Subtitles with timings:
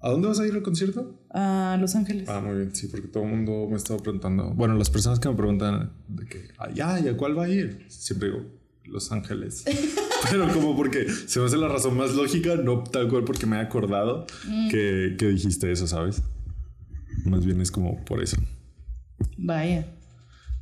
[0.00, 1.18] ¿A dónde vas a ir al concierto?
[1.30, 2.28] A Los Ángeles.
[2.28, 4.50] Ah, muy bien, sí, porque todo el mundo me estaba preguntando.
[4.54, 7.48] Bueno, las personas que me preguntan de que, ah, ya, ¿y a cuál va a
[7.48, 7.84] ir?
[7.88, 8.44] Siempre digo,
[8.84, 9.64] Los Ángeles.
[10.30, 13.56] Pero como porque se me hace la razón más lógica, no tal cual porque me
[13.56, 14.68] he acordado Mm.
[14.68, 16.22] que, que dijiste eso, ¿sabes?
[17.24, 18.36] Más bien es como por eso.
[19.36, 19.86] Vaya.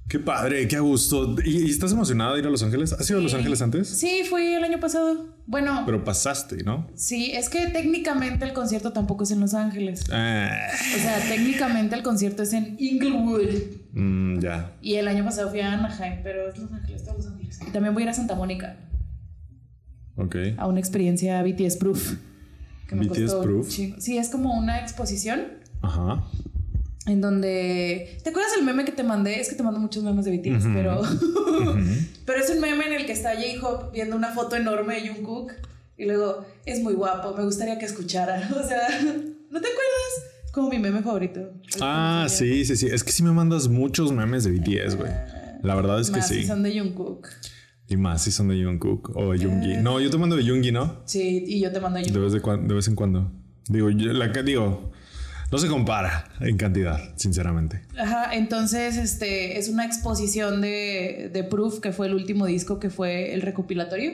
[0.09, 1.35] Qué padre, qué a gusto.
[1.45, 2.93] ¿Y, estás emocionada de ir a Los Ángeles?
[2.93, 3.35] ¿Has ido a Los.
[3.35, 3.89] Ángeles antes?
[3.89, 5.35] Sí, fui el año pasado.
[5.47, 6.87] Bueno, Pero pasaste, ¿no?
[6.95, 10.05] sí, es que técnicamente el concierto tampoco es en Los Ángeles.
[10.13, 10.49] Ah,
[10.97, 13.49] O sea, técnicamente el concierto es en Inglewood.
[13.95, 14.73] mm, ya.
[14.81, 17.59] Y el año pasado fui a Anaheim, pero es Los Ángeles, todos Los Ángeles.
[17.67, 18.77] Y también voy a ir a Santa Mónica
[20.17, 20.37] Ok.
[20.57, 22.15] a una experiencia BTS Proof.
[22.89, 23.69] que me BTS costó Proof.
[23.71, 25.43] Sí, es como una exposición
[25.83, 26.25] Ajá.
[27.07, 28.19] En donde.
[28.23, 29.41] ¿Te acuerdas el meme que te mandé?
[29.41, 30.75] Es que te mando muchos memes de BTS, Ujú.
[30.75, 31.03] pero.
[32.27, 35.53] Pero es un meme en el que está J-Hope viendo una foto enorme de Jungkook
[35.97, 38.37] y luego es muy guapo, me gustaría que escuchara.
[38.51, 40.13] O sea, ¿no te acuerdas?
[40.45, 41.53] Es como mi meme favorito.
[41.81, 42.87] Ah, sí, sí, sí.
[42.89, 45.11] Es que sí me mandas muchos memes de BTS, güey.
[45.63, 46.47] La verdad es que si sí.
[46.47, 47.29] son de Jungkook.
[47.89, 49.77] Y más si son de Jungkook o de Yoongi.
[49.77, 51.03] No, yo te mando de Yoongi, ¿no?
[51.05, 52.33] Sí, y yo te mando De Jungkook.
[52.33, 53.31] vez, de, de vez en cuando.
[53.69, 54.91] Digo, yo, la que digo,
[55.51, 57.83] no se compara en cantidad, sinceramente.
[57.99, 62.91] Ajá, entonces este es una exposición de, de Proof, que fue el último disco que
[62.91, 64.13] fue el recopilatorio.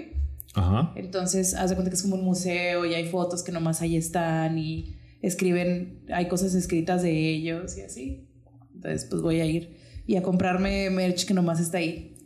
[0.54, 0.92] Ajá.
[0.96, 3.96] Entonces, haz de cuenta que es como un museo y hay fotos que nomás ahí
[3.96, 8.28] están y escriben, hay cosas escritas de ellos y así.
[8.74, 12.16] Entonces, pues voy a ir y a comprarme merch que nomás está ahí.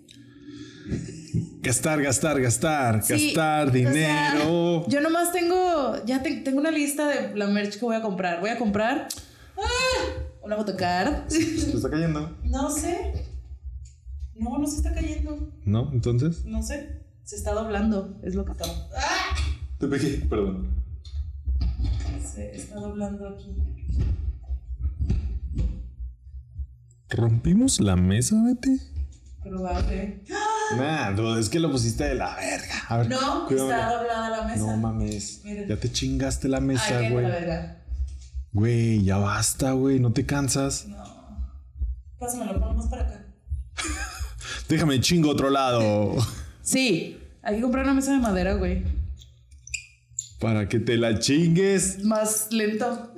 [1.66, 4.86] Gastar, gastar, gastar, Sí, gastar o sea, dinero.
[4.88, 8.40] yo nomás tengo, ya te- tengo una lista de la merch que voy a comprar.
[8.40, 9.08] Voy a comprar
[9.58, 10.22] ¡ah!
[10.42, 11.28] una photocard.
[11.28, 11.40] Se
[11.76, 12.36] está cayendo.
[12.44, 13.24] no sé.
[14.36, 15.50] No, no se está cayendo.
[15.64, 15.90] ¿No?
[15.92, 16.44] Entonces.
[16.44, 17.02] No sé.
[17.24, 18.18] Se está doblando.
[18.22, 18.64] Es lo que está.
[18.96, 19.34] ¡Ah!
[19.78, 20.68] Te pegué, perdón.
[22.34, 23.56] Se está doblando aquí.
[27.08, 28.78] ¿Rompimos la mesa, Betty?
[29.48, 30.22] Probable.
[30.76, 32.74] Nah, dude, es que lo pusiste de la verga.
[32.88, 33.70] A ver, No, cuídame.
[33.70, 34.58] está doblada la mesa.
[34.58, 35.40] No mames.
[35.44, 35.66] Mira.
[35.66, 37.26] Ya te chingaste la mesa, Ay, güey.
[38.52, 40.00] Güey, ya basta, güey.
[40.00, 40.86] No te cansas.
[40.88, 41.04] No.
[42.18, 43.24] Pásamelo, ponemos para acá.
[44.68, 46.16] Déjame chingo a otro lado.
[46.62, 48.82] Sí, hay que comprar una mesa de madera, güey.
[50.40, 52.04] Para que te la chingues.
[52.04, 53.12] Más lento.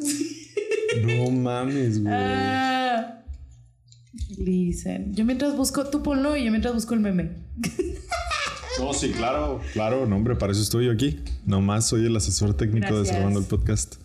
[1.03, 2.15] No mames, güey.
[2.15, 2.78] Ah.
[4.39, 5.15] Listen.
[5.15, 7.31] Yo mientras busco, tú ponlo y yo mientras busco el meme.
[8.79, 9.61] No, sí, claro.
[9.73, 11.21] Claro, no, hombre, para eso estoy yo aquí.
[11.45, 13.09] Nomás soy el asesor técnico de Gracias.
[13.09, 13.97] Desarmando el Podcast.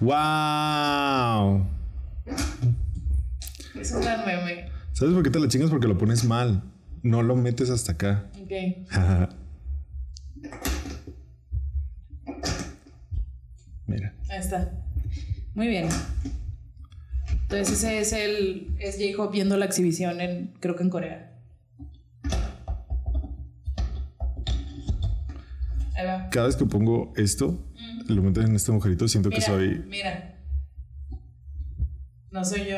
[0.00, 1.66] ¡Wow!
[3.80, 4.68] Es un gran meme.
[4.92, 5.70] ¿Sabes por qué te la chingas?
[5.70, 6.62] Porque lo pones mal.
[7.02, 8.30] No lo metes hasta acá.
[8.42, 8.50] Ok.
[13.86, 14.14] Mira.
[14.28, 14.70] Ahí está.
[15.54, 15.88] Muy bien.
[17.50, 21.36] Entonces ese es el es J-Hope viendo la exhibición en creo que en Corea.
[25.96, 26.30] Ahí va.
[26.30, 27.58] Cada vez que pongo esto,
[28.06, 29.82] lo metes en este agujerito, siento que soy.
[29.88, 30.38] mira.
[32.30, 32.76] No soy yo.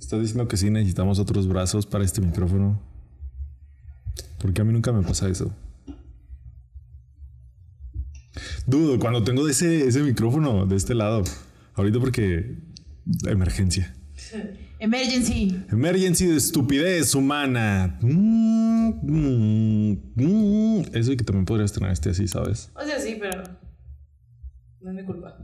[0.00, 2.80] Estás diciendo que sí necesitamos otros brazos para este micrófono.
[4.38, 5.54] Porque a mí nunca me pasa eso.
[8.66, 11.22] Dudo, cuando tengo ese, ese micrófono de este lado.
[11.76, 12.56] Ahorita porque.
[13.26, 13.94] Emergencia.
[14.78, 15.64] Emergency.
[15.70, 17.98] Emergency de estupidez humana.
[18.00, 20.84] Mm, mm, mm.
[20.94, 22.70] Eso y que también podrías tener este así, ¿sabes?
[22.74, 23.42] O sea, sí, pero
[24.80, 25.38] no es mi culpa.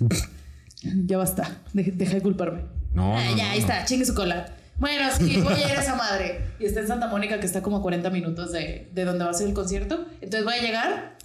[1.06, 1.62] ya basta.
[1.72, 2.62] Deja, deja de culparme.
[2.92, 3.64] No, Ah, no, ya, no, ahí no.
[3.66, 4.54] está, chingue su cola.
[4.78, 6.40] Bueno, sí, voy a ir a esa madre.
[6.60, 9.30] Y está en Santa Mónica, que está como a 40 minutos de, de donde va
[9.30, 10.06] a ser el concierto.
[10.20, 11.16] Entonces voy a llegar.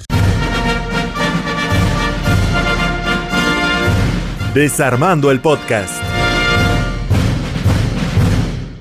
[4.53, 6.03] Desarmando el podcast.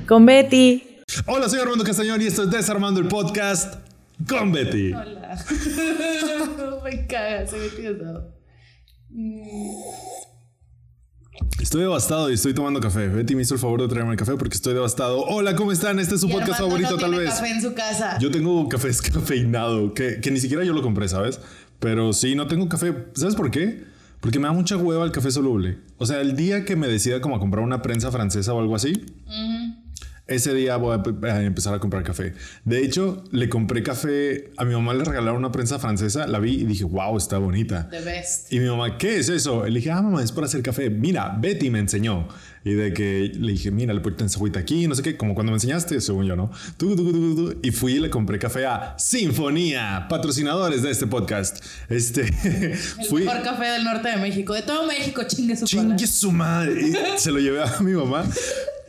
[0.05, 0.83] Con Betty.
[1.27, 3.77] Hola, soy Armando Castañón y esto es Desarmando el Podcast
[4.29, 4.93] con Betty.
[4.93, 5.39] Hola.
[6.85, 8.35] Me caga, soy Betty Osado.
[11.61, 13.07] Estoy devastado y estoy tomando café.
[13.07, 15.21] Betty me hizo el favor de traerme el café porque estoy devastado.
[15.21, 16.01] Hola, ¿cómo están?
[16.01, 17.35] Este es su y podcast Armando favorito, no tal tiene vez.
[17.35, 18.19] café en su casa.
[18.19, 21.41] Yo tengo café descafeinado, que, que ni siquiera yo lo compré, ¿sabes?
[21.79, 22.93] Pero sí, no tengo café.
[23.15, 23.85] ¿Sabes por qué?
[24.21, 25.79] Porque me da mucha hueva el café soluble.
[25.99, 28.77] O sea, el día que me decida como a comprar una prensa francesa o algo
[28.77, 28.93] así,
[30.27, 32.35] ese día voy a pe- a empezar a comprar café.
[32.65, 36.53] De hecho, le compré café, a mi mamá le regalaron una prensa francesa, la vi
[36.53, 37.89] y dije, wow, está bonita.
[37.91, 38.53] The best.
[38.53, 39.67] Y mi mamá, ¿qué es eso?
[39.67, 40.89] Le dije, ah, mamá, es para hacer café.
[40.89, 42.29] Mira, Betty me enseñó.
[42.63, 45.51] Y de que le dije, mira, le pones agüita aquí, no sé qué, como cuando
[45.51, 46.51] me enseñaste, según yo, ¿no?
[47.63, 51.65] Y fui y le compré café a Sinfonía, patrocinadores de este podcast.
[51.89, 53.25] Este, El fui.
[53.25, 54.53] mejor café del norte de México.
[54.53, 55.97] De todo México, chingue su cola.
[55.97, 56.89] Chingue su madre.
[56.89, 58.25] Y se lo llevé a mi mamá,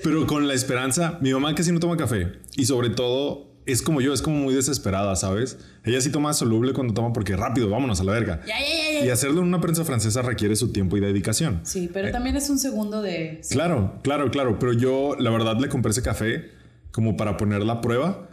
[0.03, 1.17] pero con la esperanza.
[1.21, 4.53] Mi mamá casi no toma café y sobre todo es como yo, es como muy
[4.53, 5.57] desesperada, ¿sabes?
[5.83, 8.41] Ella sí toma soluble cuando toma porque rápido, vámonos a la verga.
[8.47, 9.05] Ya, ya, ya, ya.
[9.05, 11.61] Y hacerlo en una prensa francesa requiere su tiempo y dedicación.
[11.63, 13.39] Sí, pero también es un segundo de...
[13.41, 13.53] sí.
[13.55, 14.57] Claro, claro, claro.
[14.59, 16.51] Pero yo, la verdad, le compré ese café
[16.91, 18.29] como para poner la prueba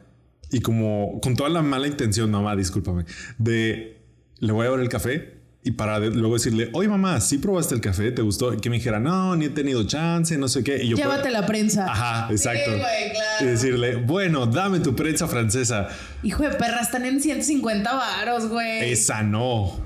[0.50, 3.04] y como con toda la mala intención, mamá, discúlpame,
[3.38, 4.02] de
[4.38, 7.80] le voy a dar el café y para luego decirle, oye, mamá, ¿sí probaste el
[7.80, 8.12] café?
[8.12, 8.54] ¿Te gustó?
[8.54, 10.82] Y que me dijera, no, ni he tenido chance, no sé qué.
[10.82, 11.86] Y yo, Llévate la prensa.
[11.90, 12.70] Ajá, exacto.
[12.72, 13.44] Sí, güey, claro.
[13.44, 15.88] Y decirle, bueno, dame tu prensa francesa.
[16.22, 18.92] Hijo de perra, están en 150 varos, güey.
[18.92, 19.76] Esa no.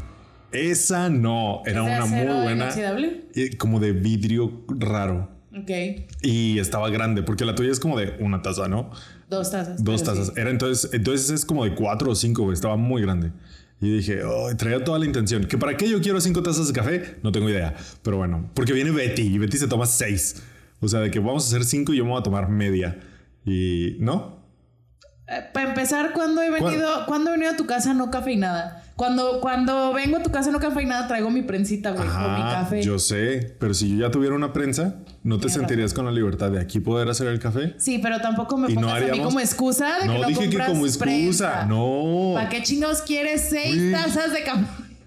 [0.52, 1.62] Esa no.
[1.64, 2.64] Era ¿Es de una muy buena.
[2.64, 3.24] inoxidable?
[3.34, 5.30] y Como de vidrio raro.
[5.58, 5.70] Ok.
[6.22, 8.90] Y estaba grande, porque la tuya es como de una taza, ¿no?
[9.28, 9.82] Dos tazas.
[9.82, 10.06] Dos sí.
[10.06, 10.32] tazas.
[10.36, 12.54] Era entonces, entonces es como de cuatro o cinco, güey.
[12.54, 13.32] Estaba muy grande.
[13.82, 15.44] Y dije, oh, traía toda la intención.
[15.44, 17.16] ¿Que para qué yo quiero cinco tazas de café?
[17.24, 17.74] No tengo idea.
[18.02, 20.40] Pero bueno, porque viene Betty y Betty se toma seis.
[20.80, 22.98] O sea, de que vamos a hacer cinco y yo me voy a tomar media.
[23.44, 24.40] Y no,
[25.26, 28.81] Eh, para empezar, ¿cuándo he venido, ¿cuándo he venido a tu casa no cafeinada?
[28.96, 32.60] Cuando, cuando vengo a tu casa no cafeinada, traigo mi prensita, güey, con mi Ajá,
[32.62, 32.82] café.
[32.82, 36.50] yo sé, pero si yo ya tuviera una prensa, ¿no te sentirías con la libertad
[36.50, 37.74] de aquí poder hacer el café?
[37.78, 40.18] Sí, pero tampoco me Y no pongas a mí haríamos- como excusa de No, que
[40.20, 41.64] no dije que como excusa, prensa.
[41.66, 42.32] no.
[42.34, 43.92] ¿Para qué chingados quieres seis Güey.
[43.92, 44.64] tazas de café?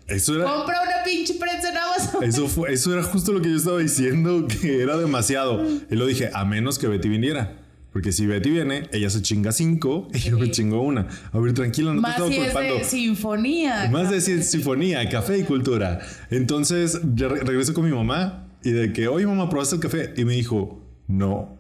[0.08, 2.24] Eso era, Compra una pinche prensa en Amazon.
[2.24, 5.64] eso, fue, eso era justo lo que yo estaba diciendo, que era demasiado.
[5.90, 7.54] Y lo dije, a menos que Betty viniera.
[7.96, 11.08] Porque si Betty viene, ella se chinga cinco y yo me chingo una.
[11.32, 12.76] A ver, tranquila, no Más te si estaba es culpando.
[12.80, 13.90] de sinfonía.
[13.90, 16.02] Más de cien- sinfonía, café y cultura.
[16.30, 20.14] Entonces ya re- regreso con mi mamá y de que, oye mamá, ¿probaste el café?
[20.18, 21.58] Y me dijo, no.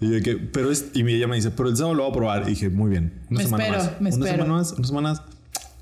[0.00, 2.10] Y yo de que, pero es, y ella me dice, pero el sábado lo voy
[2.10, 2.42] a probar.
[2.46, 3.22] Y dije, muy bien.
[3.30, 3.92] Una Me semana espero, más.
[3.92, 4.32] me una espero.
[4.32, 5.22] semana más, unas semanas.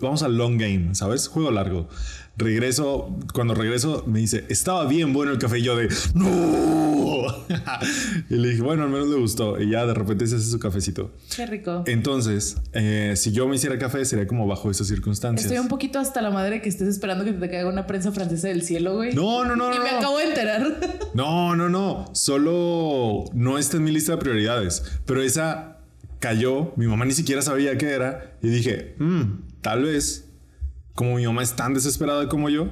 [0.05, 1.29] Vamos al long game, ¿sabes?
[1.29, 1.89] Juego largo.
[2.37, 5.61] Regreso, cuando regreso me dice, estaba bien bueno el café.
[5.61, 7.27] Y yo de, no.
[8.29, 9.61] y le dije, bueno, al menos le gustó.
[9.61, 11.13] Y ya de repente se hace su cafecito.
[11.35, 11.85] Qué rico.
[11.87, 15.45] Entonces, eh, si yo me hiciera café, sería como bajo esas circunstancias.
[15.47, 18.49] Estoy un poquito hasta la madre que estés esperando que te caiga una prensa francesa
[18.49, 19.15] del cielo, güey.
[19.15, 19.85] No, no, no, Y no.
[19.85, 19.99] me no.
[19.99, 20.81] acabo de enterar.
[21.15, 22.07] No, no, no.
[22.13, 24.83] Solo no está en mi lista de prioridades.
[25.07, 25.79] Pero esa
[26.19, 26.73] cayó.
[26.75, 28.37] Mi mamá ni siquiera sabía qué era.
[28.43, 29.23] Y dije, "Mm,
[29.65, 30.31] tal vez,
[30.95, 32.71] como mi mamá es tan desesperada como yo,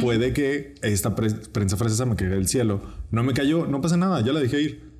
[0.00, 2.80] puede que esta pre- prensa francesa me caiga del cielo.
[3.10, 4.90] No me cayó, no pasa nada, ya la dejé ir.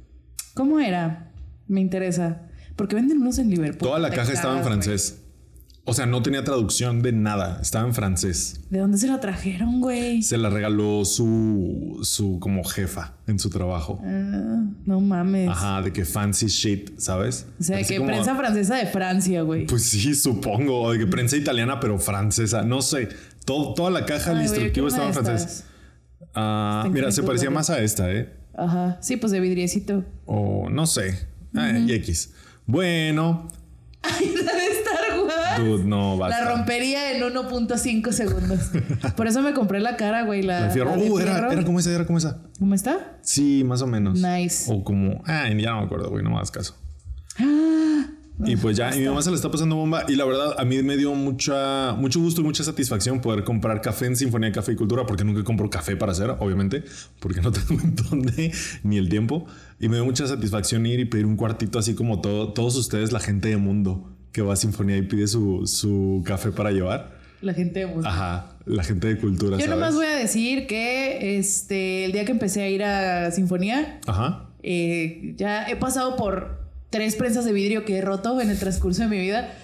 [0.54, 1.30] ¿Cómo era?
[1.68, 2.42] Me interesa.
[2.74, 3.88] Porque venden unos en Liverpool.
[3.88, 5.22] Toda la caja estaba en francés.
[5.88, 7.60] O sea, no tenía traducción de nada.
[7.62, 8.60] Estaba en francés.
[8.70, 10.20] ¿De dónde se la trajeron, güey?
[10.22, 14.00] Se la regaló su, su como jefa en su trabajo.
[14.02, 15.48] Ah, no mames.
[15.48, 17.46] Ajá, de que fancy shit, ¿sabes?
[17.60, 19.66] O sea, Así que como- prensa francesa de Francia, güey.
[19.66, 20.90] Pues sí, supongo.
[20.92, 22.62] De que prensa italiana, pero francesa.
[22.62, 23.08] No sé.
[23.44, 25.64] Todo, toda la caja, el Ay, güey, yo instructivo estaba en de francés.
[26.34, 28.32] Ah, mira, se parecía más a esta, ¿eh?
[28.56, 28.98] Ajá.
[29.00, 30.04] Sí, pues de vidriecito.
[30.24, 31.28] O no sé.
[31.54, 32.32] Ah, y X.
[32.66, 33.48] Bueno,
[34.02, 35.34] Ay, la de Star Wars.
[35.58, 36.44] Dude, no basta.
[36.44, 38.70] La rompería en 1.5 segundos.
[39.16, 40.42] Por eso me compré la cara, güey.
[40.42, 40.96] La, La fierro.
[40.96, 42.42] la Uh, era, era como esa, era como esa.
[42.58, 43.18] ¿Cómo está?
[43.22, 44.20] Sí, más o menos.
[44.20, 44.72] Nice.
[44.72, 46.76] O como, ah, ya no me acuerdo, güey, no me hagas caso.
[47.38, 48.06] Ah,
[48.44, 50.04] Y pues ya, y mi mamá se le está pasando bomba.
[50.08, 53.80] Y la verdad, a mí me dio mucha, mucho gusto y mucha satisfacción poder comprar
[53.80, 56.84] café en Sinfonía de Café y Cultura, porque nunca compro café para hacer, obviamente,
[57.20, 59.46] porque no tengo en dónde ni el tiempo.
[59.80, 63.12] Y me dio mucha satisfacción ir y pedir un cuartito así como todo, todos ustedes,
[63.12, 67.16] la gente de mundo que va a Sinfonía y pide su, su café para llevar.
[67.40, 68.10] La gente de música.
[68.10, 69.56] Ajá, la gente de cultura.
[69.56, 69.70] Yo ¿sabes?
[69.70, 74.50] nomás voy a decir que este, el día que empecé a ir a Sinfonía, Ajá.
[74.62, 79.04] eh, ya he pasado por tres prensas de vidrio que he roto en el transcurso
[79.04, 79.54] de mi vida.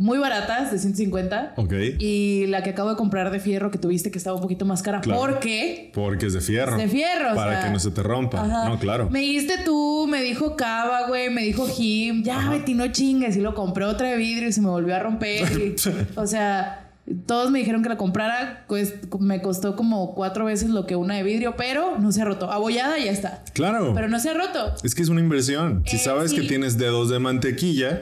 [0.00, 1.52] Muy baratas, de 150.
[1.56, 1.72] Ok.
[1.98, 4.82] Y la que acabo de comprar de fierro que tuviste que estaba un poquito más
[4.82, 5.02] cara.
[5.02, 5.20] Claro.
[5.20, 6.76] Porque Porque es de fierro.
[6.78, 7.32] de fierro.
[7.32, 8.40] o Para sea, que no se te rompa.
[8.42, 8.68] ajá.
[8.68, 9.10] No, claro.
[9.10, 12.22] Me diste tú, me dijo Cava, güey, me dijo Jim.
[12.24, 13.36] Ya, Betty, no chingues.
[13.36, 15.46] Y lo compré otra de vidrio y se me volvió a romper.
[15.60, 15.74] y-
[16.16, 16.86] o sea,
[17.26, 18.64] todos me dijeron que la comprara.
[18.68, 22.24] Pues me costó como cuatro veces lo que una de vidrio, pero no se ha
[22.24, 22.50] roto.
[22.50, 23.44] Abollada ya está.
[23.52, 23.92] Claro.
[23.94, 24.72] Pero no se ha roto.
[24.82, 25.82] Es que es una inversión.
[25.86, 28.00] Si Eh, sabes que tienes dedos de mantequilla,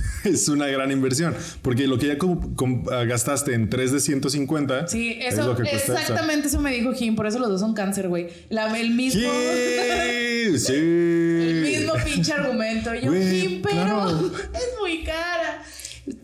[0.24, 1.34] es una gran inversión.
[1.62, 4.88] Porque lo que ya com- com- ah, gastaste en 3 de 150.
[4.88, 6.00] Sí, es eso, lo que cuesta esta.
[6.00, 8.28] exactamente eso me dijo Jim, por eso los dos son cáncer, güey.
[8.48, 10.72] La- El mismo, Sí, sí.
[10.74, 12.94] el mismo pinche argumento.
[12.94, 14.30] Yo, Güey, Jim, pero claro.
[14.54, 15.62] es muy cara.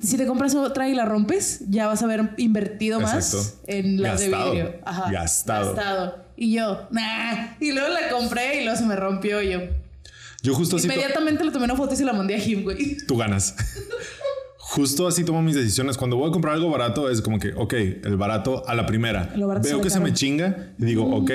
[0.03, 4.21] Si te compras otra y la rompes, ya vas a haber invertido más en las
[4.23, 4.45] Gastado.
[4.55, 4.81] de vidrio.
[4.85, 5.11] Ajá.
[5.13, 5.75] Gastado.
[5.75, 6.25] Gastado.
[6.37, 7.55] Y yo, nah.
[7.61, 9.61] Y luego la compré y luego se me rompió y yo.
[10.43, 10.87] Yo justo así.
[10.87, 12.97] Inmediatamente le tomé una foto y se la mandé a Jim, güey.
[13.07, 13.55] tú ganas.
[14.59, 15.97] Justo así tomo mis decisiones.
[15.97, 17.73] Cuando voy a comprar algo barato, es como que, ok,
[18.05, 19.33] el barato a la primera.
[19.63, 21.31] Veo que se me chinga y digo, ok.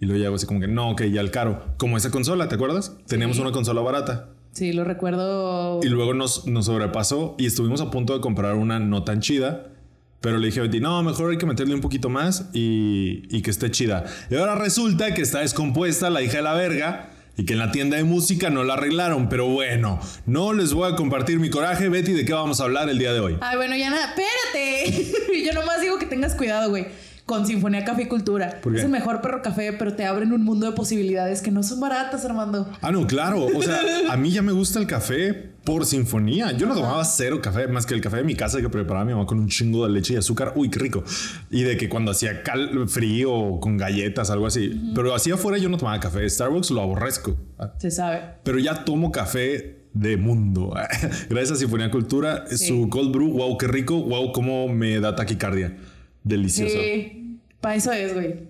[0.00, 1.74] Y luego ya hago así como que, no, ok, ya el caro.
[1.76, 2.96] Como esa consola, ¿te acuerdas?
[3.08, 3.42] Teníamos Sí.
[3.42, 4.28] una consola barata.
[4.52, 5.80] Sí, lo recuerdo.
[5.82, 9.72] Y luego nos, nos sobrepasó y estuvimos a punto de comprar una no tan chida.
[10.20, 13.42] Pero le dije a Betty, no, mejor hay que meterle un poquito más y, y
[13.42, 14.04] que esté chida.
[14.30, 17.70] Y ahora resulta que está descompuesta la hija de la verga y que en la
[17.70, 19.28] tienda de música no la arreglaron.
[19.28, 21.88] Pero bueno, no les voy a compartir mi coraje.
[21.88, 23.38] Betty, ¿de qué vamos a hablar el día de hoy?
[23.40, 25.12] Ay, bueno, ya nada, espérate.
[25.46, 26.86] Yo nomás digo que tengas cuidado, güey.
[27.26, 28.60] Con Sinfonía Café y Cultura.
[28.74, 31.78] Es el mejor perro café, pero te abren un mundo de posibilidades que no son
[31.78, 32.68] baratas, Armando.
[32.80, 33.44] Ah, no, claro.
[33.54, 33.78] O sea,
[34.08, 36.52] a mí ya me gusta el café por sinfonía.
[36.52, 39.12] Yo no tomaba cero café, más que el café de mi casa que preparaba mi
[39.12, 40.54] mamá con un chingo de leche y azúcar.
[40.56, 41.04] Uy, qué rico.
[41.50, 44.80] Y de que cuando hacía cal frío con galletas, algo así.
[44.94, 46.26] Pero así afuera yo no tomaba café.
[46.26, 47.36] Starbucks lo aborrezco.
[47.76, 48.22] Se sabe.
[48.44, 50.72] Pero ya tomo café de mundo.
[51.28, 52.46] Gracias a Sinfonía Cultura.
[52.48, 52.68] Sí.
[52.68, 54.02] Su cold brew, wow, qué rico.
[54.02, 55.76] Wow, cómo me da taquicardia.
[56.24, 56.78] Delicioso.
[56.78, 57.40] Sí.
[57.60, 58.48] Para eso es, güey.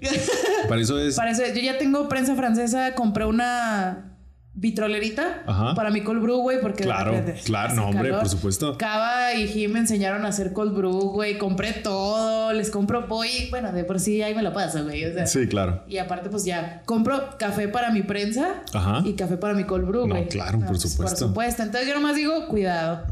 [0.68, 1.16] Para eso es.
[1.16, 1.52] Para eso es.
[1.52, 2.94] Yo ya tengo prensa francesa.
[2.94, 4.17] Compré una
[4.60, 5.74] vitrolerita Ajá.
[5.74, 8.76] para mi cold brew, güey, porque Claro, de claro, no, hombre, por supuesto.
[8.76, 11.38] Cava y Jim me enseñaron a hacer cold brew, güey.
[11.38, 13.30] Compré todo, les compro pollo.
[13.50, 15.04] Bueno, de por sí ahí me lo paso, güey.
[15.04, 15.84] O sea, Sí, claro.
[15.88, 19.02] Y aparte, pues ya, compro café para mi prensa Ajá.
[19.04, 20.28] y café para mi cold brew, No, güey.
[20.28, 21.18] claro, por pues, supuesto.
[21.18, 21.62] Por supuesto.
[21.62, 23.02] Entonces yo nomás digo, cuidado.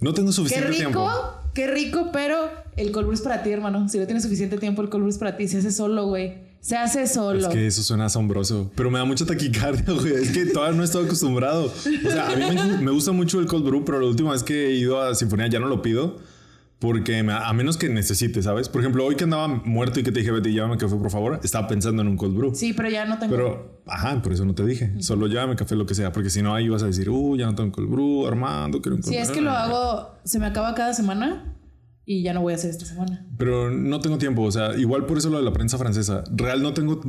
[0.00, 1.10] No tengo Qué suficiente rico, tiempo.
[1.54, 3.88] qué rico, pero el cold brew es para ti, hermano.
[3.88, 5.46] Si no tienes suficiente tiempo, el cold brew es para ti.
[5.48, 6.50] Se hace solo, güey.
[6.62, 7.40] Se hace solo.
[7.40, 10.14] Es que eso suena asombroso, pero me da mucha taquicardia, güey.
[10.14, 11.64] Es que todavía no he estado acostumbrado.
[11.66, 14.42] O sea, a mí me, me gusta mucho el cold brew, pero la última vez
[14.44, 16.16] que he ido a Sinfonía ya no lo pido
[16.78, 18.68] porque me- a menos que necesite, ¿sabes?
[18.68, 21.38] Por ejemplo, hoy que andaba muerto y que te dije, Betty, llévame café, por favor,
[21.44, 22.54] estaba pensando en un cold brew.
[22.56, 23.34] Sí, pero ya no tengo.
[23.34, 24.92] Pero, ajá, por eso no te dije.
[25.00, 27.46] Solo llévame café, lo que sea, porque si no, ahí vas a decir, uh, ya
[27.46, 29.34] no tengo cold brew, Armando, quiero un cold Si es brew".
[29.38, 31.54] que lo hago, se me acaba cada semana
[32.04, 33.24] y ya no voy a hacer esta semana.
[33.38, 36.24] Pero no tengo tiempo, o sea, igual por eso lo de la prensa francesa.
[36.34, 37.00] Real no tengo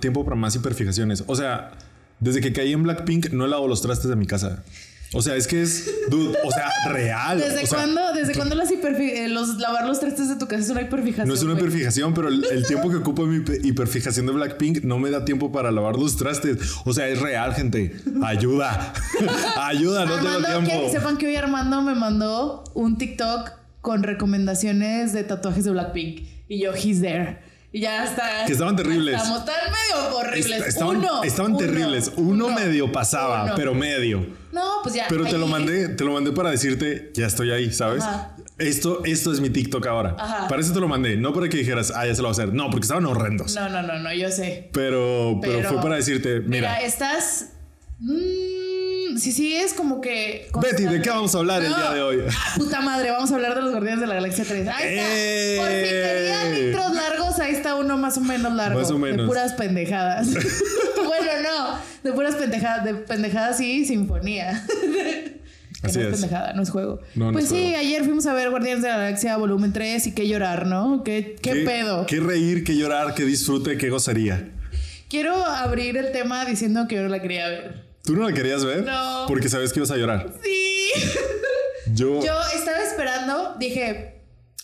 [0.00, 1.24] tiempo para más hiperfijaciones.
[1.26, 1.72] O sea,
[2.18, 4.62] desde que caí en Blackpink no he lavado los trastes de mi casa.
[5.12, 7.38] O sea, es que es, dude, o sea, real.
[7.38, 10.62] ¿Desde o sea, cuándo, desde cuándo las eh, los lavar los trastes de tu casa
[10.62, 11.26] es una hiperfijación?
[11.26, 14.32] No es una hiperfijación, pero el, el tiempo que ocupo en mi hiper- hiperfijación de
[14.32, 16.58] Blackpink no me da tiempo para lavar los trastes.
[16.84, 17.96] O sea, es real, gente.
[18.22, 18.92] Ayuda.
[19.60, 20.90] Ayuda, no tengo Armando, que tiempo.
[20.92, 26.22] sepan que hoy Armando me mandó un TikTok con recomendaciones de tatuajes de Blackpink.
[26.48, 27.38] Y yo, he's there.
[27.72, 28.44] Y ya está.
[28.46, 29.14] Que estaban terribles.
[29.14, 30.58] Estamos están medio horribles.
[30.58, 32.12] Est- Estaban, uno, estaban uno, terribles.
[32.16, 34.26] Uno, medio pasaba, pero medio.
[34.50, 35.06] No, pues ya.
[35.08, 38.02] Pero te lo mandé, te lo mandé para decirte, ya estoy ahí, ¿sabes?
[38.02, 38.34] Ajá.
[38.58, 40.16] Esto, esto es mi TikTok ahora.
[40.18, 40.48] Ajá.
[40.48, 42.32] Para eso te lo mandé, no para que dijeras, ah, ya se lo va a
[42.32, 42.52] hacer.
[42.52, 43.54] No, porque estaban horrendos.
[43.54, 44.68] No, no, no, no, yo sé.
[44.72, 47.52] Pero, pero, Pero- fue para decirte, mira, Mira, estás.
[49.14, 50.48] Mm, si sigues como que.
[50.60, 52.18] Betty, ¿de qué vamos a hablar el día de hoy?
[52.56, 54.68] Puta madre, vamos a hablar de los Guardianes de la Galaxia 3.
[54.68, 55.52] Ahí ¡Eh!
[55.54, 55.62] está.
[55.62, 58.80] Por si querían intros largos, ahí está uno más o menos largo.
[58.80, 59.18] Más o menos.
[59.18, 60.28] De puras pendejadas.
[60.96, 61.78] bueno, no.
[62.02, 62.84] De puras pendejadas.
[62.84, 64.64] De pendejadas y sinfonía.
[65.80, 66.20] Que Así no es, es.
[66.20, 67.00] pendejada, no es juego.
[67.14, 67.78] No, no pues es sí, juego.
[67.78, 71.02] ayer fuimos a ver Guardianes de la Galaxia volumen 3 y qué llorar, ¿no?
[71.04, 72.04] ¿Qué, qué, pedo?
[72.04, 74.50] Qué reír, qué llorar, qué disfrute, qué gozaría.
[75.08, 77.89] Quiero abrir el tema diciendo que yo no la quería ver.
[78.04, 78.84] ¿Tú no la querías ver?
[78.84, 79.24] No.
[79.28, 80.32] Porque sabes que ibas a llorar.
[80.42, 80.90] Sí.
[81.94, 84.20] Yo, Yo estaba esperando, dije,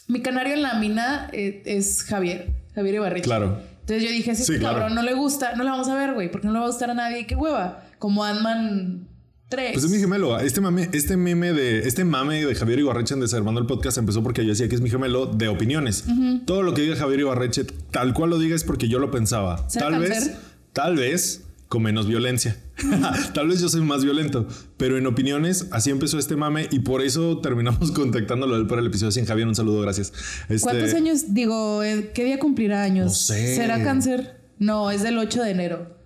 [0.09, 3.25] mi canario en la mina eh, es Javier, Javier Ibarreche.
[3.25, 3.61] Claro.
[3.81, 4.79] Entonces yo dije, si Sí, este claro.
[4.79, 6.69] cabrón no le gusta, no la vamos a ver, güey, porque no le va a
[6.69, 7.85] gustar a nadie, qué hueva.
[7.99, 9.09] Como Ant-Man
[9.49, 9.73] 3.
[9.75, 10.39] Pues es mi gemelo.
[10.41, 14.23] Este mame, este meme de este mame de Javier Ibarreche en Desarmando el podcast empezó
[14.25, 16.05] porque yo decía que es mi gemelo de opiniones.
[16.47, 19.69] Todo lo que diga Javier Ibarreche, tal cual lo diga es porque yo lo pensaba.
[19.71, 20.11] ¿Será Tal cáncer?
[20.25, 20.37] vez,
[20.73, 22.57] tal vez con menos violencia.
[23.35, 24.47] tal vez yo soy más violento,
[24.77, 28.87] pero en opiniones así empezó este mame y por eso terminamos contactándolo él para el
[28.87, 29.27] episodio 100.
[29.27, 30.13] Javier, un saludo, gracias.
[30.49, 33.07] Este, ¿Cuántos años, digo, eh, qué día cumplirá años?
[33.07, 33.57] No sé.
[33.57, 34.41] ¿Será cáncer?
[34.59, 35.97] No, es del 8 de enero.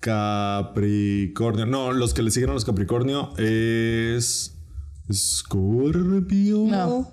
[0.00, 1.66] Capricornio.
[1.66, 4.56] No, los que le siguen a los Capricornio es
[5.12, 6.64] Scorpio.
[6.68, 7.12] No.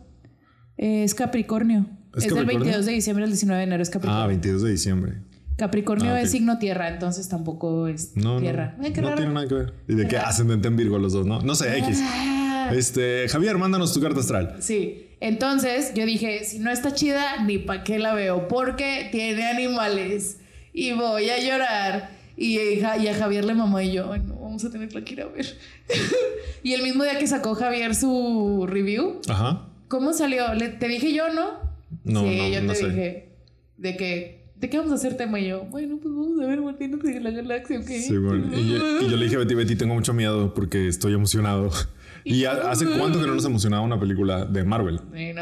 [0.77, 1.87] Es Capricornio.
[2.15, 2.65] ¿Es Es, del Capricornio?
[2.65, 4.23] 22 de diciembre al 19 de enero, es Capricornio.
[4.23, 5.21] Ah, 22 de diciembre.
[5.57, 8.75] Capricornio Ah, es signo tierra, entonces tampoco es No, tierra.
[8.77, 9.73] no, Ay, qué no tiene nada que ver.
[9.87, 11.41] Y de que ascendente en Virgo los dos, ¿no?
[11.41, 11.99] No sé, X.
[12.01, 12.69] Ah.
[12.73, 14.55] Este, Javier, mándanos tu carta astral.
[14.59, 15.07] Sí.
[15.19, 20.39] Entonces yo dije, si no está chida, ni para qué la veo, porque tiene animales
[20.73, 22.09] y voy a llorar.
[22.35, 25.13] Y, a- y a Javier le mamó y yo, "Ay, no, vamos a tenerla que
[25.13, 25.45] ir a ver.
[26.63, 29.67] y el mismo día que sacó Javier su review, Ajá.
[29.87, 30.45] ¿cómo salió?
[30.79, 31.59] Te dije yo, ¿no?
[32.03, 32.89] No, sí, no, yo no te sé.
[32.89, 33.29] dije
[33.77, 35.39] de que, ¿de qué vamos a hacer tema?
[35.41, 37.85] Y yo, bueno, pues vamos a ver Guardianes de la Galaxia, ¿ok?
[37.85, 38.45] Sí, bueno.
[38.57, 41.69] Y, yo- y yo le dije a Betty, Betty, tengo mucho miedo porque estoy emocionado.
[42.23, 45.01] ¿Y ha- hace cuánto que no nos emocionaba una película de Marvel?
[45.13, 45.41] Sí, no,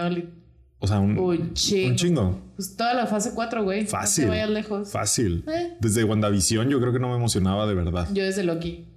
[0.80, 1.90] O sea, un, un chingo.
[1.90, 2.42] un chingo.
[2.56, 3.86] Pues toda la fase 4, güey.
[3.86, 4.25] Fácil.
[4.25, 4.92] No te vayas lejos.
[4.92, 5.44] Fácil.
[5.48, 5.78] Eh.
[5.80, 8.10] Desde WandaVision yo creo que no me emocionaba de verdad.
[8.12, 8.88] Yo desde Loki.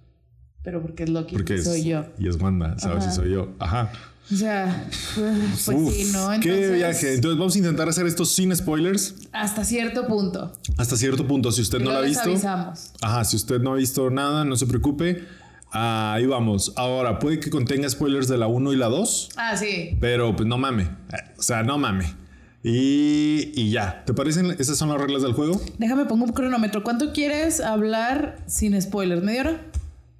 [0.62, 1.35] Pero porque es Loki.
[1.35, 2.07] Porque es, soy yo.
[2.19, 3.04] Y es Wanda, ¿sabes?
[3.04, 3.12] Ajá.
[3.12, 3.52] Y soy yo.
[3.59, 3.93] Ajá.
[4.33, 6.28] O sea, pues Uf, sí, ¿no?
[6.40, 7.14] Qué Entonces, viaje.
[7.14, 10.52] Entonces vamos a intentar hacer esto sin spoilers hasta cierto punto.
[10.78, 11.52] hasta cierto punto.
[11.52, 12.23] Si usted no la ha visto.
[12.31, 12.93] avisamos.
[13.02, 15.25] Ajá, si usted no ha visto nada, no se preocupe.
[15.71, 16.73] Ahí vamos.
[16.76, 19.97] Ahora, puede que contenga spoilers de la 1 y la 2, Ah, sí.
[20.00, 20.88] pero pues no mame.
[21.37, 22.14] O sea, no mame.
[22.62, 24.04] Y, y ya.
[24.07, 24.52] ¿Te parecen?
[24.59, 25.61] Esas son las reglas del juego.
[25.78, 26.83] Déjame pongo un cronómetro.
[26.83, 29.23] ¿Cuánto quieres hablar sin spoilers?
[29.23, 29.61] ¿Media hora?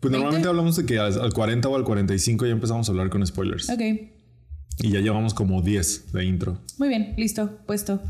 [0.05, 3.09] Pues normalmente hablamos de que al, al 40 o al 45 ya empezamos a hablar
[3.09, 3.71] con spoilers.
[3.71, 3.81] Ok.
[4.83, 6.59] Y ya llevamos como 10 de intro.
[6.77, 8.03] Muy bien, listo, puesto.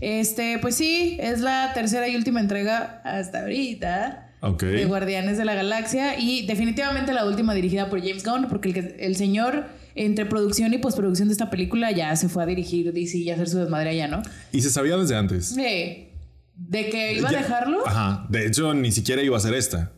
[0.00, 4.28] Este, pues sí, es la tercera y última entrega hasta ahorita.
[4.42, 4.62] Ok.
[4.62, 9.16] de Guardianes de la Galaxia y definitivamente la última dirigida por James Gunn porque el,
[9.16, 9.66] señor
[9.96, 13.34] entre producción y postproducción de esta película ya se fue a dirigir DC y a
[13.34, 14.22] hacer su desmadre allá, ¿no?
[14.52, 15.58] Y se sabía desde antes.
[15.58, 16.12] Eh,
[16.54, 18.26] de que iba a dejarlo, Ajá.
[18.28, 19.90] De hecho, ni siquiera iba a ser esta.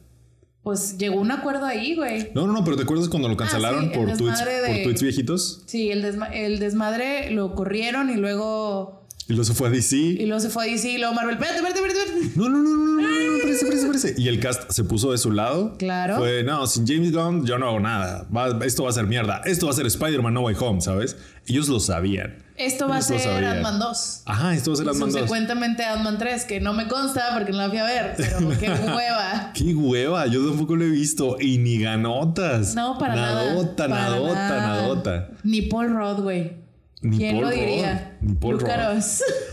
[0.62, 2.30] Pues llegó un acuerdo ahí, güey.
[2.34, 5.02] No, no, no, pero ¿te acuerdas cuando lo cancelaron sí, el por, tweets, por tweets
[5.02, 5.62] viejitos?
[5.66, 9.96] Sí, el, desma- el desmadre lo corrieron y luego Y luego se fue a DC.
[9.96, 11.34] y luego se fue a DC y luego Marvel.
[11.34, 12.32] Espérate, espérate, espérate.
[12.36, 14.14] No, no, no, no, no, no, no, espérese, espérese, espérese.
[14.20, 15.76] Y el cast se puso de su lado.
[15.78, 16.16] Claro.
[16.18, 18.26] Fue, no, sin James Gunn yo no hago nada.
[18.34, 19.40] Va- esto va a ser mierda.
[19.44, 21.16] Esto va a ser Spider-Man No Way Home, ¿sabes?
[21.46, 22.42] Ellos lo sabían.
[22.56, 23.26] Esto va a ser.
[23.44, 24.22] Ant-Man 2.
[24.26, 25.18] Ajá, esto va a ser Ant-Man 2.
[25.20, 28.68] Subsecuentemente Ant-Man 3, que no me consta porque no la fui a ver, pero qué
[28.86, 29.52] hueva.
[29.54, 31.36] Qué hueva, yo tampoco lo he visto.
[31.40, 32.74] Y ni ganotas.
[32.74, 33.44] No, para nada.
[33.54, 34.66] Nadota, Para nadota, nada.
[34.82, 35.28] nadota.
[35.44, 36.61] Ni Paul güey.
[37.02, 38.16] Ni ¿Quién Paul lo Rudd, diría?
[38.20, 39.02] ni Paul Rudd.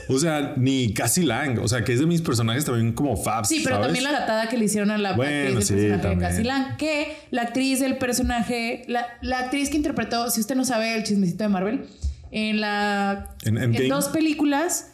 [0.07, 1.59] O sea, ni Cassie Lang.
[1.59, 3.47] O sea, que es de mis personajes también como Fabs.
[3.49, 3.87] Sí, pero ¿sabes?
[3.87, 6.19] también la gatada que le hicieron a la Bueno, actriz sí, del personaje también.
[6.19, 10.55] de Cassie Lang, que la actriz del personaje, la, la actriz que interpretó, si usted
[10.55, 11.85] no sabe el chismecito de Marvel,
[12.31, 14.93] en la En dos películas,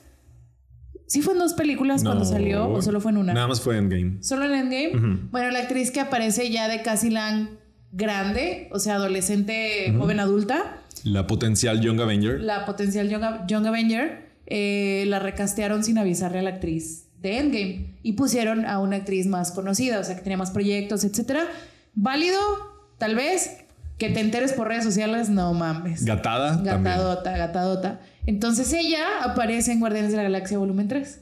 [1.08, 2.12] sí fue en dos películas No.
[2.12, 3.34] cuando salió o solo fue en una.
[3.34, 4.24] Nada más fue Endgame.
[4.24, 5.20] Solo en Endgame.
[5.32, 7.50] Bueno, la actriz que aparece ya de Cassie Lang
[7.92, 12.42] grande, o sea, adolescente, joven adulta, La potencial Young Avenger.
[12.42, 17.96] la potencial Young, Young Avenger, eh, la recastearon sin avisarle a la actriz de Endgame
[18.04, 21.46] y pusieron a una actriz más conocida, o sea, que tenía más proyectos, etcétera.
[21.94, 22.40] Válido,
[22.98, 23.58] tal vez,
[23.98, 26.04] que te enteres por redes sociales, no mames.
[26.06, 26.56] Gatada.
[26.64, 26.84] también.
[26.84, 28.00] Gatadota, gatadota.
[28.26, 31.22] Entonces ella aparece en Guardianes de la Galaxia volumen 3.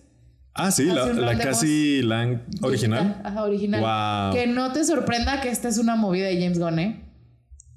[0.55, 3.21] Ah, sí, la, Hace Cassie Lang original.
[3.23, 3.81] Ajá, original.
[3.81, 4.33] Wow.
[4.39, 7.01] Que no te sorprenda que esta es una movida de James Gunn, ¿eh?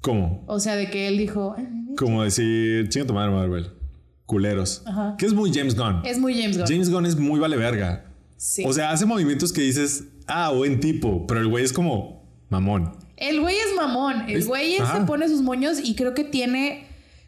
[0.01, 0.43] ¿Cómo?
[0.47, 1.63] O sea, de que él dijo, "Ah,
[1.97, 3.71] Como decir, chinga tu madre, Marvel.
[4.25, 4.83] Culeros.
[4.85, 5.15] Ajá.
[5.17, 6.01] Que es muy James Gunn.
[6.05, 6.67] es muy James Gunn.
[6.67, 8.05] James Gunn es muy vale verga.
[8.37, 8.63] Sí.
[8.65, 12.91] O sea, hace movimientos que dices, ah, buen tipo, pero el güey es como mamón.
[13.15, 14.29] El güey es mamón.
[14.29, 15.05] El Es- güey se ajá.
[15.05, 16.85] pone sus moños y creo que tiene.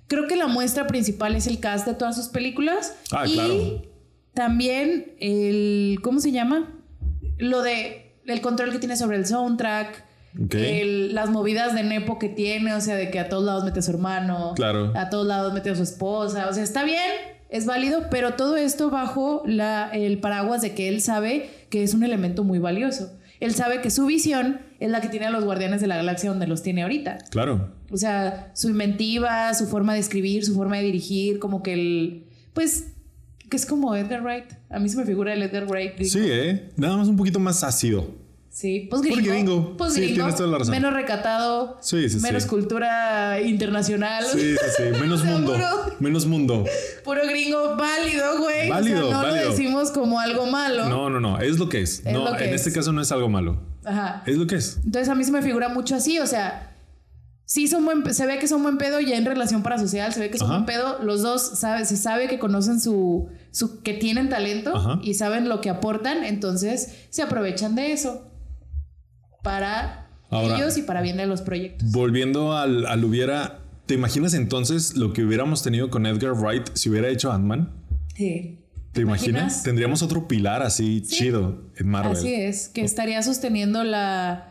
[0.08, 2.93] Creo que la muestra principal es el cast de todas sus películas.
[3.12, 3.82] Ah, y claro.
[4.34, 5.99] también el.
[6.01, 6.69] ¿Cómo se llama?
[7.38, 8.05] Lo de.
[8.25, 10.05] El control que tiene sobre el soundtrack.
[10.51, 13.79] El- las movidas de Nepo que tiene, o sea, de que a todos lados mete
[13.79, 14.53] a su hermano.
[14.55, 14.91] Claro.
[14.95, 16.47] A todos lados mete a su esposa.
[16.49, 17.01] O sea, está bien,
[17.49, 21.93] es válido, pero todo esto bajo la, el paraguas de que él sabe que es
[21.93, 23.11] un elemento muy valioso.
[23.39, 26.29] Él sabe que su visión es la que tiene a los guardianes de la galaxia
[26.29, 27.19] donde los tiene ahorita.
[27.31, 27.73] Claro.
[27.89, 32.25] O sea, su inventiva, su forma de escribir, su forma de dirigir, como que el.
[32.53, 32.87] Pues.
[33.49, 34.45] que es como Edgar Wright.
[34.69, 35.99] A mí se me figura el Edgar Wright.
[36.03, 36.69] Sí, ¿eh?
[36.75, 38.05] Nada más un poquito más ácido.
[38.51, 39.31] Sí, pues gringo.
[39.31, 39.77] gringo.
[39.77, 40.15] Pues Sí, gringo.
[40.15, 40.71] tienes toda la razón.
[40.71, 41.77] Menos recatado.
[41.81, 42.25] Sí, sí, sí.
[42.25, 44.25] menos cultura internacional.
[44.25, 44.83] Sí, sí, sí.
[44.99, 45.53] Menos O sea, mundo.
[45.53, 46.65] puro- Menos mundo.
[47.03, 48.69] Puro gringo válido, güey.
[48.69, 49.45] Válido, o sea, no válido.
[49.45, 50.89] lo decimos como algo malo.
[50.89, 51.39] No, no, no.
[51.39, 51.99] Es lo que es.
[52.05, 52.62] Es no, que en es.
[52.65, 53.62] este caso no es algo malo.
[53.85, 54.23] Ajá.
[54.25, 54.77] Es lo que es.
[54.83, 56.75] Entonces a mí se me figura mucho así, o sea,
[57.45, 60.29] sí son buen, se ve que son buen pedo ya en relación parasocial, se ve
[60.29, 60.55] que son Ajá.
[60.57, 64.99] buen pedo, los dos sabe, se sabe que conocen su, su que tienen talento Ajá.
[65.01, 68.28] y saben lo que aportan, entonces se aprovechan de eso
[69.43, 71.91] para Ahora- ellos y para bien de los proyectos.
[71.91, 73.60] Volviendo al, al hubiera.
[73.86, 77.71] ¿Te imaginas entonces lo que hubiéramos tenido con Edgar Wright si hubiera hecho Ant-Man?
[78.15, 78.60] Sí.
[78.91, 79.63] ¿Te imaginas?
[79.63, 81.17] Tendríamos otro pilar así Sí.
[81.17, 82.13] chido en Marvel.
[82.13, 84.49] Así es, que estaría sosteniendo la,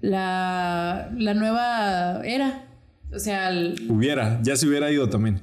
[0.00, 2.64] la, la nueva era.
[3.12, 5.40] O sea, el- Hubiera, ya se hubiera ido también.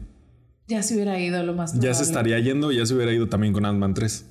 [0.68, 2.04] ya se hubiera ido lo más Ya se probable.
[2.04, 4.26] estaría yendo, ya se hubiera ido también con Ant-Man 3.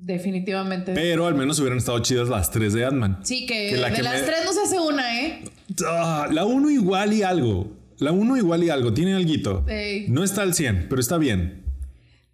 [0.00, 0.92] Definitivamente.
[0.94, 3.20] Pero al menos hubieran estado chidas las 3 de Ant-Man.
[3.22, 5.44] sí, que, que la de que las me- tres no se hace una, ¿eh?
[5.86, 7.76] Ah, la 1 igual y algo.
[7.98, 9.64] La 1 igual y algo, tiene alguito.
[9.68, 10.06] Ey.
[10.08, 11.64] No está al 100, pero está bien.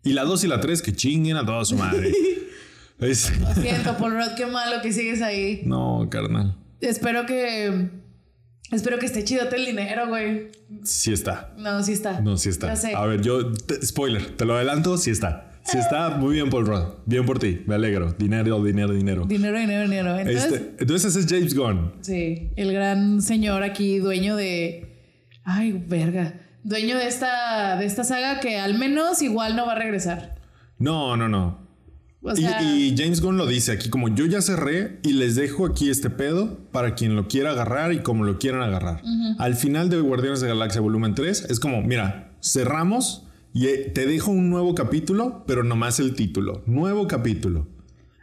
[0.03, 2.13] Y la 2 y la 3 que chinguen a toda su madre.
[3.01, 5.63] Es- Siento, Paul Rudd, qué malo que sigues ahí.
[5.65, 6.57] No, carnal.
[6.81, 7.89] Espero que.
[8.71, 10.53] Espero que esté chidote el dinero, güey.
[10.85, 11.53] Sí está.
[11.59, 12.21] No, sí está.
[12.21, 12.69] No, sí está.
[12.69, 12.95] Ya sé.
[12.95, 15.51] A ver, yo, te- spoiler, te lo adelanto, sí está.
[15.65, 16.83] Sí está, muy bien, Paul Rudd.
[17.07, 18.13] Bien por ti, me alegro.
[18.13, 19.25] Dinero, dinero, dinero.
[19.27, 20.19] Dinero, dinero, dinero.
[20.19, 21.93] Entonces, Este, entonces es James Gunn.
[22.03, 24.91] sí, el gran señor aquí, dueño de.
[25.45, 26.41] Ay, verga.
[26.63, 30.35] Dueño de esta, de esta saga que al menos igual no va a regresar.
[30.79, 31.63] No, no, no.
[32.23, 35.35] O Y- sea, y, James Gunn lo dice aquí, como yo ya cerré y les
[35.35, 39.03] dejo aquí este pedo para quien lo quiera agarrar y como lo quieran agarrar.
[39.39, 43.91] Al final de Guardianes de la Galaxia volumen 3 es como, mira, cerramos y eh,
[43.95, 46.63] te dejo un nuevo capítulo, pero nomás el título.
[46.67, 47.67] Nuevo capítulo.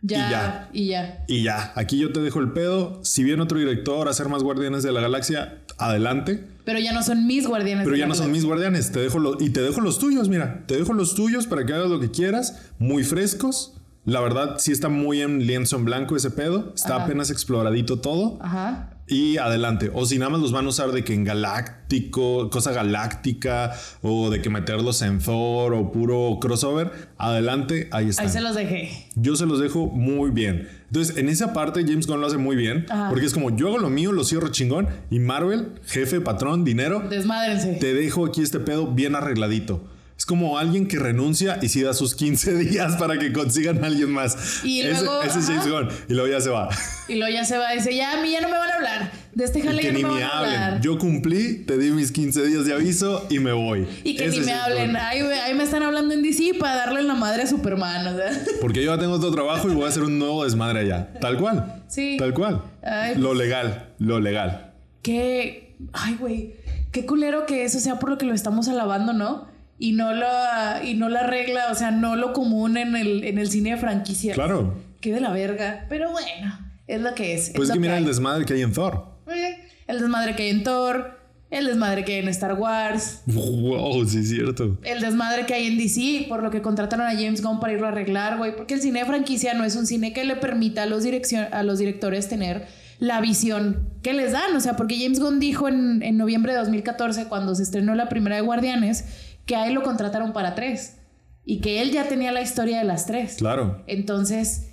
[0.04, 1.24] ya, y ya.
[1.28, 3.00] Y ya, aquí yo te dejo el pedo.
[3.04, 6.48] Si viene otro director a hacer más Guardianes de la Galaxia, adelante.
[6.66, 7.84] Pero ya no son mis guardianes.
[7.86, 8.92] Pero ya no son mis guardianes.
[8.92, 10.64] Te dejo lo- y te dejo los tuyos, mira.
[10.68, 12.60] Te dejo los tuyos para que hagas lo que quieras.
[12.80, 13.74] Muy frescos.
[14.06, 16.72] La verdad, sí está muy en lienzo en blanco ese pedo.
[16.76, 17.06] Está Ajá.
[17.06, 18.40] apenas exploradito todo.
[18.42, 18.98] Ajá.
[19.12, 19.92] Y adelante.
[19.94, 24.30] O si nada más los van a usar de que en galáctico, cosa galáctica, o
[24.30, 28.28] de que meterlos en Thor o puro crossover, adelante, ahí están.
[28.28, 28.90] Ahí se los dejé.
[29.16, 30.70] Yo se los dejo muy bien.
[30.88, 32.86] Entonces, en esa parte James Gunn lo hace muy bien.
[32.90, 33.10] Ajá.
[33.10, 34.88] Porque es como yo hago lo mío, lo cierro chingón.
[35.10, 37.74] Y Marvel, jefe, patrón, dinero, Desmádrense.
[37.82, 39.84] te dejo aquí este pedo bien arregladito.
[40.22, 43.88] Es como alguien que renuncia y sí da sus 15 días para que consigan a
[43.88, 44.64] alguien más.
[44.64, 45.68] Y ese, luego, ese es James.
[45.68, 45.88] Gunn.
[46.10, 46.70] Y luego ya se va.
[47.08, 49.12] Y luego ya se va, dice, ya a mí ya no me van a hablar.
[49.34, 50.64] De este Y jale que ya no ni me me a hablar.
[50.64, 50.82] hablen.
[50.84, 53.88] Yo cumplí, te di mis 15 días de aviso y me voy.
[54.04, 54.96] Y que Ese ni me hablen.
[54.96, 58.06] Ahí, ahí me están hablando en DC para darle la madre a Superman.
[58.06, 58.44] O sea.
[58.62, 61.14] Porque yo ya tengo otro trabajo y voy a hacer un nuevo desmadre allá.
[61.20, 61.82] Tal cual.
[61.88, 62.18] Sí.
[62.20, 62.62] Tal cual.
[62.84, 64.72] Ay, Lo legal, lo legal.
[65.02, 65.74] Qué.
[65.94, 66.54] Ay, güey.
[66.92, 69.50] Qué culero que eso sea por lo que lo estamos alabando, ¿no?
[69.84, 73.40] Y no la, y no la regla, o sea, no lo común en el, en
[73.40, 74.36] el cine de franquicia.
[74.36, 74.76] Claro.
[75.00, 75.88] Qué de la verga.
[75.90, 77.48] Pero bueno, es lo que es.
[77.50, 78.00] es Pues que mira hay.
[78.02, 79.06] el desmadre que hay en Thor.
[79.28, 84.08] Eh, El desmadre que hay en Thor, el desmadre que hay en Star Wars, Wow,
[84.08, 84.78] sí es cierto.
[84.84, 87.88] el desmadre que hay en DC, por lo que contrataron a James Gunn para irlo
[87.88, 88.56] a arreglar, güey.
[88.56, 91.04] Porque el cine de franquicia no es un cine que le permita a los,
[91.52, 92.68] a los directores tener
[93.00, 94.56] la visión que les dan.
[94.56, 98.08] O sea, porque James Gunn dijo en, en noviembre de 2014, cuando se estrenó la
[98.10, 99.06] primera de Guardianes,
[99.46, 100.98] que a él lo contrataron para tres.
[101.44, 103.36] Y que él ya tenía la historia de las tres.
[103.38, 103.84] Claro.
[103.88, 104.68] Entonces,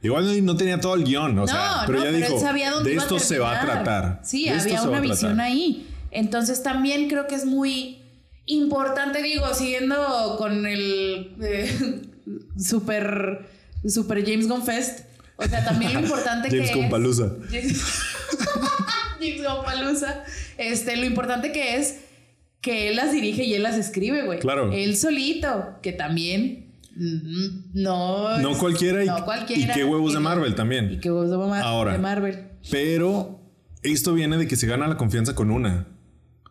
[0.00, 2.70] Igual no tenía todo el guion, o sea, pero no, ya pero dijo, él sabía
[2.70, 4.20] dónde de iba a esto se va a tratar.
[4.22, 5.88] Sí, había una visión ahí.
[6.10, 7.98] Entonces también creo que es muy
[8.46, 12.02] importante, digo, siguiendo con el eh,
[12.58, 13.48] super,
[13.86, 15.00] super James Gunn Fest.
[15.36, 17.76] O sea, también lo importante James que es-.
[19.20, 20.24] James Gunn Palusa.
[20.56, 21.96] Este, lo importante que es
[22.60, 24.38] que él las dirige y él las escribe, güey.
[24.40, 24.72] Claro.
[24.72, 29.72] Él solito, que también mm, no No cualquiera y, no cualquiera.
[29.72, 30.98] y qué huevos de Y- Marvel Y también.
[31.00, 31.92] qué huevos de, Mar- Ahora.
[31.92, 32.48] de Marvel.
[32.70, 33.40] Pero
[33.82, 35.86] esto viene de que se gana la confianza con una.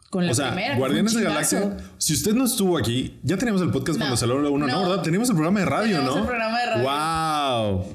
[0.09, 0.77] Con la O sea, primera.
[0.77, 1.75] Guardianes de Galaxia.
[1.97, 4.05] Si usted no estuvo aquí, ya teníamos el podcast No.
[4.05, 4.71] cuando salió la 1, ¿no?
[4.81, 4.89] No.
[4.89, 5.03] ¿Verdad?
[5.03, 6.17] Teníamos el programa de radio, ¿no?
[6.19, 6.83] el programa de radio.
[7.75, 7.85] ¡Wow!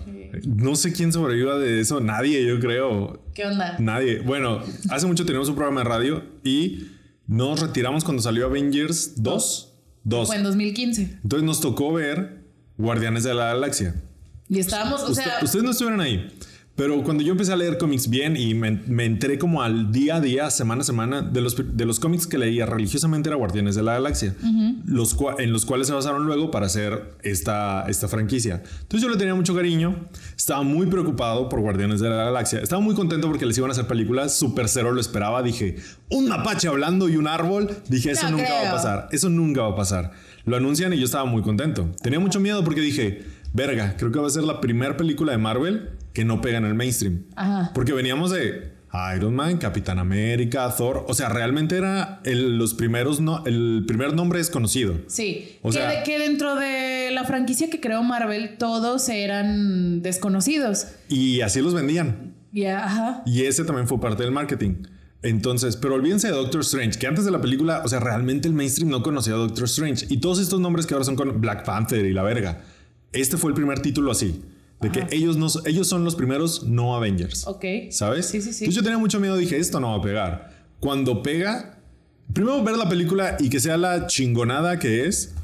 [0.45, 2.01] No sé quién sobreviva de eso.
[2.01, 3.23] Nadie, yo creo.
[3.35, 3.77] ¿Qué onda?
[3.79, 4.21] Nadie.
[4.21, 6.87] Bueno, hace mucho teníamos un programa de radio y
[7.27, 9.73] nos retiramos cuando salió Avengers 2.
[10.05, 10.27] 2.
[10.27, 11.19] Fue en 2015.
[11.23, 12.43] Entonces nos tocó ver
[12.79, 13.95] Guardianes de la Galaxia.
[14.49, 16.31] Y estábamos, o Usted- sea, ustedes no estuvieron ahí.
[16.75, 20.17] Pero cuando yo empecé a leer cómics bien y me, me enteré como al día
[20.17, 23.75] a día, semana a semana, de los, de los cómics que leía religiosamente era Guardianes
[23.75, 24.35] de la Galaxia,
[24.87, 28.63] los en los cuales se basaron luego para hacer esta, esta franquicia.
[28.81, 32.81] Entonces yo le tenía mucho cariño, estaba muy preocupado por Guardianes de la Galaxia, estaba
[32.81, 35.77] muy contento porque les iban a hacer películas, Super Cero lo esperaba, dije,
[36.09, 39.61] un mapache hablando y un árbol, dije, eso No nunca va a pasar, eso nunca
[39.61, 40.13] va a pasar.
[40.47, 41.91] Lo anuncian y yo estaba muy contento.
[42.03, 45.39] Tenía mucho miedo porque dije, verga, creo que va a ser la primera película de
[45.39, 47.25] Marvel que no pega en el mainstream.
[47.37, 47.71] Ajá.
[47.75, 48.73] Porque veníamos de
[49.17, 51.05] Iron Man, Capitán América, Thor.
[51.09, 54.95] O sea, realmente era el, los primeros, no, el primer nombre desconocido.
[55.09, 55.57] sí.
[55.63, 60.89] o que, sea- de- que dentro de la franquicia que creó Marvel, todos eran desconocidos.
[61.09, 62.35] Y así los vendían.
[62.53, 63.23] Y, ajá.
[63.25, 64.75] Y ese también fue parte del marketing.
[65.23, 68.55] Entonces, pero olvídense de Doctor Strange, que antes de la película, o sea, realmente el
[68.55, 70.07] mainstream no conocía a Doctor Strange.
[70.11, 72.63] Y todos estos nombres que ahora son con Black Panther y la verga.
[73.13, 74.43] Este fue el primer título así.
[74.83, 77.47] De que ellos, no, ellos son los primeros no Avengers.
[77.47, 77.65] Ok.
[77.91, 78.27] ¿Sabes?
[78.27, 78.65] Sí, sí, sí.
[78.65, 80.53] Entonces yo tenía mucho miedo, dije, esto no va a pegar.
[80.81, 81.79] Cuando pega,
[82.33, 85.35] Primero ver la película y que sea la chingonada que es,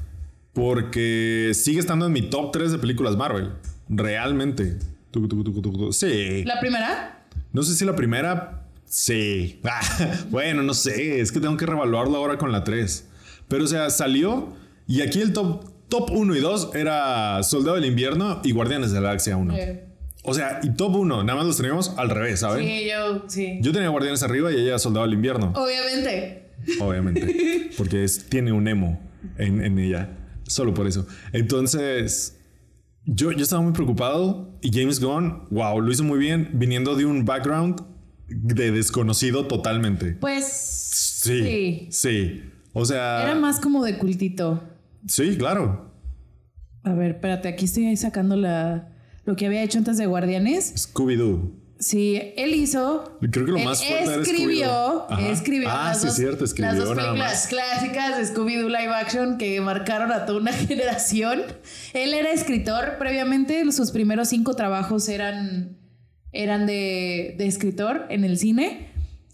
[0.55, 3.53] porque sigue estando en mi top 3 de películas Marvel.
[3.90, 4.79] Realmente.
[5.90, 6.44] Sí.
[6.44, 7.27] ¿La primera?
[7.53, 8.66] No sé si la primera.
[8.87, 9.61] Sí.
[9.70, 9.81] Ah,
[10.31, 11.20] bueno, no sé.
[11.20, 13.07] Es que tengo que revaluarlo ahora con la 3.
[13.48, 17.87] Pero, o sea, salió y aquí el top, top 1 y 2 era Soldado del
[17.87, 19.57] Invierno y Guardianes de la Galaxia 1.
[19.57, 19.85] Eh,
[20.22, 22.66] O sea, y top 1, nada más los teníamos al revés, ¿saben?
[22.66, 23.59] Sí, yo, sí.
[23.62, 25.53] Yo tenía Guardianes arriba y ella Soldado del Invierno.
[25.57, 26.51] Obviamente.
[26.81, 27.70] Obviamente.
[27.79, 29.01] Porque es, tiene un emo
[29.38, 30.16] en, en ella.
[30.46, 31.07] Solo por eso.
[31.33, 32.38] Entonces,
[33.05, 37.05] yo, yo estaba muy preocupado y James Gunn, wow, lo hizo muy bien, viniendo de
[37.07, 37.81] un background
[38.29, 40.12] de desconocido totalmente.
[40.20, 40.44] Pues.
[40.46, 41.42] Sí.
[41.42, 41.88] Sí.
[41.90, 42.42] Sí.
[42.72, 43.22] O sea.
[43.22, 44.62] Era más como de cultito.
[45.07, 45.93] Sí, claro.
[46.83, 48.89] A ver, espérate, aquí estoy ahí sacando la,
[49.25, 50.75] lo que había hecho antes de Guardianes.
[50.75, 51.53] Scooby-Doo.
[51.81, 53.19] Sí, él hizo.
[53.31, 55.07] Creo que lo más fuerte era escribió.
[55.09, 55.29] Ajá.
[55.29, 57.47] escribió Ah, sí, dos, cierto, escribió las dos nada películas más.
[57.47, 61.43] clásicas de Scooby-Doo live action que marcaron a toda una generación.
[61.95, 65.79] Él era escritor previamente, sus primeros cinco trabajos eran,
[66.33, 68.88] eran de, de escritor en el cine.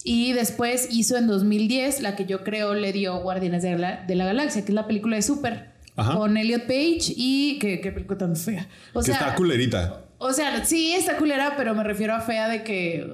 [0.07, 4.15] Y después hizo en 2010 la que yo creo le dio Guardianes de la, de
[4.15, 5.73] la Galaxia, que es la película de Super.
[5.97, 6.15] Ajá.
[6.15, 7.59] Con Elliot Page y.
[7.59, 8.69] ¿Qué, qué película tan fea?
[8.93, 10.05] O que está culerita.
[10.19, 13.09] o sea, sí, está culera, pero me refiero a fea de que.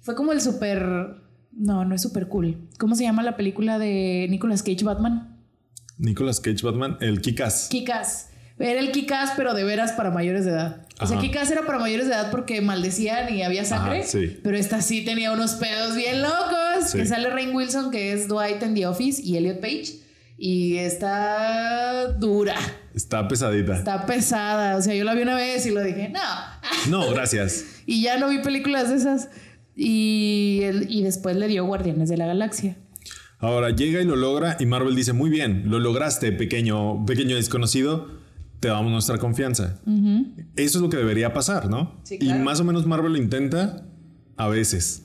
[0.00, 1.22] fue como el super.
[1.52, 2.68] No, no es super cool.
[2.78, 5.38] ¿Cómo se llama la película de Nicolas Cage Batman?
[5.98, 7.68] Nicolas Cage Batman, el Kikas.
[7.70, 8.27] Kikas.
[8.58, 10.86] Era el Kikas, pero de veras para mayores de edad.
[11.00, 11.26] O sea, Ajá.
[11.26, 14.00] Kikas era para mayores de edad porque maldecían y había sangre.
[14.00, 14.40] Ajá, sí.
[14.42, 16.90] Pero esta sí tenía unos pedos bien locos.
[16.90, 16.98] Sí.
[16.98, 20.00] Que sale Rain Wilson, que es Dwight en The Office, y Elliot Page.
[20.36, 22.56] Y está dura.
[22.94, 23.76] Está pesadita.
[23.76, 24.76] Está pesada.
[24.76, 26.20] O sea, yo la vi una vez y lo dije, no.
[26.90, 27.64] No, gracias.
[27.86, 29.28] Y ya no vi películas de esas.
[29.76, 32.76] Y, y después le dio Guardianes de la Galaxia.
[33.40, 38.08] Ahora llega y lo logra y Marvel dice, muy bien, lo lograste, pequeño, pequeño desconocido,
[38.60, 39.78] te damos nuestra confianza.
[40.56, 41.94] Eso es lo que debería pasar, ¿no?
[42.02, 43.84] Sí, Y más o menos Marvel lo intenta
[44.36, 45.04] a veces.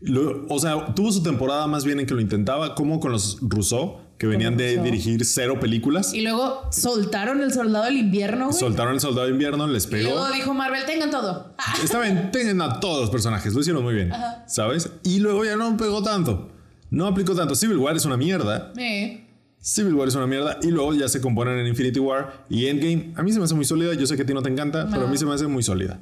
[0.00, 3.38] Lo- o sea, tuvo su temporada más bien en que lo intentaba, como con los
[3.40, 6.12] Rousseau, que venían de dirigir cero películas.
[6.14, 8.58] Y luego soltaron el soldado del invierno, güey.
[8.58, 10.10] Soltaron el Soldado de Invierno, les y pegó.
[10.10, 11.54] luego dijo Marvel, tengan todo.
[11.82, 14.12] Está bien, tengan a todos los personajes, lo hicieron muy bien,
[14.46, 14.90] ¿sabes?
[15.04, 16.50] Y luego ya no pegó tanto.
[16.90, 17.54] No aplicó tanto.
[17.54, 18.72] Civil War es una mierda.
[18.76, 19.21] eh.
[19.62, 23.12] Civil War es una mierda y luego ya se componen en Infinity War y Endgame.
[23.16, 23.94] A mí se me hace muy sólida.
[23.94, 25.62] Yo sé que a ti no te encanta, pero a mí se me hace muy
[25.62, 26.00] sólida.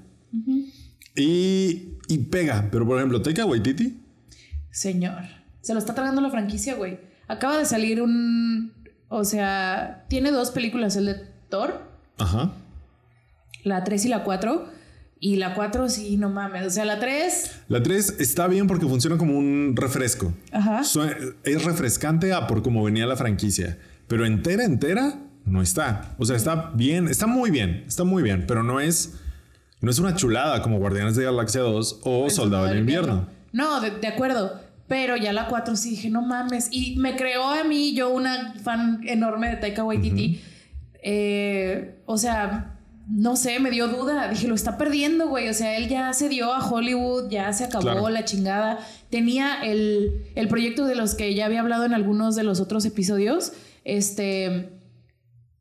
[1.14, 2.68] y, y pega.
[2.72, 4.00] Pero por ejemplo, Taika Waititi.
[4.70, 5.22] Señor.
[5.60, 6.98] Se lo está tragando la franquicia, güey.
[7.28, 8.72] Acaba de salir un...
[9.08, 11.14] O sea, tiene dos películas, el de
[11.48, 11.82] Thor,
[12.18, 12.52] Ajá.
[13.64, 14.68] la 3 y la 4.
[15.22, 16.66] Y la 4 sí, no mames.
[16.66, 17.64] O sea, la 3...
[17.68, 20.32] La 3 está bien porque funciona como un refresco.
[20.50, 20.80] Ajá.
[21.44, 23.78] Es refrescante a por cómo venía la franquicia.
[24.08, 26.14] Pero entera, entera, no está.
[26.18, 29.14] O sea, está bien, está muy bien, está muy bien, pero no es,
[29.82, 33.28] no es una chulada como Guardianes de la Galaxia 2 o El Soldado del Invierno.
[33.52, 34.58] No, de, de acuerdo.
[34.88, 36.68] Pero ya la 4 sí dije, no mames.
[36.72, 40.40] Y me creó a mí, yo una fan enorme de Taika Waititi.
[41.02, 42.79] eh, o sea,
[43.10, 44.28] no sé, me dio duda.
[44.28, 45.48] Dije, lo está perdiendo, güey.
[45.48, 48.08] O sea, él ya se dio a Hollywood, ya se acabó Claro.
[48.10, 48.78] la chingada.
[49.10, 52.84] Tenía el, el proyecto de los que ya había hablado en algunos de los otros
[52.84, 53.52] episodios.
[53.84, 54.70] Este.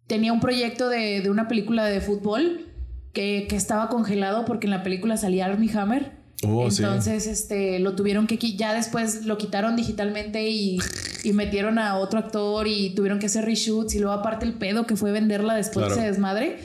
[0.07, 2.65] Tenía un proyecto de, de una película de fútbol
[3.13, 6.11] que, que estaba congelado porque en la película salía Armie Hammer.
[6.47, 6.81] Oh, sí.
[6.81, 10.79] Entonces, este, lo tuvieron que ya después lo quitaron digitalmente y,
[11.23, 14.87] y metieron a otro actor y tuvieron que hacer reshoots y luego aparte el pedo
[14.87, 15.95] que fue venderla después Claro.
[15.95, 16.59] de ese desmadre.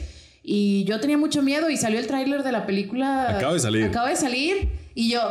[0.47, 3.35] Y yo tenía mucho miedo y salió el tráiler de la película.
[3.35, 3.85] Acaba de salir.
[3.85, 5.21] Acaba de salir y yo,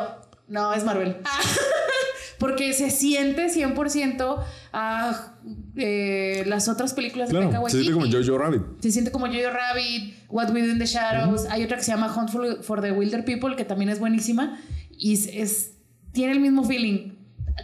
[0.49, 1.17] no, es Marvel.
[2.39, 5.35] Porque se siente 100% a
[5.77, 8.07] eh, las otras películas de Taika Claro, se siente como.
[8.11, 8.63] Jojo Rabbit.
[8.81, 11.47] Se siente como Jojo Rabbit, What We Do in the Shadows.
[11.49, 14.61] Hay otra que se llama Hunt for, for the Wilder People, que también es buenísima.
[14.91, 15.71] Y es, es-
[16.13, 17.13] tiene el mismo feeling.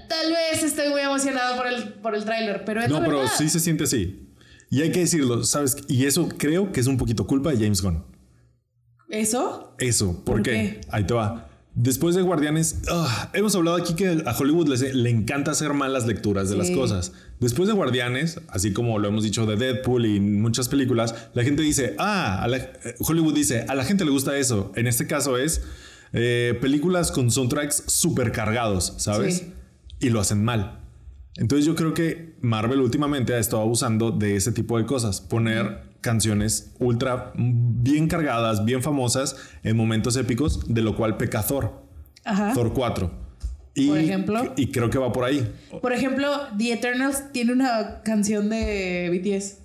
[0.08, 3.28] Tal vez estoy muy emocionado por el, por el tráiler, pero es No, la pero
[3.28, 4.29] sí se siente así.
[4.70, 5.76] Y hay que decirlo, ¿sabes?
[5.88, 8.04] Y eso creo que es un poquito culpa de James Gunn.
[9.08, 9.74] ¿Eso?
[9.78, 10.50] Eso, ¿por, ¿Por qué?
[10.52, 10.80] qué?
[10.90, 11.48] Ahí te va.
[11.74, 16.06] Después de Guardianes, ah, hemos hablado aquí que a Hollywood les- le encanta hacer malas
[16.06, 17.12] lecturas de las cosas.
[17.38, 21.62] Después de Guardianes, así como lo hemos dicho de Deadpool y muchas películas, la gente
[21.62, 24.72] dice, ah, a la- eh, Hollywood dice, a la gente le gusta eso.
[24.76, 25.62] En este caso es
[26.12, 29.38] eh, películas con soundtracks súper cargados, ¿sabes?
[29.38, 29.52] Sí.
[30.00, 30.79] Y lo hacen mal.
[31.40, 35.20] Entonces yo creo que Marvel últimamente ha estado abusando de ese tipo de cosas.
[35.20, 41.82] Poner canciones ultra bien cargadas, bien famosas en momentos épicos, de lo cual peca Thor.
[42.24, 42.52] Ajá.
[42.52, 43.10] Thor 4.
[43.74, 44.52] Y, Por ejemplo.
[44.56, 45.50] Y creo que va por ahí.
[45.80, 49.58] Por ejemplo, The Eternals tiene una canción de BTS.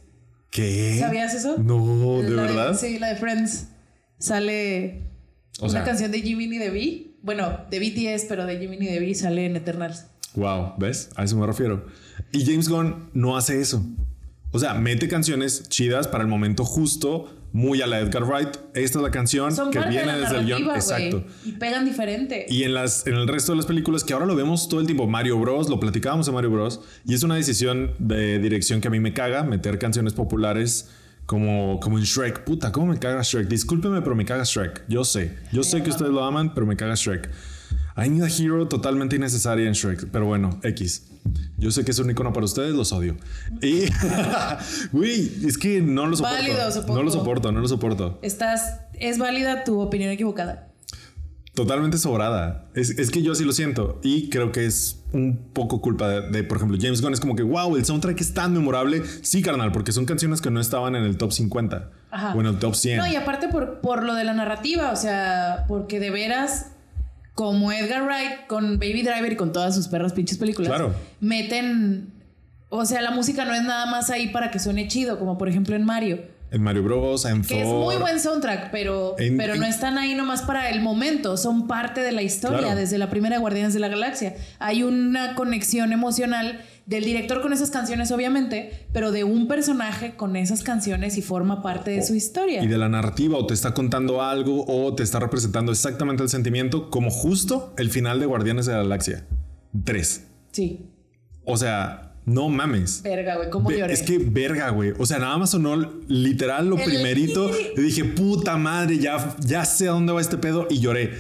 [0.51, 0.97] ¿Qué?
[0.99, 1.57] ¿Sabías eso?
[1.57, 2.79] No, ¿de La verdad?
[2.79, 3.67] sí, la de Friends.
[4.17, 5.03] Sale
[5.59, 7.17] O una sea- canción de Jiminy Devi.
[7.21, 10.05] Bueno, de BTS, pero de Jiminy Devi sale en Eternals.
[10.35, 11.09] Wow, ¿ves?
[11.15, 11.85] A eso me refiero.
[12.31, 13.83] Y James Gunn no hace eso.
[14.51, 18.55] O sea, mete canciones chidas para el momento justo, muy a la Edgar Wright.
[18.73, 20.69] Esta es la canción Son que viene desde el guion.
[20.75, 21.25] Exacto.
[21.43, 22.45] Y pegan diferente.
[22.49, 24.85] Y en, las, en el resto de las películas, que ahora lo vemos todo el
[24.85, 28.87] tiempo, Mario Bros, lo platicábamos en Mario Bros, y es una decisión de dirección que
[28.87, 30.89] a mí me caga, meter canciones populares
[31.25, 32.43] como, como en Shrek.
[32.43, 33.47] Puta, ¿cómo me caga Shrek?
[33.47, 34.83] Discúlpeme, pero me caga Shrek.
[34.87, 35.37] Yo sé.
[35.51, 37.29] Yo sé que ustedes lo aman, pero me caga Shrek.
[37.97, 41.07] I Need a Hero totalmente innecesaria en Shrek, pero bueno, X.
[41.57, 43.15] Yo sé que es un icono para ustedes, los odio.
[43.61, 43.83] Y,
[44.91, 46.35] güey, es que no lo soporto.
[46.35, 46.57] Válido.
[46.87, 48.19] No lo soporto, no lo soporto.
[48.21, 50.67] Estás, es válida tu opinión equivocada.
[51.53, 52.65] Totalmente sobrada.
[52.75, 54.01] Es, es que yo así lo siento.
[54.03, 57.13] Y creo que es un poco culpa de, de, por ejemplo, James Gunn.
[57.13, 59.03] Es como que, wow, el soundtrack es tan memorable.
[59.21, 62.33] Sí, carnal, porque son canciones que no estaban en el top 50 Ajá.
[62.35, 62.97] o en el top 100.
[62.97, 66.71] No, y aparte por, por lo de la narrativa, o sea, porque de veras,
[67.35, 70.95] como Edgar Wright con Baby Driver y con todas sus perras pinches películas, Claro.
[71.19, 72.13] meten,
[72.69, 75.49] o sea, la música no es nada más ahí para que suene chido, como por
[75.49, 79.55] ejemplo en Mario, En Mario Bros, en que es muy buen soundtrack, pero, En- pero
[79.55, 82.75] no están ahí nomás para el momento, son parte de la historia, Claro.
[82.79, 84.35] desde la primera Guardianes de la Galaxia.
[84.59, 90.35] Hay una conexión emocional del director con esas canciones, obviamente, pero de un personaje con
[90.35, 92.63] esas canciones y forma parte de su historia.
[92.63, 96.29] Y de la narrativa, o te está contando algo, o te está representando exactamente el
[96.29, 99.25] sentimiento, como justo el final de Guardianes de la Galaxia
[99.83, 100.27] 3.
[100.51, 100.85] Sí.
[101.43, 103.01] O sea, no mames.
[103.03, 103.93] Verga, güey, cómo Ve- lloré.
[103.93, 104.93] Es que verga, güey.
[104.97, 105.75] O sea, nada más sonó
[106.07, 107.49] literal lo El- primerito.
[107.77, 110.67] Y dije, puta madre, ya, ya sé a dónde va este pedo.
[110.69, 111.11] Y lloré.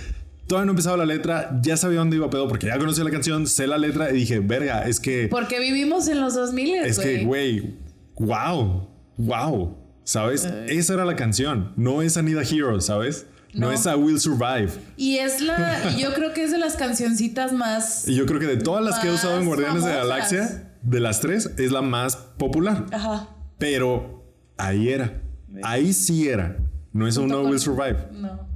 [0.47, 3.47] Todavía no empezaba la letra, ya sabía dónde iba pedo porque ya conocía la canción,
[3.47, 7.23] sé la letra y dije, verga, es que, Porque vivimos en los 2000, es que,
[7.23, 7.77] güey,
[8.19, 10.45] wow, wow, ¿sabes?
[10.67, 11.73] Esa era la canción.
[11.75, 13.25] No es I Need a Hero, ¿sabes?
[13.53, 13.71] No, No.
[13.73, 14.69] es I Will Survive.
[14.97, 15.91] Y es la.
[15.97, 18.07] y yo creo que es de las cancioncitas más.
[18.07, 19.97] Y yo creo que de todas las que he usado en Guardianes de la.
[19.99, 22.85] Galaxia, de las tres, es la más popular.
[22.91, 23.29] Ajá.
[23.57, 24.25] Pero
[24.57, 25.21] ahí era.
[25.63, 26.57] Ahí sí era.
[26.91, 28.09] No es un No Will Survive.
[28.11, 28.54] No.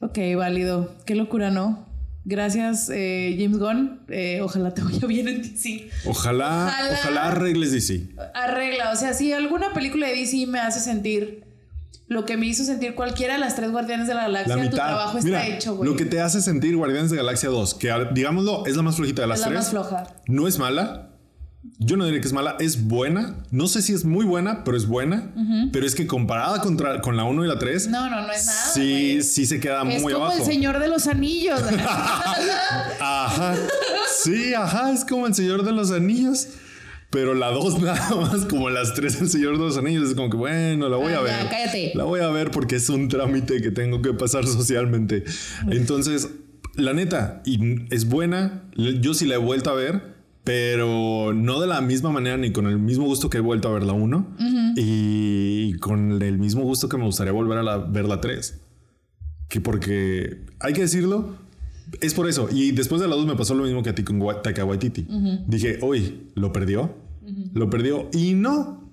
[0.00, 0.94] Ok, válido.
[1.06, 1.86] Qué locura, ¿no?
[2.24, 4.00] Gracias, eh, James Gunn.
[4.08, 5.88] Eh, ojalá te vaya bien en DC.
[6.06, 6.92] Ojalá, Ojalá.
[7.00, 8.08] ojalá arregles DC.
[8.34, 8.90] Arregla.
[8.92, 11.44] O sea, si alguna película de DC me hace sentir
[12.08, 14.76] lo que me hizo sentir cualquiera de las tres Guardianes de la La Galaxia, tu
[14.76, 15.90] trabajo Mira, está hecho, güey.
[15.90, 19.22] lo que te hace sentir Guardianes de Galaxia 2, que digámoslo, es la más flojita
[19.22, 19.58] de las Es la tres.
[19.60, 20.06] más floja.
[20.28, 21.15] No es mala.
[21.78, 23.36] Yo no diría que es mala, es buena.
[23.50, 25.32] No sé si es muy buena, pero es buena.
[25.72, 28.46] Pero es que comparada contra, con la 1 y la 3, No, no, no es
[28.46, 28.70] nada.
[28.72, 29.22] sí, güey.
[29.22, 30.40] sí se queda Es muy como abajo.
[30.40, 31.60] el Señor de los Anillos.
[33.00, 33.54] Ajá.
[34.22, 36.48] Sí, ajá, es como el Señor de los Anillos.
[37.10, 40.28] Pero la 2 nada más, como las 3 el Señor de los Anillos, es como
[40.30, 41.34] que bueno, la voy Ah, a ver.
[41.50, 41.92] cállate.
[41.94, 45.24] La voy a ver porque es un trámite que tengo que pasar socialmente.
[45.70, 46.28] Entonces,
[46.74, 48.64] la neta, y es buena.
[48.76, 50.15] Yo sí la he vuelto a ver,
[50.46, 53.72] pero no de la misma manera ni con el mismo gusto que he vuelto a
[53.72, 54.36] ver la 1
[54.76, 58.60] y con el mismo gusto que me gustaría volver a la- ver la 3.
[59.48, 61.34] Que porque hay que decirlo,
[62.00, 62.48] es por eso.
[62.52, 65.08] Y después de la 2 me pasó lo mismo que a ti con Taika Waititi.
[65.48, 66.94] Dije, uy, ¿lo perdió?
[67.52, 68.08] Lo perdió.
[68.12, 68.88] Y no.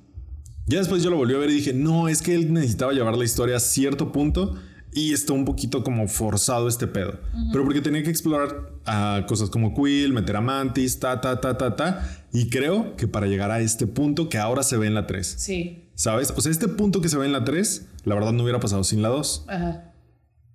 [0.65, 3.15] Ya después yo lo volví a ver y dije, no, es que él necesitaba llevar
[3.15, 4.55] la historia a cierto punto
[4.95, 7.19] y está un poquito como forzado este pedo.
[7.51, 11.57] Pero porque tenía que explorar ah, cosas como Quill, meter a Mantis, ta, ta, ta,
[11.57, 12.07] ta, ta.
[12.31, 15.35] Y creo que para llegar a este punto que ahora se ve en la 3.
[15.37, 15.79] sí.
[15.95, 16.33] ¿Sabes?
[16.35, 18.83] O sea, este punto que se ve en la 3, la verdad no hubiera pasado
[18.83, 19.45] sin la 2.
[19.47, 19.91] Ajá.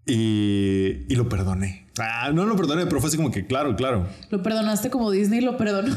[0.05, 1.87] Y, y lo perdoné.
[1.99, 4.09] Ah, no lo perdoné, pero fue así como que, claro, claro.
[4.31, 5.95] Lo perdonaste como Disney lo perdonó.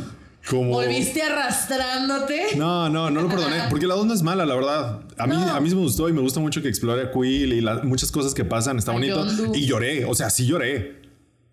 [0.50, 0.72] Como...
[0.72, 2.56] Volviste arrastrándote.
[2.58, 3.58] No, no, no lo perdoné.
[3.70, 5.02] Porque la 2 no es mala, la verdad.
[5.18, 5.54] A mí, No.
[5.56, 8.12] a mí me gustó y me gusta mucho que explore a Quill y la- muchas
[8.12, 8.78] cosas que pasan.
[8.78, 9.26] Está A bonito.
[9.54, 10.06] Y lloré.
[10.06, 11.02] O sea, sí lloré.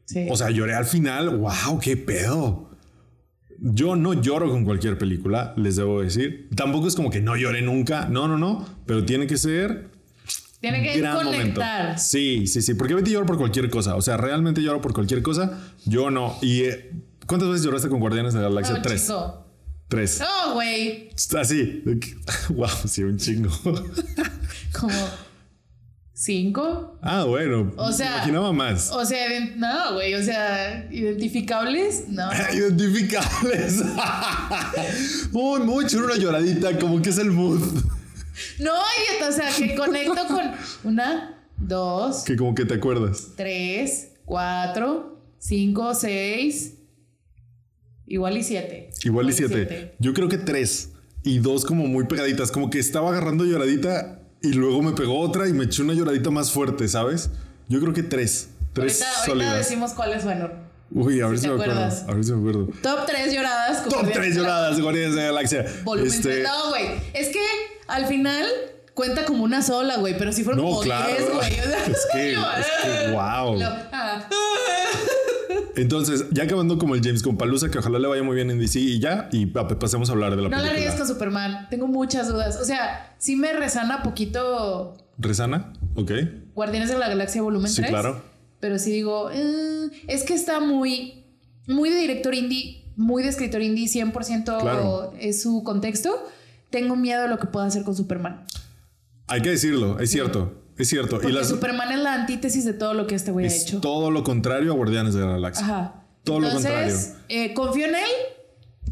[0.07, 0.27] Sí.
[0.31, 1.37] O sea, lloré al final.
[1.37, 1.79] ¡Wow!
[1.83, 2.71] ¡Qué pedo!
[3.61, 6.49] Yo no lloro con cualquier película, les debo decir.
[6.57, 8.07] Tampoco es como que no lloré nunca.
[8.09, 8.65] No, no, no.
[8.87, 9.91] Pero tiene que ser
[10.61, 11.83] Tiene que gran conectar.
[11.83, 12.01] momento.
[12.03, 12.75] Sí, sí, sí.
[12.75, 13.97] Porque Betty lloro por cualquier cosa.
[13.97, 15.59] O sea, realmente lloro por cualquier cosa.
[15.85, 16.37] Yo no.
[16.41, 16.93] ¿Y eh,
[17.29, 18.75] cuántas veces lloraste con Guardianes de la Galaxia?
[18.77, 19.03] No, Tres.
[19.03, 19.45] chico.
[19.87, 20.21] Tres.
[20.21, 21.11] No, güey.
[21.39, 21.83] Así.
[22.51, 23.51] Wow, sí, un chingo.
[24.79, 24.95] Como
[26.13, 26.99] cinco.
[27.03, 27.73] Ah, bueno.
[27.77, 28.91] O sea- Imaginaba más.
[28.91, 30.15] O sea, no, güey.
[30.15, 32.09] O sea, identificables.
[32.09, 32.29] No.
[32.53, 33.83] Identificables.
[35.33, 37.61] Uy, mucho una lloradita, como que es el mood.
[38.59, 38.73] No.
[39.29, 40.53] O sea, que conecto con
[40.85, 43.29] una, dos, Que como que te acuerdas.
[43.37, 46.75] tres, cuatro, 5, 6,
[48.09, 48.91] igual y 7.
[49.05, 49.95] Igual y siete.
[49.99, 50.91] Yo creo que tres.
[51.23, 52.51] Y dos como muy pegaditas.
[52.51, 56.31] Como que estaba agarrando lloradita y luego me pegó otra y me eché una lloradita
[56.31, 57.31] más fuerte, ¿sabes?
[57.69, 58.51] Yo creo que tres.
[58.73, 59.59] Tres Ahorita, ahorita sólidas.
[59.59, 60.53] decimos cuáles fueron.
[60.91, 61.81] Uy, a ver si si, me acuerdo.
[61.81, 62.69] A ver si me acuerdo.
[62.83, 63.85] Top 3 lloradas.
[63.85, 65.67] Top Guardianes tres de la- lloradas, Guardianes de la Galaxia.
[65.85, 66.43] Volumen Este.
[66.45, 66.87] No, güey.
[67.13, 67.45] Es que
[67.89, 68.47] al final
[68.95, 70.17] cuenta como una sola, güey.
[70.17, 71.09] Pero si fueron No, como claro.
[71.09, 71.61] 10, güey.
[71.61, 72.37] O sea, Es que- es
[73.07, 73.59] que, wow.
[73.59, 74.29] lo- ah.
[75.81, 78.59] Entonces, ya acabando como el James con Palusa, que ojalá le vaya muy bien en
[78.59, 80.81] DC y ya, y pa- pasemos a hablar de la No la película.
[80.81, 81.69] ríes con Superman.
[81.71, 82.59] Tengo muchas dudas.
[82.61, 85.73] O sea, sí me resana poquito ¿Resana?
[85.95, 86.13] Ok.
[86.55, 87.91] Guardianes de la Galaxia Volumen Sí, 3.
[87.91, 88.23] claro.
[88.61, 91.25] Pero sí digo, eh, es que está muy,
[91.67, 95.13] muy de director indie, muy de escritor indie, 100% Claro.
[95.21, 96.25] es su contexto.
[96.71, 98.45] Tengo miedo de lo que pueda hacer con Superman.
[99.29, 100.61] Hay que decirlo, es cierto.
[100.79, 101.17] Es cierto.
[101.17, 103.81] Porque y las, Superman es la antítesis de todo lo que este güey ha hecho.
[103.81, 105.65] todo lo contrario a Guardianes de la Galaxia.
[105.65, 105.95] Ajá.
[106.25, 108.11] Todo lo Entonces, eh, confío en él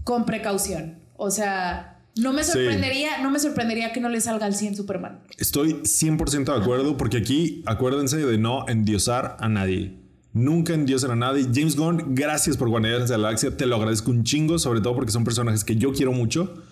[0.05, 0.99] con precaución.
[1.17, 2.53] O sea, no me Sí.
[2.53, 5.21] sorprendería, no me sorprendería que no le salga al 100 Superman.
[5.39, 9.97] Estoy 100% de acuerdo porque aquí acuérdense de no endiosar a nadie.
[10.33, 11.47] Nunca endiosen a nadie.
[11.53, 13.57] James Gunn, gracias por Guardianes de la Galaxia.
[13.57, 16.63] Te lo agradezco un chingo, sobre todo porque son personajes que yo quiero mucho.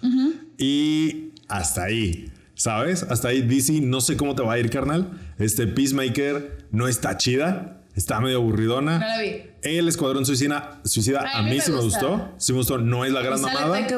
[0.59, 3.03] Y hasta ahí, ¿sabes?
[3.05, 5.11] Hasta ahí DC, no sé cómo te va a ir, carnal.
[5.39, 7.81] Este Peacemaker no está chida.
[7.95, 8.99] Está medio aburridona.
[8.99, 9.43] No la vi.
[9.63, 12.07] El Escuadrón Suicida, suicida Ay, a mí sí me gusta.
[12.07, 12.35] gustó.
[12.39, 12.79] Sí me gustó.
[12.79, 13.87] No es la gran mamada.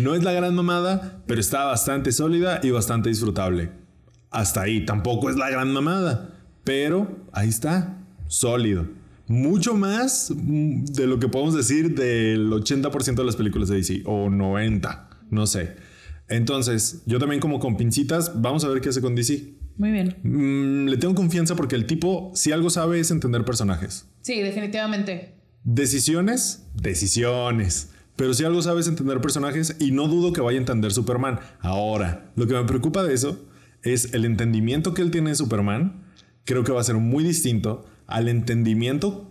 [0.00, 3.70] No es la gran mamada, pero está bastante sólida y bastante disfrutable.
[4.30, 6.30] Hasta ahí, tampoco es la gran mamada,
[6.62, 7.96] pero ahí está,
[8.28, 8.86] sólido.
[9.26, 14.02] Mucho más mm, de lo que podemos decir del 80% de las películas de DC,
[14.06, 15.76] o 90, no sé.
[16.28, 19.54] Entonces, yo también como con pincitas, vamos a ver qué hace con DC.
[19.76, 20.16] Muy bien.
[20.22, 24.06] Mm, le tengo confianza porque el tipo, si algo sabe, es entender personajes.
[24.22, 25.34] Sí, definitivamente.
[25.64, 27.90] Decisiones, decisiones.
[28.16, 31.38] Pero si algo sabes entender personajes y no dudo que vaya a entender Superman.
[31.60, 33.46] Ahora, lo que me preocupa de eso
[33.82, 36.02] es el entendimiento que él tiene de Superman.
[36.44, 39.30] Creo que va a ser muy distinto al entendimiento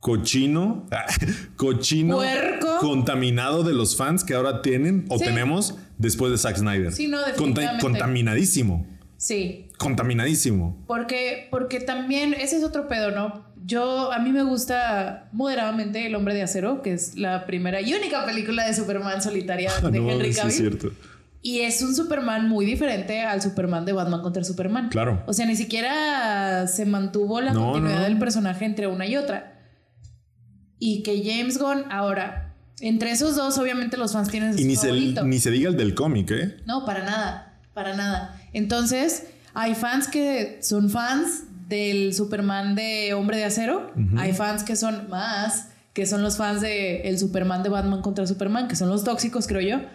[0.00, 0.86] cochino,
[1.56, 2.61] cochino, Puerco.
[2.82, 5.24] Contaminado de los fans que ahora tienen o Sí.
[5.24, 6.92] tenemos después de Zack Snyder.
[6.92, 7.82] Sí, no, Conta- definitivamente.
[7.82, 10.82] contaminadísimo, Sí, contaminadísimo.
[10.88, 13.46] Porque, porque también ese es otro pedo, ¿no?
[13.64, 17.94] Yo, a mí me gusta moderadamente El Hombre de Acero, que es la primera y
[17.94, 20.50] única película de Superman solitaria de no, Henry sí Cavill.
[20.52, 20.90] es cierto.
[21.40, 24.88] Y es un Superman muy diferente al Superman de Batman contra Superman.
[24.90, 25.22] Claro.
[25.26, 28.04] O sea, ni siquiera se mantuvo la No, continuidad no.
[28.04, 29.60] del personaje entre una y otra.
[30.78, 32.51] Y que James Gunn, ahora,
[32.82, 35.24] entre esos dos, obviamente los fans tienen Y ni se, favorito.
[35.24, 36.56] ni se diga el del cómic, ¿eh?
[36.66, 38.38] No, para nada, para nada.
[38.52, 39.24] Entonces,
[39.54, 45.08] hay fans que son fans del Superman de Hombre de Acero, hay fans que son
[45.08, 49.04] más, que son los fans de el Superman de Batman contra Superman, que son los
[49.04, 49.86] tóxicos, creo yo.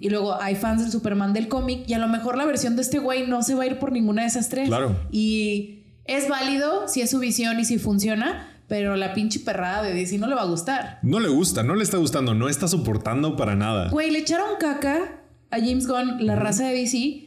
[0.00, 2.82] Y luego hay fans del Superman del cómic y a lo mejor la versión de
[2.82, 4.68] este güey no se va a ir por ninguna de esas tres.
[4.68, 4.96] Claro.
[5.10, 9.94] Y es válido si es su visión y si funciona, pero la pinche perrada de
[9.94, 10.98] DC no le va a gustar.
[11.02, 13.88] No le gusta, no le está gustando, no está soportando para nada.
[13.88, 17.24] Güey, le echaron caca a James Gunn, la raza de DC.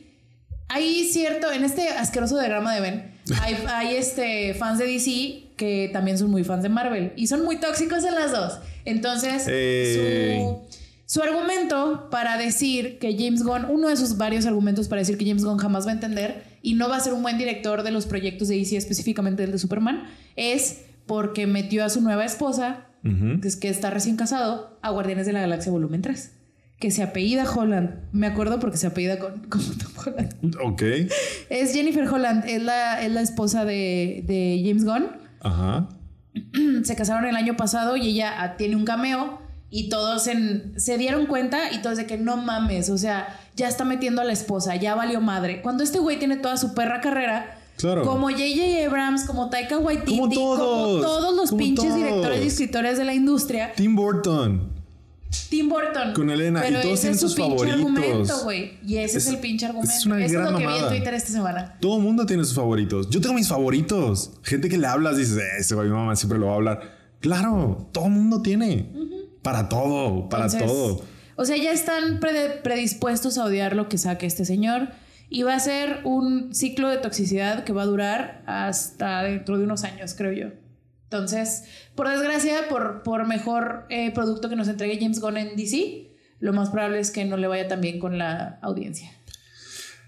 [0.69, 3.11] Hay cierto, en este asqueroso diagrama de Ben,
[3.41, 7.43] hay, hay este, fans de DC que también son muy fans de Marvel y son
[7.43, 8.59] muy tóxicos en las dos.
[8.85, 10.61] Entonces, su,
[11.05, 15.25] su argumento para decir que James Gunn, uno de sus varios argumentos para decir que
[15.25, 17.91] James Gunn jamás va a entender y no va a ser un buen director de
[17.91, 20.81] los proyectos de DC, específicamente el de Superman, es
[21.12, 25.34] porque metió a su nueva esposa, que es que está recién casado, a Guardianes de
[25.34, 26.32] la Galaxia Volumen 3.
[26.80, 27.95] Que se apellida Holland.
[28.14, 30.55] Me acuerdo porque se apellida con, con Tom Holland.
[30.64, 30.82] Ok.
[31.49, 35.07] Es Jennifer Holland, es la, es la esposa de, de James Gunn.
[35.41, 35.89] Ajá.
[36.84, 40.97] Se casaron el año pasado y ella ah, tiene un cameo y todos en- se
[40.97, 44.32] dieron cuenta y todos de que no mames, o sea, ya está metiendo a la
[44.32, 45.62] esposa, ya valió madre.
[45.62, 48.03] Cuando este güey tiene toda su perra carrera, Claro.
[48.03, 48.86] como J.J.
[48.88, 51.95] Abrams, como Taika Waititi, Como todos, todos los como pinches todos.
[51.97, 54.79] directores y escritores de la industria, Tim Burton.
[55.49, 56.13] Tim Burton.
[56.13, 57.79] Con Elena, Pero y todos ese tienen es su sus pinche favoritos.
[57.79, 58.73] argumento, güey.
[58.86, 59.93] Y ese es, Es- el pinche argumento.
[59.95, 60.89] es una Eso gran es lo que vi en mamada.
[60.95, 61.77] Twitter esta semana.
[61.79, 63.09] Todo el mundo tiene sus favoritos.
[63.09, 64.32] Yo tengo mis favoritos.
[64.43, 66.82] Gente que le hablas, dices, "Eh, ese güey, mi mamá siempre lo va a hablar.
[67.21, 68.89] Claro, todo el mundo tiene.
[69.41, 71.01] Para todo, para Entonces, todo.
[71.38, 74.89] O sea, ya están pre- predispuestos a odiar lo que saque este señor.
[75.34, 79.63] Y va a ser un ciclo de toxicidad que va a durar hasta dentro de
[79.63, 80.53] unos años, creo yo.
[81.05, 81.63] Entonces,
[81.95, 86.11] por desgracia, por, por mejor eh, producto que nos entregue James Gunn en DC,
[86.41, 89.09] lo más probable es que no le vaya tan bien con la audiencia.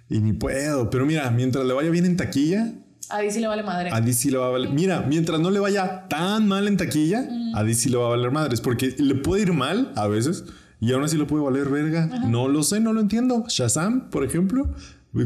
[0.09, 0.89] Y ni puedo.
[0.89, 2.74] Pero mira, mientras le vaya bien en taquilla,
[3.09, 3.91] A DC le vale madre.
[3.93, 4.71] A DC le va a valer.
[4.71, 8.32] Mira, mientras no le vaya tan mal en taquilla, a DC le va a valer
[8.32, 8.59] madres.
[8.59, 10.43] Porque le puede ir mal a veces
[10.82, 12.07] y aún así le puede valer verga.
[12.28, 13.45] No lo sé, no lo entiendo.
[13.47, 14.76] Shazam, por ejemplo.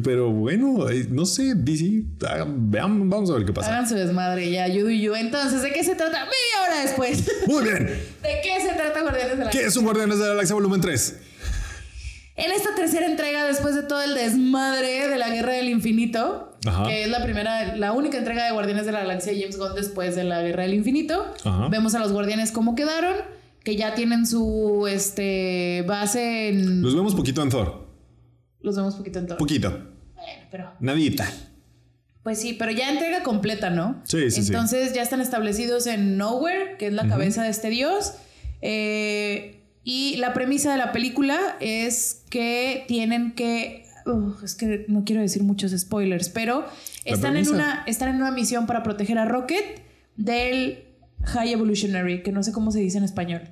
[0.04, 3.70] Pero bueno, eh, no sé, DC, ah, veamos, vamos a ver qué pasa.
[3.70, 5.16] Hagan su desmadre ya, you do you.
[5.16, 6.26] Entonces, ¿de qué se trata?
[6.26, 7.24] Media hora después.
[7.48, 7.86] Muy bien.
[7.86, 10.82] ¿De qué se trata Guardianes de la ¿Qué es un Guardianes de la Galaxia Volumen
[10.82, 11.20] 3?
[12.36, 16.86] En esta tercera entrega, después de todo el desmadre de la Guerra del Infinito, Ajá.
[16.86, 19.74] que es la primera, la única entrega de Guardianes de la Galaxia de James Gunn
[19.74, 21.70] después de la Guerra del Infinito, Ajá.
[21.70, 23.16] vemos a los Guardianes cómo quedaron,
[23.64, 26.82] que ya tienen su este, base en...
[26.82, 27.87] Los vemos poquito en Thor.
[28.68, 29.38] Los vemos poquito en todo.
[29.38, 29.70] Poquito.
[29.70, 30.74] Bueno, pero...
[30.82, 31.26] Nadita.
[32.22, 34.02] Pues sí, pero ya entrega completa, ¿no?
[34.04, 34.48] Sí, sí, sí.
[34.48, 38.16] Entonces ya están establecidos en Nowhere, que es la cabeza de este dios.
[38.62, 43.86] Eh, y la premisa de la película es que tienen que.
[44.44, 46.66] Es que no quiero decir muchos spoilers, pero
[47.06, 49.82] están en, una, están en una misión para proteger a Rocket
[50.18, 50.84] del
[51.24, 53.44] High Evolutionary, que no sé cómo se dice en español.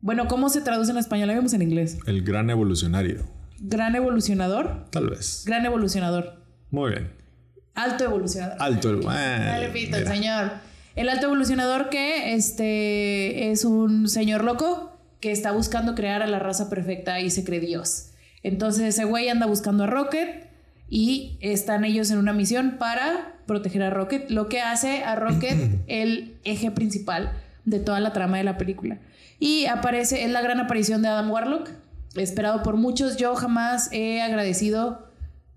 [0.00, 1.28] Bueno, ¿cómo se traduce en español?
[1.28, 1.98] Lo vemos en inglés.
[2.06, 3.24] El gran evolucionario.
[3.66, 4.86] Gran evolucionador.
[4.90, 5.44] Tal vez.
[5.46, 6.42] Gran evolucionador.
[6.70, 7.12] Muy bien.
[7.74, 8.56] Alto evolucionador.
[8.60, 9.00] Alto el.
[9.02, 10.52] Dale, Ah, pito, el señor.
[10.94, 16.38] El alto evolucionador que este es un señor loco que está buscando crear a la
[16.38, 18.10] raza perfecta y se cree Dios.
[18.42, 20.46] Entonces ese güey anda buscando a Rocket
[20.88, 25.80] y están ellos en una misión para proteger a Rocket, lo que hace a Rocket
[25.88, 27.32] el eje principal
[27.64, 28.98] de toda la trama de la película.
[29.40, 31.70] Y aparece, es la gran aparición de Adam Warlock,
[32.16, 33.16] esperado por muchos.
[33.16, 35.04] Yo jamás he agradecido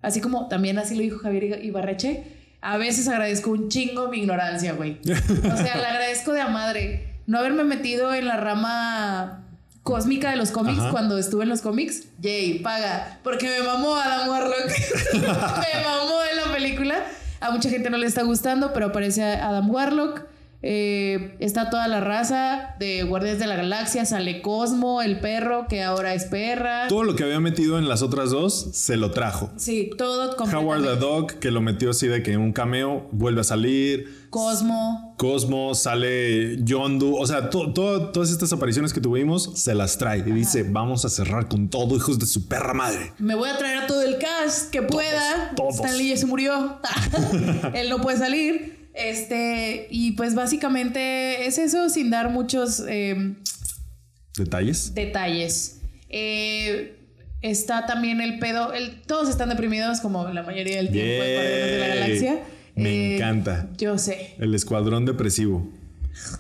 [0.02, 2.24] Así como también así lo dijo Javier Ibarreche,
[2.62, 5.00] a veces agradezco un chingo mi ignorancia, güey.
[5.04, 9.44] O sea, le agradezco de a madre no haberme metido en la rama
[9.84, 10.92] cósmica de los cómics Ajá.
[10.92, 12.04] cuando estuve en los cómics.
[12.22, 13.20] Yay, paga.
[13.24, 14.68] Porque me mamó Adam Warlock.
[15.14, 17.04] me mamó en la película.
[17.40, 20.22] A mucha gente no le está gustando, pero aparece Adam Warlock.
[20.64, 24.06] Eh, está toda la raza de Guardias de la Galaxia.
[24.06, 26.88] Sale Cosmo, el perro, que ahora es perra.
[26.88, 29.52] Todo lo que había metido en las otras dos se lo trajo.
[29.58, 33.42] Sí, todo Howard the Dog, que lo metió así de que en un cameo vuelve
[33.42, 34.28] a salir.
[34.30, 35.16] Cosmo.
[35.18, 37.16] Cosmo, sale Yondu.
[37.18, 40.20] O sea, to- to- todas estas apariciones que tuvimos se las trae.
[40.20, 43.14] Y dice: Vamos a cerrar con todo, hijos de su perra madre.
[43.20, 45.54] Me voy a traer a todo el cast que pueda.
[45.56, 45.76] todos.
[45.76, 46.80] Stan Lee ya se murió.
[47.74, 48.77] Él no puede salir.
[48.98, 53.36] Este, y pues básicamente es eso, sin dar muchos eh,
[54.38, 54.94] Detalles.
[54.96, 55.80] detalles.
[56.10, 56.96] Eh,
[57.42, 58.74] está también el pedo.
[58.74, 61.96] el- todos están deprimidos, como la mayoría del tiempo en Guardianes de la.
[61.96, 62.40] Galaxia.
[62.76, 63.70] Me Eh, encanta.
[63.78, 64.36] Yo sé.
[64.40, 65.68] El escuadrón depresivo.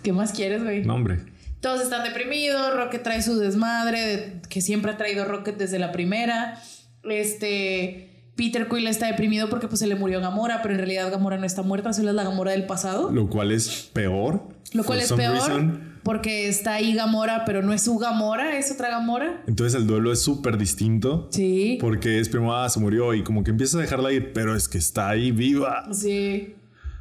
[0.03, 0.83] ¿Qué más quieres, güey?
[0.83, 1.19] No, hombre.
[1.61, 5.91] Todos están deprimidos, Rocket trae su desmadre, de- que siempre ha traído Rocket desde la
[5.91, 6.61] primera.
[7.03, 8.06] Este,
[8.37, 11.45] Peter Quill está deprimido porque pues se le murió Gamora, pero en realidad Gamora no
[11.45, 13.11] está muerta, solo es la Gamora del pasado.
[13.11, 14.43] Lo cual es peor.
[14.73, 15.99] Lo cual es peor reason.
[16.03, 19.43] porque está ahí Gamora, pero no es su Gamora, es otra Gamora.
[19.47, 21.27] Entonces el duelo es súper distinto.
[21.31, 21.77] Sí.
[21.81, 24.67] Porque es primero, ah, se murió y como que empieza a dejarla ir, pero es
[24.69, 25.85] que está ahí viva.
[25.91, 26.53] Sí.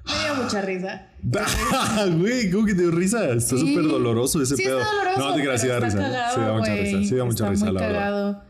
[0.06, 1.08] Me dio mucha risa.
[2.18, 3.24] Güey, ¿cómo que te dio risa?
[3.32, 3.74] Está Sí.
[3.74, 4.80] súper doloroso ese sí pedo.
[4.80, 5.18] está doloroso.
[5.28, 5.98] no, te creas, sí da risa.
[5.98, 6.98] cagado, sí da mucha risa.
[7.08, 7.98] Sí da mucha Está risa, muy la verdad.
[7.98, 8.42] cagado.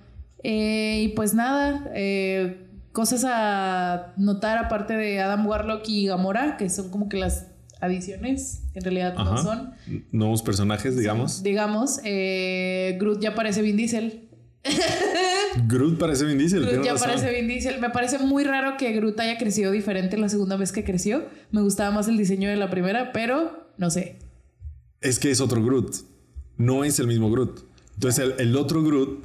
[0.42, 2.65] Eh, y pues nada, eh,
[2.96, 8.62] cosas a notar aparte de Adam Warlock y Gamora, que son como que las adiciones,
[8.72, 9.74] en realidad no son.
[10.12, 11.42] Nuevos personajes, digamos.
[11.42, 14.30] Digamos, eh, Groot ya parece Vin Diesel.
[15.68, 16.64] Groot parece Vin Diesel.
[16.64, 17.08] Groot ya razón.
[17.08, 17.80] parece Vin Diesel.
[17.80, 21.26] Me parece muy raro que Groot haya crecido diferente la segunda vez que creció.
[21.50, 24.16] Me gustaba más el diseño de la primera, pero no sé.
[25.02, 25.96] Es que es otro Groot.
[26.56, 27.60] No es el mismo Groot.
[27.92, 29.22] Entonces el, el otro Groot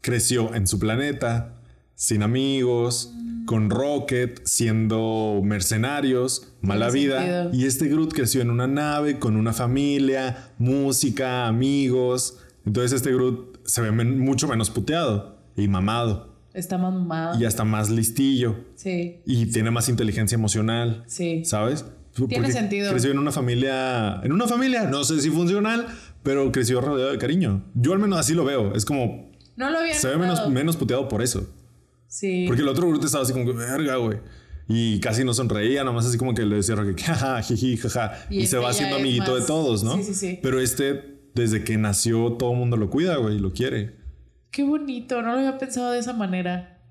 [0.00, 1.59] creció en su planeta,
[2.00, 3.12] sin amigos,
[3.44, 7.18] con Rocket, siendo mercenarios, mala Tiene vida.
[7.20, 7.50] sentido.
[7.52, 12.38] Y este Groot creció en una nave, con una familia, música, amigos.
[12.64, 16.38] Entonces este Groot se ve men- mucho menos puteado y mamado.
[16.54, 17.38] Está más mamado.
[17.38, 18.56] Y hasta más listillo.
[18.76, 21.04] Sí, Y tiene más inteligencia emocional.
[21.06, 21.44] sí.
[21.44, 21.84] ¿Sabes?
[22.14, 22.90] Tiene Porque sentido.
[22.90, 25.86] Creció en una familia, en una familia, no sé si funcional,
[26.22, 27.62] pero creció rodeado de cariño.
[27.74, 28.74] Yo al menos así lo veo.
[28.74, 31.46] Es como, No lo había se ve menos, menos puteado por eso.
[32.10, 32.44] Sí.
[32.46, 34.18] Porque el otro Groot estaba así como que, verga, güey.
[34.68, 38.12] Y casi no sonreía, nomás así como que le decía que jaja, jiji, jaja.
[38.28, 39.96] Y Y, se este va haciendo amiguito más- de todos, ¿no?
[39.96, 40.38] Sí, sí, sí.
[40.42, 43.96] Pero este, desde que nació, todo el mundo lo cuida, güey, y lo quiere.
[44.50, 46.82] Qué bonito, no lo había pensado de esa manera.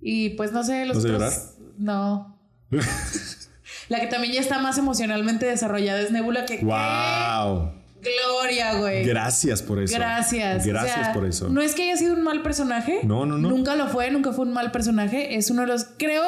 [0.00, 1.54] Y pues no sé, los ¿Vas a otros.
[1.78, 2.38] No.
[3.88, 6.58] La que también ya está más emocionalmente desarrollada es Nebula que.
[6.64, 7.72] ¡Wow!
[8.04, 9.04] ¡Qué Gloria, güey.
[9.04, 9.94] Gracias por eso.
[9.96, 10.66] Gracias.
[10.66, 11.48] Gracias O sea, por eso.
[11.48, 13.00] No es que haya sido un mal personaje.
[13.02, 13.48] No, no, no.
[13.48, 15.36] Nunca lo fue, nunca fue un mal personaje.
[15.36, 15.86] Es uno de los.
[15.98, 16.22] Creo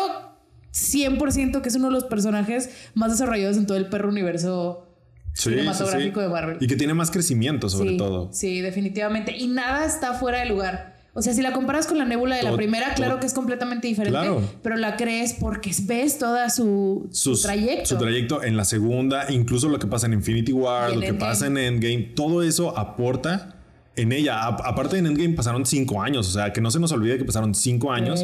[0.73, 4.83] 100% que es uno de los personajes más desarrollados en todo el perro universo
[5.33, 6.21] Sí, cinematográfico sí, sí.
[6.23, 6.57] de Marvel.
[6.61, 8.33] Y que tiene más crecimiento, sobre todo.
[8.33, 9.37] Sí, definitivamente.
[9.37, 10.96] Y nada está fuera de lugar.
[11.19, 13.89] O sea, si la comparas con la nebula de la primera, claro que es completamente
[13.89, 14.19] diferente.
[14.19, 14.43] Claro.
[14.63, 17.87] Pero la crees porque ves toda su, su Sus- trayecto.
[17.87, 21.19] Su trayecto en la segunda, incluso lo que pasa en Infinity War, lo que Endgame.
[21.19, 23.57] pasa en Endgame, todo eso aporta
[23.97, 24.43] en ella.
[24.43, 27.25] A- aparte en Endgame pasaron cinco años, o sea, que no se nos olvide que
[27.25, 28.23] pasaron cinco años.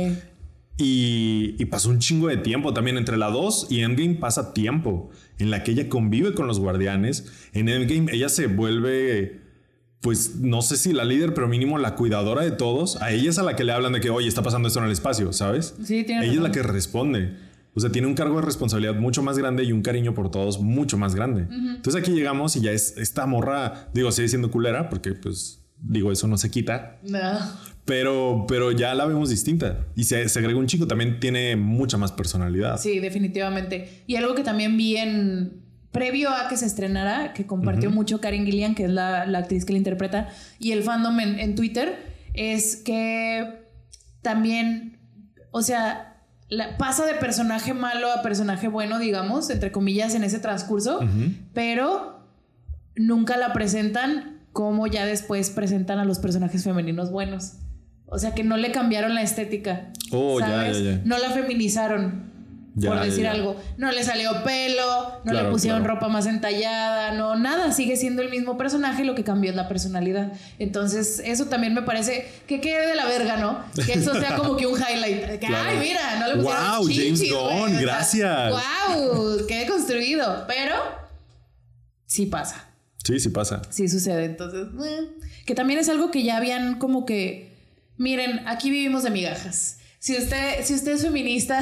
[0.78, 2.96] Y pasó un chingo de tiempo también.
[2.96, 7.26] Entre la 2 y Endgame pasa tiempo en la que ella convive con los guardianes.
[7.52, 9.41] En Endgame ella se vuelve,
[10.02, 13.00] pues no sé si la líder, pero mínimo la cuidadora de todos.
[13.00, 14.86] A ella es a la que le hablan de que, oye, está pasando esto en
[14.86, 15.74] el espacio, ¿sabes?
[15.82, 17.36] Sí, tiene Ella es la que responde.
[17.74, 20.60] O sea, tiene un cargo de responsabilidad mucho más grande y un cariño por todos
[20.60, 21.46] mucho más grande.
[21.50, 26.12] Entonces aquí llegamos y ya es esta morra, digo, sigue siendo culera porque pues digo,
[26.12, 26.98] eso no se quita.
[27.02, 27.18] No.
[27.84, 31.96] Pero, pero ya la vemos distinta y se, se agrega un chico, también tiene mucha
[31.96, 32.78] más personalidad.
[32.78, 34.02] Sí, definitivamente.
[34.06, 35.61] Y algo que también vi en
[35.92, 39.64] previo a que se estrenara, que compartió mucho Karen Gillian, que es la, la actriz
[39.64, 40.28] que la interpreta,
[40.58, 41.96] y el fandom en, en Twitter,
[42.34, 43.62] es que
[44.22, 44.98] también,
[45.50, 46.16] o sea,
[46.48, 51.00] la- pasa de personaje malo a personaje bueno, digamos, entre comillas, en ese transcurso,
[51.52, 52.26] pero
[52.96, 57.54] nunca la presentan como ya después presentan a los personajes femeninos buenos.
[58.06, 59.90] O sea, que no le cambiaron la estética.
[60.10, 61.00] Oh, ya, ya, ya.
[61.06, 62.31] No la feminizaron,
[62.74, 63.32] Ya, por decir ya.
[63.32, 63.56] algo.
[63.76, 65.94] No le salió pelo, no Claro, le pusieron claro.
[65.96, 67.70] ropa más entallada, no, nada.
[67.72, 70.32] Sigue siendo el mismo personaje, lo que cambió es la personalidad.
[70.58, 73.62] Entonces, eso también me parece que quede de la verga, ¿no?
[73.84, 75.38] Que eso sea como que un highlight.
[75.38, 75.68] Que, Claro.
[75.68, 77.58] ay, mira, no le pusieron Wow, James chichis, güey".
[77.60, 78.50] Gunn, sea, gracias.
[78.50, 80.44] Wow, qué construido.
[80.46, 80.74] Pero
[82.06, 82.68] sí pasa
[83.04, 83.60] Sí, sí pasa.
[83.70, 84.24] sí sucede.
[84.24, 85.08] Entonces, eh,
[85.44, 87.54] que también es algo que ya habían como que,
[87.98, 89.78] miren, aquí vivimos de migajas.
[90.02, 91.60] Si usted, si usted es feminista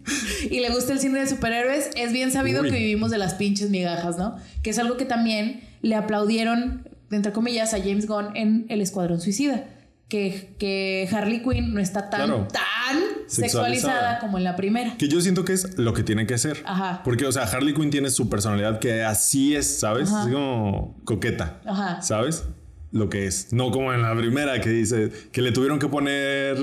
[0.48, 2.70] y le gusta el cine de superhéroes, es bien sabido Uy.
[2.70, 4.36] que vivimos de las pinches migajas, ¿no?
[4.62, 9.20] Que es algo que también le aplaudieron, entre comillas, a James Gunn en El Escuadrón
[9.20, 9.64] Suicida.
[10.08, 12.46] Que, que Harley Quinn no está tan, Claro.
[12.52, 13.68] tan sexualizada.
[13.68, 14.18] Sexualizada.
[14.20, 14.96] como en la primera.
[14.96, 16.62] Que yo siento que es lo que tiene que ser.
[16.66, 17.00] Ajá.
[17.04, 20.08] Porque, o sea, Harley Quinn tiene su personalidad que así es, ¿sabes?
[20.10, 20.28] Ajá.
[20.28, 21.60] Es como coqueta.
[21.66, 22.02] Ajá.
[22.02, 22.44] ¿Sabes?
[22.92, 23.52] Lo que es.
[23.52, 26.56] No como en la primera que dice que le tuvieron que poner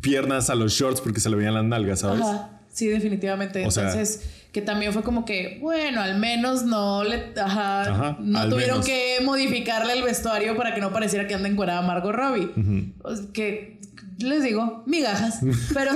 [0.00, 2.22] piernas a los shorts porque se le veían las nalgas, ¿sabes?
[2.22, 3.66] Ajá, sí, definitivamente.
[3.66, 4.22] O sea- Entonces,
[4.52, 8.86] que también fue como que, bueno, al menos no le, ajá, Ajá, no tuvieron menos.
[8.86, 12.50] que modificarle el vestuario para que no pareciera que anda encuerada Margot Robbie.
[13.02, 13.78] O sea, que
[14.18, 15.40] les digo, migajas,
[15.74, 15.92] pero,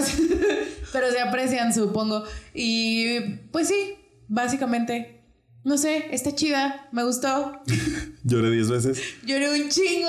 [0.93, 2.25] pero se aprecian, supongo.
[2.55, 3.95] Y pues sí,
[4.29, 5.23] básicamente,
[5.65, 7.63] no sé, está chida, me gustó.
[8.25, 9.01] Lloré 10 veces.
[9.25, 10.09] Lloré un chingo.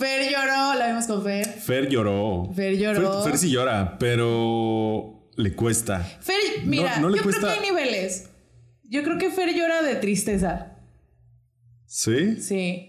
[0.00, 1.46] Fer lloró, la vimos con Fer.
[1.46, 2.50] Fer lloró.
[2.54, 3.22] Fer lloró.
[3.22, 6.00] Fer, Fer sí llora, pero le cuesta.
[6.20, 8.30] Fer, mira, no le yo creo cuesta- que hay niveles.
[8.84, 10.78] Yo creo que Fer llora de tristeza.
[11.86, 12.40] ¿Sí?
[12.40, 12.86] Sí.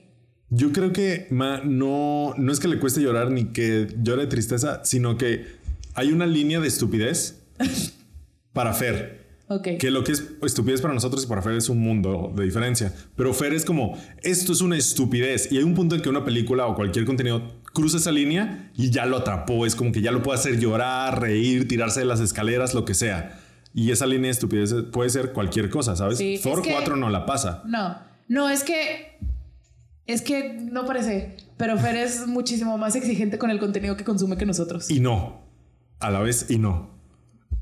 [0.50, 4.28] Yo creo que ma, no, no es que le cueste llorar ni que llore de
[4.28, 5.46] tristeza, sino que
[5.94, 7.42] hay una línea de estupidez
[8.54, 9.21] para Fer.
[9.54, 9.68] Ok.
[9.80, 12.94] Que lo que es estupidez para nosotros y para Fer es un mundo de diferencia.
[13.18, 15.52] Pero Fer es como, esto es una estupidez.
[15.52, 17.42] Y hay un punto en que una película o cualquier contenido
[17.74, 19.66] cruza esa línea y ya lo atrapó.
[19.66, 22.94] Es como que ya lo puede hacer llorar, reír, tirarse de las escaleras, lo que
[22.94, 23.40] sea.
[23.74, 26.18] Y esa línea de estupidez puede ser cualquier cosa, ¿sabes?
[26.18, 27.62] Sí, Thor es que- 4 no la pasa.
[27.66, 27.98] No,
[28.30, 29.18] no, es que.
[30.08, 31.36] Es que no parece.
[31.58, 34.90] Pero Fer es muchísimo más exigente con el contenido que consume que nosotros.
[34.90, 35.42] y no.
[36.00, 36.90] A la vez y no.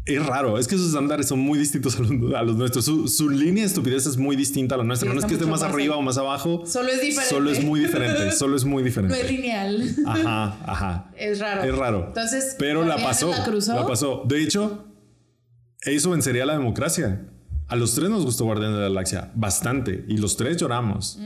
[0.06, 2.86] Es raro, es que sus estándares son muy distintos a los, a los nuestros.
[2.86, 5.08] Su, su línea de estupidez es muy distinta a la nuestra.
[5.10, 6.64] Sí, no es que esté más más arriba en- o más abajo.
[6.66, 7.30] Solo es diferente.
[7.30, 8.32] Solo es muy diferente.
[8.36, 9.22] Solo es muy No diferente.
[9.22, 9.96] es lineal.
[10.08, 11.12] Ajá, ajá.
[11.18, 11.64] Es raro.
[11.64, 12.06] Es raro.
[12.08, 13.30] Entonces, pero la pasó.
[13.30, 13.76] la cruzó.
[13.76, 14.24] La pasó.
[14.26, 14.86] De hecho,
[15.82, 17.28] eso vencería la democracia.
[17.68, 21.20] A los tres nos gustó Guardianes de la Galaxia bastante y los tres lloramos.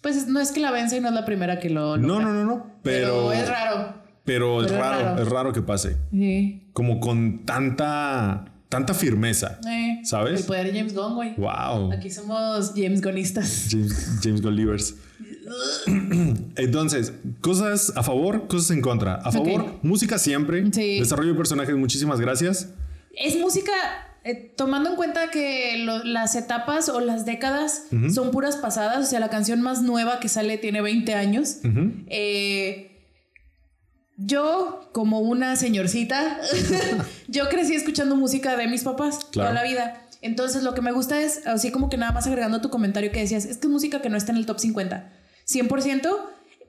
[0.00, 1.98] Pues no es que la vence y no es la primera que lo.
[1.98, 2.24] No, logra.
[2.26, 2.66] no, no, no.
[2.82, 4.05] Pero, Pero, es raro.
[4.26, 5.22] Pero es pero es raro, raro.
[5.22, 5.96] es raro que pase.
[6.10, 6.62] Sí.
[6.74, 9.58] Como con tanta, tanta firmeza.
[9.66, 10.40] Eh, ¿Sabes?
[10.40, 11.34] El poder de James Gunn, güey.
[11.36, 11.92] Wow.
[11.92, 13.68] Aquí somos James Gunnistas.
[13.70, 14.96] James, James Goldivers.
[16.56, 19.14] Entonces, cosas a favor, cosas en contra.
[19.16, 19.68] A favor, Ok.
[19.82, 20.64] música siempre.
[20.72, 20.98] Sí.
[20.98, 22.70] Desarrollo de personajes, muchísimas gracias.
[23.14, 23.72] Es música,
[24.24, 29.08] eh, tomando en cuenta que lo- las etapas o las décadas son puras pasadas, o
[29.08, 31.58] sea, la canción más nueva que sale tiene 20 años.
[32.08, 32.95] Eh,
[34.16, 36.38] yo, como una señorcita,
[37.28, 39.50] yo crecí escuchando música de mis papás Claro.
[39.50, 40.02] toda la vida.
[40.22, 43.20] Entonces, lo que me gusta es, así como que nada más agregando tu comentario que
[43.20, 45.12] decías, es que es música que no está en el top 50.
[45.46, 46.10] 100%,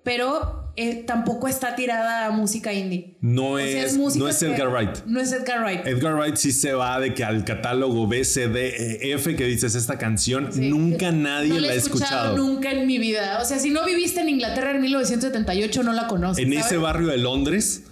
[0.04, 3.18] pero eh, tampoco está tirada a música indie.
[3.20, 5.04] No sea, es, no es que- Edgar Wright.
[5.06, 5.86] No es Edgar Wright.
[5.86, 9.46] Edgar Wright sí se va de que al catálogo B, C, D, E, F que
[9.46, 10.70] dices esta canción, Sí.
[10.70, 12.38] nunca nadie no la ha he escuchado.
[12.38, 13.40] nunca en mi vida.
[13.42, 16.44] O sea, si no viviste en Inglaterra en 1978, no la conoces.
[16.46, 16.66] En ¿sabes?
[16.68, 17.84] ese barrio de Londres,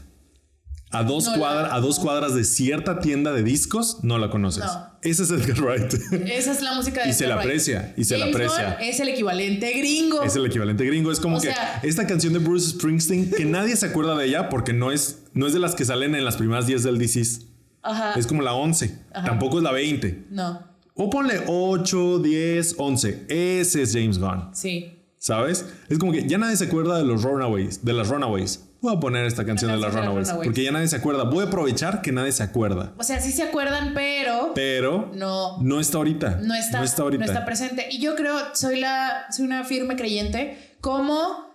[0.97, 4.29] a dos, No la- cuadras, a dos cuadras de cierta tienda de discos, no la
[4.29, 4.63] conoces.
[4.63, 4.89] No.
[5.01, 5.93] Ese es Edgar Wright.
[6.31, 7.47] Esa es la música de Y se la Wright.
[7.47, 8.69] aprecia, y se la aprecia.
[8.71, 10.23] Bond es el equivalente gringo.
[10.23, 11.11] es el equivalente gringo.
[11.11, 14.25] Es como O que sea- esta canción de Bruce Springsteen, que nadie se acuerda de
[14.25, 16.97] ella porque no es, no es de las que salen en las primeras 10 del
[16.97, 17.41] DCs.
[17.83, 18.13] Ajá.
[18.17, 18.97] Es como la 11.
[19.13, 20.25] Tampoco es la 20.
[20.31, 20.59] No,
[20.95, 23.25] O ponle 8, 10, 11.
[23.29, 24.49] Ese es James Gunn.
[24.53, 24.91] sí.
[25.17, 25.65] ¿Sabes?
[25.89, 28.63] Es como que ya nadie se acuerda de los Runaways, de las Runaways.
[28.86, 30.47] Voy a poner esta canción de de las Runaways, Runaways.
[30.47, 31.23] porque ya nadie se acuerda.
[31.23, 32.93] Voy a aprovechar que nadie se acuerda.
[32.97, 36.39] O sea, sí se acuerdan, pero Pero no, no está ahorita.
[36.43, 37.25] no está, No está ahorita.
[37.25, 37.88] no está presente.
[37.89, 41.45] Y yo creo, soy la, soy una firme creyente, como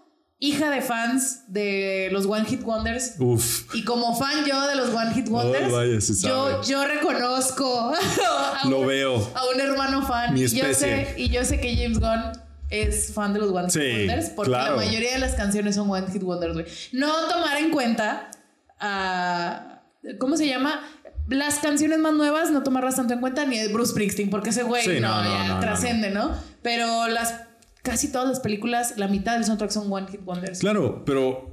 [0.43, 3.15] hija de fans de los One Hit Wonders.
[3.19, 3.75] Uf.
[3.75, 7.93] Y como fan yo de los One Hit Wonders, vaya, sí yo, yo reconozco
[8.65, 9.17] a Lo un- veo.
[9.35, 10.33] a un hermano fan.
[10.35, 11.07] Mi y yo especie.
[11.07, 12.33] sé, y yo sé que James Gunn
[12.71, 14.77] es fan de los One Sí, Hit Wonders porque claro.
[14.77, 16.67] la mayoría de las canciones son One Hit Wonders, güey.
[16.93, 18.31] No tomar en cuenta
[18.79, 19.83] a
[20.19, 20.81] ¿cómo se llama?
[21.29, 24.63] Las canciones más nuevas no tomarlas tanto en cuenta ni de Bruce Springsteen porque ese
[24.63, 26.35] güey Sí, no, no, no, ya no, no, trascende, ¿no?
[26.63, 27.35] Pero las
[27.83, 30.61] casi todas las películas, la mitad del soundtrack son One Hit Wonders.
[30.61, 31.49] Claro, pero.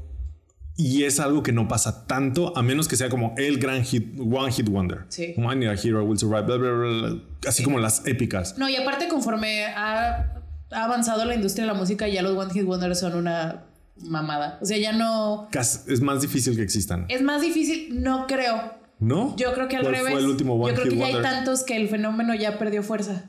[0.79, 4.13] Y es algo que no pasa tanto, a menos que sea como el gran hit,
[4.19, 5.05] One Hit Wonder.
[5.09, 5.33] Sí.
[5.33, 8.59] Como I Need a Hero, Will Survive, bla, bla, bla, bla, así como las épicas.
[8.59, 10.36] No, y aparte conforme ha,
[10.71, 13.65] ha avanzado la industria de la música, ya los One Hit Wonders son una
[14.01, 14.59] mamada.
[14.61, 15.47] O sea, ya no...
[15.53, 17.05] Es más difícil que existan.
[17.09, 18.75] Es más difícil, no creo.
[18.99, 19.35] ¿No?
[19.37, 20.11] Yo creo que al ¿Cuál revés.
[20.11, 22.81] fue el último One Yo creo que ya hay tantos que el fenómeno ya perdió
[22.81, 23.25] fuerza.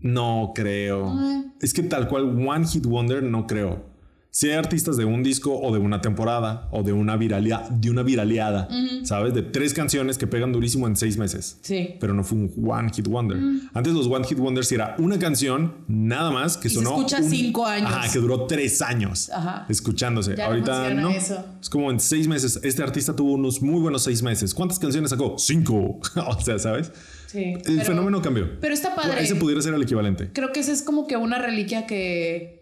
[0.00, 1.06] No creo.
[1.06, 1.54] Mm.
[1.60, 3.84] Es que tal cual One Hit Wonder no creo.
[4.30, 7.90] Si hay artistas de un disco o de una temporada o de una viralea, de
[7.90, 8.68] una viraleada,
[9.02, 9.32] ¿sabes?
[9.34, 11.58] De tres canciones que pegan durísimo en seis meses.
[11.62, 11.96] Sí.
[11.98, 13.38] Pero no fue un One Hit Wonder.
[13.74, 16.96] Antes los One Hit Wonders era una canción nada más que Y se sonó.
[16.98, 17.90] escucha un- cinco años.
[17.90, 19.66] Ajá, que duró tres años Ajá.
[19.68, 20.36] escuchándose.
[20.36, 21.10] Ya no Ahorita funciona no.
[21.10, 21.44] eso.
[21.60, 22.60] Es como en seis meses.
[22.62, 24.54] Este artista tuvo unos muy buenos seis meses.
[24.54, 25.36] ¿Cuántas canciones sacó?
[25.38, 26.00] Cinco.
[26.16, 26.92] o sea, ¿sabes?
[27.26, 27.38] Sí.
[27.44, 28.60] El pero- fenómeno cambió.
[28.60, 29.22] Pero está padre.
[29.22, 30.30] Ese pudiera ser el equivalente.
[30.32, 32.57] Creo que esa es como que una reliquia que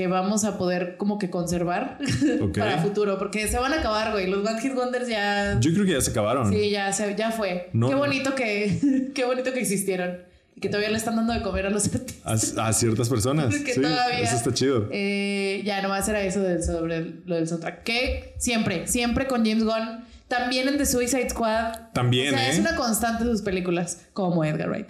[0.00, 1.98] que vamos a poder como que conservar
[2.40, 2.56] Ok.
[2.58, 4.28] para futuro, porque se van a acabar, güey.
[4.30, 6.50] Los One Hit Wonders ya Yo creo que ya se acabaron.
[6.50, 7.68] Sí, ya, se- ya fue.
[7.74, 7.88] No.
[7.90, 10.18] Qué bonito que qué bonito que existieron
[10.56, 12.56] y que todavía le están dando de comer a los artistas.
[12.56, 13.54] A, a ciertas personas.
[13.64, 14.88] Que sí, todavía- eso está chido.
[14.90, 17.82] Eh, ya nomás era eso del, sobre el- lo del soundtrack.
[17.82, 21.74] Que siempre, siempre con James Gunn, también en The Suicide Squad.
[21.92, 22.52] También, o sea, ¿eh?
[22.52, 24.86] es una constante de sus películas, como Edgar Wright.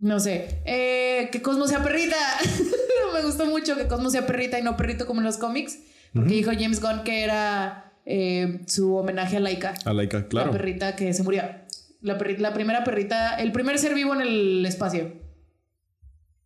[0.00, 0.62] No sé.
[0.64, 2.16] Eh, que Cosmo sea perrita.
[3.14, 5.78] Me gustó mucho que Cosmo sea perrita y no perrito como en los cómics.
[6.14, 9.74] Porque dijo James Gunn que era eh, su homenaje a Laika.
[9.84, 10.46] A Laika, claro.
[10.52, 11.42] La perrita que se murió.
[12.00, 15.12] La, la primera perrita, el primer ser vivo en el espacio.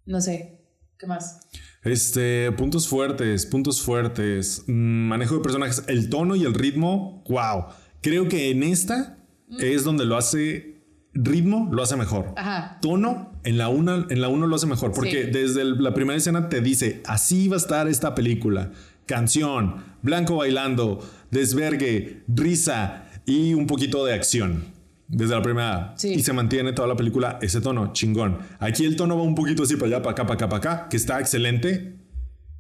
[0.07, 0.61] No sé.
[0.99, 1.41] ¿Qué más?
[1.85, 4.65] Este, puntos fuertes, puntos fuertes.
[4.67, 7.23] Mm, manejo de personajes, el tono y el ritmo.
[7.29, 7.67] Wow.
[8.01, 9.57] Creo que en esta Mm.
[9.61, 10.71] es donde lo hace.
[11.13, 12.33] Ritmo lo hace mejor.
[12.37, 12.79] Ajá.
[12.81, 14.93] Tono en la una, en la uno lo hace mejor.
[14.93, 15.31] Porque Sí.
[15.33, 18.71] desde el- la primera escena te dice: así va a estar esta película.
[19.07, 24.65] Canción, blanco bailando, desvergue, risa y un poquito de acción.
[25.09, 25.93] Desde la primera.
[25.97, 26.15] Sí.
[26.15, 28.39] Y se mantiene toda la película ese tono, chingón.
[28.61, 30.89] Aquí el tono va un poquito así para allá, para acá, para acá, para acá,
[30.89, 31.97] que está excelente.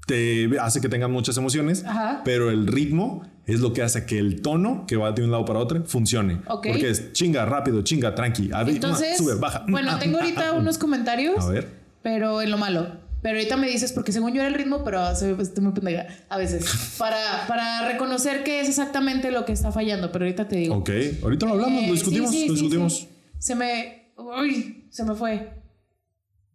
[0.06, 2.22] Te hace que tengan muchas emociones, Ajá.
[2.24, 5.44] pero el ritmo es lo que hace que el tono que va de un lado
[5.44, 6.40] para otro funcione.
[6.46, 8.50] Porque es chinga, rápido, chinga, tranqui.
[8.68, 9.64] Entonces, sube, baja.
[9.68, 11.68] bueno, Ah, tengo ah, ahorita ah, unos comentarios, A ver.
[12.02, 13.00] pero en lo malo.
[13.22, 15.72] Pero ahorita me dices, porque según yo era el ritmo, pero soy, pues, estoy muy
[15.72, 20.10] pendeja a veces, para, para reconocer qué es exactamente lo que está fallando.
[20.10, 20.76] Pero ahorita te digo.
[20.76, 20.90] Ok,
[21.22, 22.94] ahorita lo hablamos, Eh, lo discutimos, sí, sí, lo sí, discutimos.
[22.96, 23.08] sí.
[23.38, 24.12] Se me.
[24.16, 25.50] Uy, se me fue.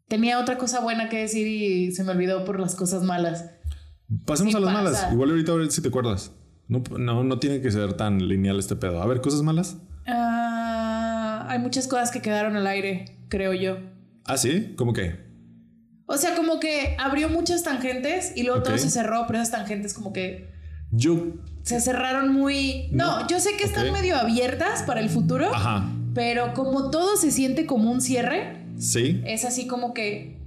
[0.09, 3.45] Tenía otra cosa buena que decir y se me olvidó por las cosas malas.
[4.25, 4.83] Pasemos a las pasa.
[4.83, 5.07] malas.
[5.13, 6.31] Igual ahorita a ver si te acuerdas.
[6.67, 9.01] No, no, no tiene que ser tan lineal este pedo.
[9.01, 9.77] A ver, cosas malas.
[10.05, 13.77] Ah, hay muchas cosas que quedaron al aire, creo yo.
[14.25, 15.15] Ah, sí, ¿cómo que?
[16.05, 19.93] O sea, como que abrió muchas tangentes y luego todo se cerró, pero esas tangentes
[19.93, 20.49] como que
[20.91, 21.33] Yo.
[21.63, 22.87] se cerraron muy...
[22.91, 23.27] No, No.
[23.27, 25.89] yo sé que están medio abiertas para el futuro, Ajá.
[26.13, 29.21] pero como todo se siente como un cierre, Sí.
[29.25, 30.39] es así como que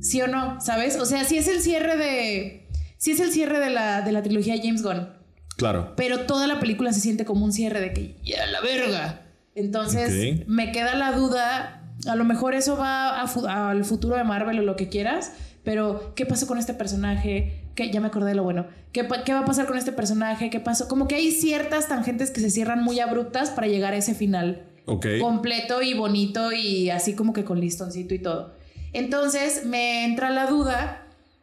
[0.00, 0.96] sí o no, ¿sabes?
[0.96, 2.68] O sea, sí es el cierre de...
[2.96, 5.08] Sí es el cierre de la, de la trilogía James Gunn,
[5.56, 5.92] Claro.
[5.96, 9.22] pero toda la película se siente como un cierre de que ya la verga.
[9.54, 14.24] Entonces me queda la duda, a lo mejor eso va a fu- al futuro de
[14.24, 15.32] Marvel o lo que quieras,
[15.62, 17.58] pero ¿qué pasó con este personaje?
[17.74, 18.66] que ya me acordé de lo bueno.
[18.92, 20.50] ¿Qué, pa- ¿Qué va a pasar con este personaje?
[20.50, 20.88] ¿Qué pasó?
[20.88, 24.66] Como que hay ciertas tangentes que se cierran muy abruptas para llegar a ese final
[24.84, 25.06] Ok.
[25.22, 28.54] completo y bonito y así como que con listoncito y todo.
[28.92, 31.01] Entonces me entra la duda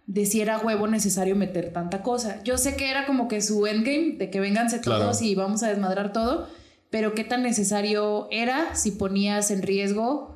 [0.10, 2.41] de si era huevo necesario meter tanta cosa.
[2.43, 5.01] Yo sé que era como que su endgame, de que vénganse Claro.
[5.03, 6.49] todos y vamos a desmadrar todo,
[6.89, 10.36] pero qué tan necesario era si ponías en riesgo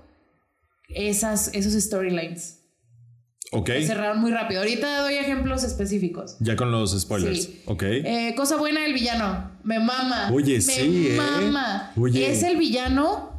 [0.90, 2.60] esas, esos storylines.
[3.52, 3.66] Ok.
[3.66, 4.62] Que cerraron muy rápido.
[4.62, 6.38] Ahorita doy ejemplos específicos.
[6.40, 7.44] Ya con los spoilers.
[7.44, 7.64] Sí.
[7.66, 7.82] Ok.
[7.84, 9.58] Eh, cosa buena del villano.
[9.64, 10.30] Me mama.
[10.32, 11.16] Oye, me sí, ¿eh?
[11.18, 11.94] mama.
[11.98, 12.32] Oye.
[12.32, 13.33] Es el villano.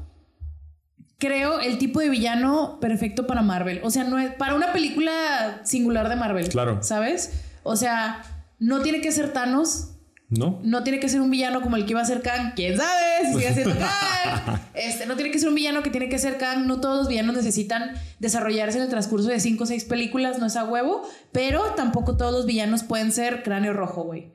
[1.24, 3.80] Creo el tipo de villano perfecto para Marvel.
[3.82, 6.50] O sea, no es para una película singular de Marvel.
[6.50, 6.82] Claro.
[6.82, 7.32] ¿Sabes?
[7.62, 8.22] O sea,
[8.58, 9.92] no tiene que ser Thanos.
[10.28, 10.60] ¿No?
[10.62, 12.52] No tiene que ser un villano como el que iba a ser Kang.
[12.54, 13.24] ¿Quién sabe?
[13.24, 14.60] Si sigue siendo Kang.
[14.74, 16.66] Este, no tiene que ser un villano que tiene que ser Kang.
[16.66, 20.38] No todos los villanos necesitan desarrollarse en el transcurso de 5 o 6 películas.
[20.38, 21.08] No es a huevo.
[21.32, 24.30] Pero tampoco todos los villanos pueden ser cráneo rojo, güey.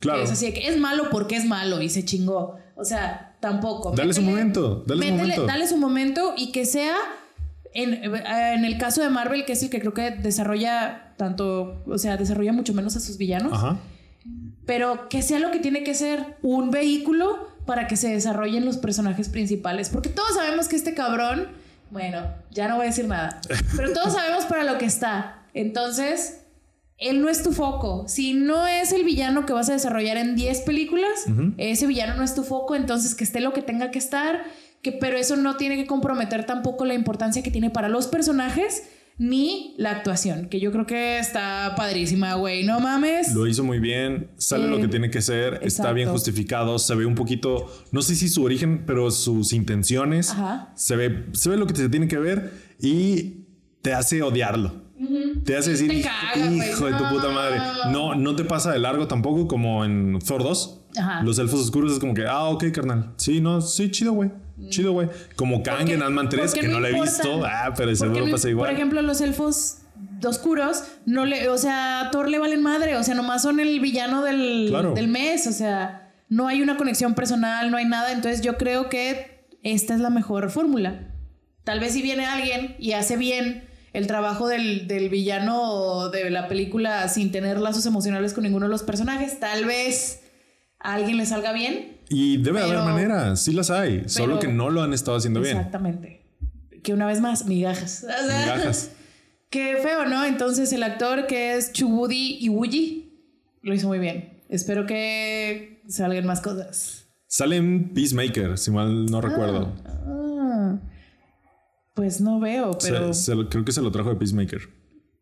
[0.00, 0.24] Claro.
[0.24, 2.56] Es así de que es malo porque es malo y se chingó.
[2.74, 3.92] O sea, tampoco.
[3.92, 5.46] Dale su momento, dale su momento.
[5.46, 6.96] Dale su momento y que sea.
[7.72, 11.98] En, en el caso de Marvel, que es el que creo que desarrolla tanto, o
[11.98, 13.76] sea, desarrolla mucho menos a sus villanos, Ajá.
[14.66, 18.76] pero que sea lo que tiene que ser un vehículo para que se desarrollen los
[18.78, 19.88] personajes principales.
[19.88, 21.46] Porque todos sabemos que este cabrón,
[21.92, 23.40] bueno, ya no voy a decir nada,
[23.76, 25.44] pero todos sabemos para lo que está.
[25.54, 26.39] Entonces,
[27.00, 28.04] él no es tu foco.
[28.06, 31.26] Si no es el villano que vas a desarrollar en 10 películas,
[31.56, 34.44] ese villano no es tu foco, entonces que esté lo que tenga que estar,
[34.82, 38.84] que, pero eso no tiene que comprometer tampoco la importancia que tiene para los personajes
[39.16, 43.34] ni la actuación, que yo creo que está padrísima, güey, no mames.
[43.34, 46.94] Lo hizo muy bien, sale Eh, lo que tiene que ser, está bien justificado, se
[46.94, 50.72] ve un poquito, no sé si su origen, pero sus intenciones, Ajá.
[50.74, 53.44] se ve, se ve lo que te tiene que ver y
[53.82, 54.89] te hace odiarlo.
[55.44, 57.32] Te hace decir, Te caga, hijo güey, de tu puta no".
[57.32, 57.60] madre.
[57.90, 60.80] No, no te pasa de largo tampoco como en Thor 2.
[60.98, 61.22] Ajá.
[61.22, 63.12] Los elfos oscuros es como que, ah, ok, carnal.
[63.16, 64.30] Sí, no, sí, chido, güey.
[64.68, 65.08] Chido, güey.
[65.36, 67.42] Como Kang en Ant-Man 3, porque que no, la he visto.
[67.46, 68.68] Ah, pero seguro no- pasa igual.
[68.68, 69.78] Por ejemplo, los elfos
[70.22, 73.80] oscuros, no le, o sea, a Thor le valen madre, o sea, nomás son el
[73.80, 74.92] villano del, Claro.
[74.92, 78.90] del mes, o sea, no hay una conexión personal, no hay nada, entonces yo creo
[78.90, 81.14] que esta es la mejor fórmula.
[81.64, 86.48] Tal vez si viene alguien y hace bien el trabajo del, del villano de la
[86.48, 90.22] película sin tener lazos emocionales con ninguno de los personajes, tal vez
[90.78, 91.98] a alguien le salga bien.
[92.08, 94.04] y debe pero- haber maneras, sí las hay.
[94.08, 95.56] solo que no lo han estado haciendo bien.
[95.56, 96.20] Exactamente.
[96.82, 98.04] Que una vez más, migajas.
[98.24, 98.90] O sea, Migajas.
[99.50, 100.24] Qué feo, ¿no?
[100.24, 103.12] Entonces el actor que es Chubudi Iwuji
[103.62, 104.38] lo hizo muy bien.
[104.48, 107.06] Espero que salgan más cosas.
[107.26, 109.72] Sale en Peacemaker, si mal no recuerdo.
[109.84, 110.19] Ah,
[112.00, 114.62] pues no veo, pero se lo- creo que se lo trajo de Peacemaker.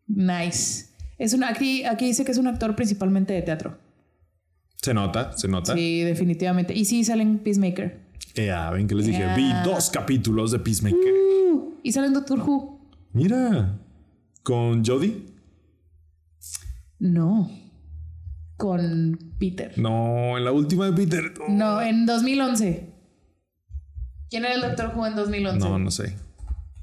[0.07, 0.85] nice.
[1.17, 3.77] Es un, aquí, aquí dice que es un actor principalmente de teatro.
[4.81, 5.73] Se nota, se nota.
[5.73, 6.73] Sí, definitivamente.
[6.73, 7.99] Y sí, salen Peacemaker.
[8.35, 9.35] Ea, ven que les dije, Ea.
[9.35, 11.13] vi dos capítulos de Peacemaker.
[11.51, 12.79] Uh, y salen Doctor Who.
[13.11, 13.77] Mira,
[14.41, 15.25] con Jodie.
[16.99, 17.51] No.
[18.55, 19.77] Con Peter.
[19.77, 21.33] No, en la última de Peter.
[21.49, 22.87] No, en 2011.
[24.29, 25.59] ¿Quién era el Doctor Who en 2011?
[25.67, 26.15] No, no sé.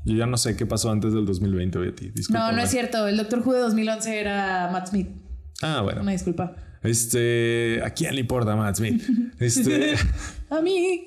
[0.06, 2.06] Yo ya no sé qué pasó antes del 2020, Betty.
[2.06, 2.52] No, Disculpa.
[2.52, 3.06] no es cierto.
[3.08, 5.08] El Doctor Who de 2011 era Matt Smith.
[5.62, 6.00] Ah, bueno.
[6.02, 6.56] Una disculpa.
[6.82, 9.02] Este, ¿a quién le importa Matt Smith?
[9.40, 9.94] Este,
[10.48, 11.06] A mí.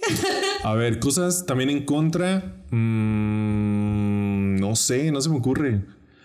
[0.63, 2.61] a ver, cosas también en contra.
[2.69, 5.81] Mm, no sé, no se me ocurre.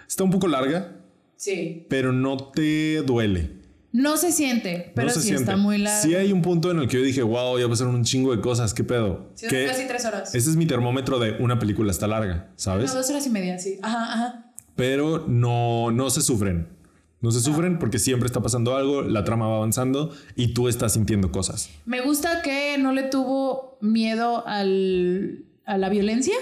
[0.07, 0.97] Está un poco larga,
[1.37, 1.87] Sí.
[1.89, 3.51] pero no te duele.
[3.97, 5.45] No se siente, pero no se sí siente.
[5.45, 6.03] está muy largo.
[6.03, 8.43] Sí hay un punto en el que yo dije, wow, ya pasaron un chingo de
[8.43, 9.31] cosas, ¿qué pedo?
[9.35, 10.35] Sí, Que casi tres horas.
[10.35, 12.91] Ese es mi termómetro de una película está larga, ¿sabes?
[12.93, 13.79] No, dos horas y media, sí.
[13.83, 14.53] Ajá, ajá.
[14.75, 16.67] Pero no, no se sufren.
[17.21, 20.95] No se sufren porque siempre está pasando algo, la trama va avanzando y tú estás
[20.95, 21.71] sintiendo cosas.
[21.87, 26.35] Me gusta que no le tuvo miedo al, a la violencia,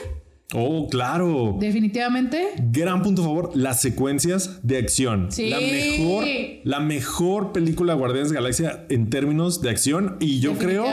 [0.55, 1.57] Oh, claro.
[1.59, 2.49] definitivamente.
[2.71, 5.29] Gran punto a favor, las secuencias de acción.
[5.31, 5.49] Sí.
[5.51, 6.25] La mejor,
[6.65, 10.85] la mejor película de Guardianes de la Galaxia en términos de acción y yo creo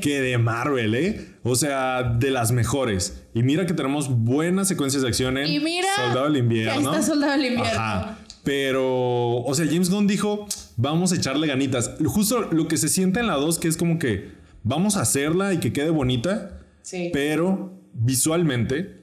[0.00, 1.26] que de Marvel, ¿eh?
[1.42, 3.22] O sea, de las mejores.
[3.34, 6.42] Y mira que tenemos buenas secuencias de acción en Y mira Soldado del que ahí
[6.44, 6.90] Invierno.
[6.92, 7.72] está Soldado del Invierno.
[7.80, 8.18] Ajá.
[8.44, 10.46] Pero, o sea, James Gunn dijo,
[10.76, 11.92] vamos a echarle ganitas.
[12.04, 14.30] Justo lo que se siente en la 2, que es como que
[14.64, 17.10] vamos a hacerla y que quede bonita, Sí.
[17.12, 19.01] pero visualmente,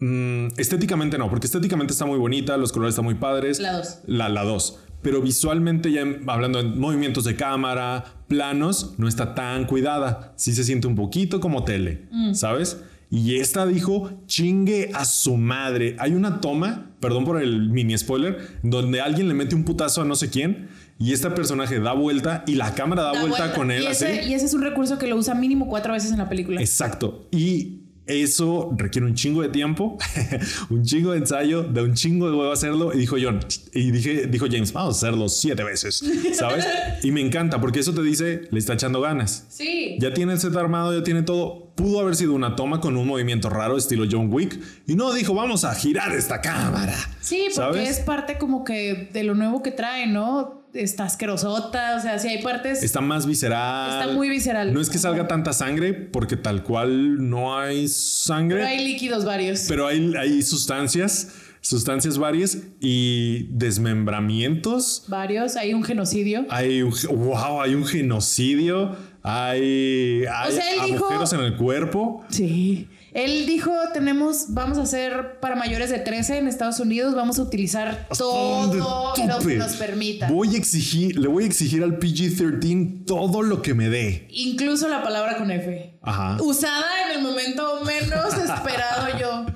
[0.00, 3.58] mm, estéticamente no, porque estéticamente está muy bonita, los colores están muy padres.
[3.60, 3.98] La dos.
[4.06, 4.80] La, la 2.
[5.02, 10.32] Pero visualmente, ya hablando de movimientos de cámara, planos, no está tan cuidada.
[10.36, 12.34] Sí se siente un poquito como tele, Mm.
[12.34, 12.78] ¿sabes?
[13.08, 15.94] Y esta dijo, chingue a su madre.
[16.00, 20.04] Hay una toma, perdón por el mini spoiler, donde alguien le mete un putazo a
[20.04, 20.68] no sé quién
[20.98, 24.06] y este personaje da vuelta y la cámara da, Da vuelta, con él y así.
[24.06, 26.60] ese, y ese es un recurso que lo usa mínimo cuatro veces en la película.
[26.60, 27.28] Exacto.
[27.30, 27.75] Y
[28.06, 29.98] eso requiere un chingo de tiempo,
[30.70, 32.92] un chingo de ensayo, de un chingo de huevo hacerlo.
[32.94, 33.40] Y dijo John,
[33.72, 36.02] y dije, dijo James, vamos a hacerlo siete veces,
[36.34, 36.66] ¿sabes?
[37.02, 39.46] y me encanta porque eso te dice, le está echando ganas.
[39.48, 39.96] Sí.
[39.98, 41.66] Ya tiene el set armado, ya tiene todo.
[41.74, 44.58] Pudo haber sido una toma con un movimiento raro, estilo John Wick.
[44.86, 46.94] Y no dijo, vamos a girar esta cámara.
[47.20, 47.90] Sí, porque ¿sabes?
[47.90, 50.55] es parte como que de lo nuevo que trae, ¿no?
[50.74, 52.82] Está asquerosota, o sea, sí hay partes.
[52.82, 54.00] Está más visceral.
[54.02, 54.74] Está muy visceral.
[54.74, 58.56] No es que salga tanta sangre, porque tal cual no hay sangre.
[58.58, 59.64] pero hay líquidos varios.
[59.68, 65.04] Pero hay, hay sustancias, sustancias varias y desmembramientos.
[65.08, 66.44] varios, hay un genocidio.
[66.50, 68.96] Hay un, wow, hay un genocidio.
[69.22, 72.24] Hay, hay sea, él dijo- agujeros en el cuerpo.
[72.28, 72.88] Sí.
[73.16, 77.42] Él dijo, tenemos, vamos a hacer para mayores de 13 en Estados Unidos, vamos a
[77.42, 79.12] utilizar todo lo
[79.46, 80.28] que nos permita.
[80.28, 84.28] Voy a exigir, le voy a exigir al PG-13 todo lo que me dé.
[84.30, 85.98] Incluso la palabra con F.
[86.02, 86.36] Ajá.
[86.42, 89.46] Usada en el momento menos esperado yo.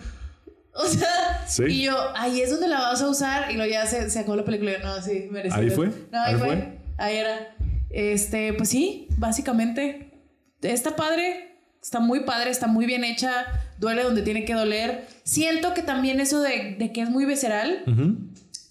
[0.73, 1.65] O sea, Sí.
[1.69, 3.51] y yo, ahí es donde la vas a usar.
[3.53, 4.71] Y luego ya se, se acabó la película.
[4.71, 5.61] y yo, No, sí, merecido.
[5.61, 5.89] ¿Ahí fue?
[6.11, 6.47] No, ahí, ¿Ahí fue.
[6.47, 6.79] fue?
[6.97, 7.55] Ahí era.
[7.91, 10.15] Este, pues sí, básicamente.
[10.63, 11.50] Está padre.
[11.83, 13.33] Está muy padre, está muy bien hecha.
[13.79, 15.07] Duele donde tiene que doler.
[15.25, 17.85] Siento que también eso de, de que es muy visceral.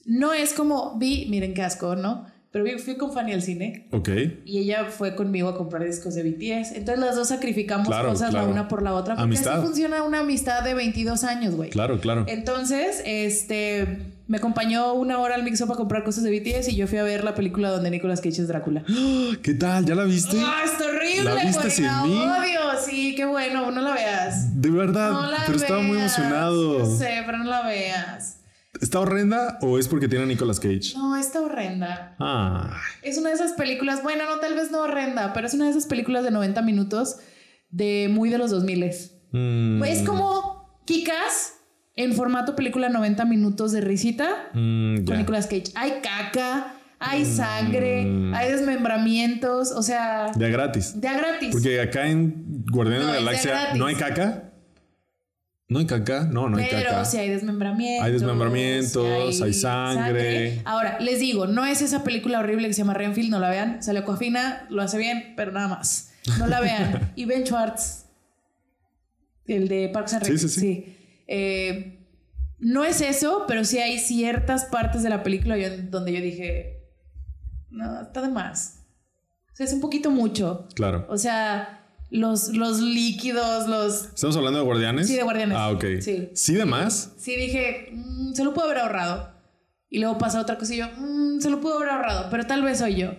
[0.06, 2.26] No es como vi, miren qué asco, ¿no?
[2.52, 3.88] Pero vi- fui con Fanny al cine.
[3.92, 4.10] Ok.
[4.46, 6.72] Y ella fue conmigo a comprar discos de BTS.
[6.76, 8.48] Entonces las dos sacrificamos Claro, cosas claro.
[8.48, 9.14] la una por la otra.
[9.16, 9.60] Porque Amistad.
[9.60, 11.70] así funciona una amistad de 22 años, güey.
[11.70, 12.26] Claro, claro.
[12.28, 14.00] Entonces, este,
[14.30, 17.04] me acompañó una hora al Mixup para comprar cosas de BTS y yo fui a
[17.04, 18.84] ver la película donde Nicolas Cage es Drácula.
[19.44, 19.84] ¿Qué tal?
[19.86, 20.38] ¿Ya la viste?
[20.40, 21.72] ¡Ah, está horrible, ¿La viste güey!
[21.72, 22.16] sin La mí?
[22.16, 22.60] odio.
[22.86, 23.72] Sí, qué bueno.
[23.72, 24.62] No la veas.
[24.62, 26.18] De verdad, No la pero estaba muy veas.
[26.18, 26.80] emocionado.
[26.80, 28.38] Yo sé, pero no la veas.
[28.80, 30.94] ¿Está horrenda o es porque tiene a Nicolas Cage?
[30.96, 32.16] No, está horrenda.
[32.20, 35.66] Ah, Es una de esas películas, bueno, no, tal vez no horrenda, pero es una
[35.66, 37.18] de esas películas de 90 minutos
[37.72, 38.92] de muy de los 2000.
[39.32, 41.56] mm, Es como Kikas
[42.00, 45.18] en formato película 90 minutos de risita mm, con.
[45.18, 45.66] Nicolas Cage.
[45.76, 51.00] Hay caca, hay sangre, hay desmembramientos, o sea, De a gratis.
[51.00, 51.50] de a gratis.
[51.52, 54.46] Porque acá en Guardianes No, de la Galaxia no hay caca.
[55.68, 56.24] ¿No hay caca?
[56.24, 57.06] No, no hay Pero caca.
[57.06, 58.06] si hay desmembramientos.
[58.06, 60.62] Hay desmembramientos, si hay sangre.
[60.64, 63.84] Ahora, les digo, no es esa película horrible que se llama Renfield, no la vean.
[63.84, 66.12] Sale Coafina, lo hace bien, pero nada más.
[66.40, 67.12] No la vean.
[67.18, 68.06] y Ben Schwartz,
[69.48, 70.38] el de Parks and Rec.
[70.38, 70.96] Sí, sí, sí.
[71.32, 72.08] Eh,
[72.58, 76.88] no es eso, pero sí hay ciertas partes de la película yo- donde yo dije,
[77.70, 78.86] no, está de más.
[79.54, 80.68] O sea, es un poquito mucho.
[80.74, 81.06] Claro.
[81.10, 84.06] O sea, los, los líquidos, los...
[84.16, 85.08] ¿Estamos hablando de Guardianes?
[85.08, 85.56] Sí, de Guardianes.
[85.58, 85.86] Ah, ok.
[86.02, 86.30] Sí.
[86.34, 87.14] ¿Sí de más?
[87.18, 89.32] Sí dije, "Mm, se lo puedo haber ahorrado.
[89.90, 92.64] Y luego pasa otra cosa y yo, "Mm, se lo pudo haber ahorrado, pero tal
[92.64, 93.12] vez soy yo.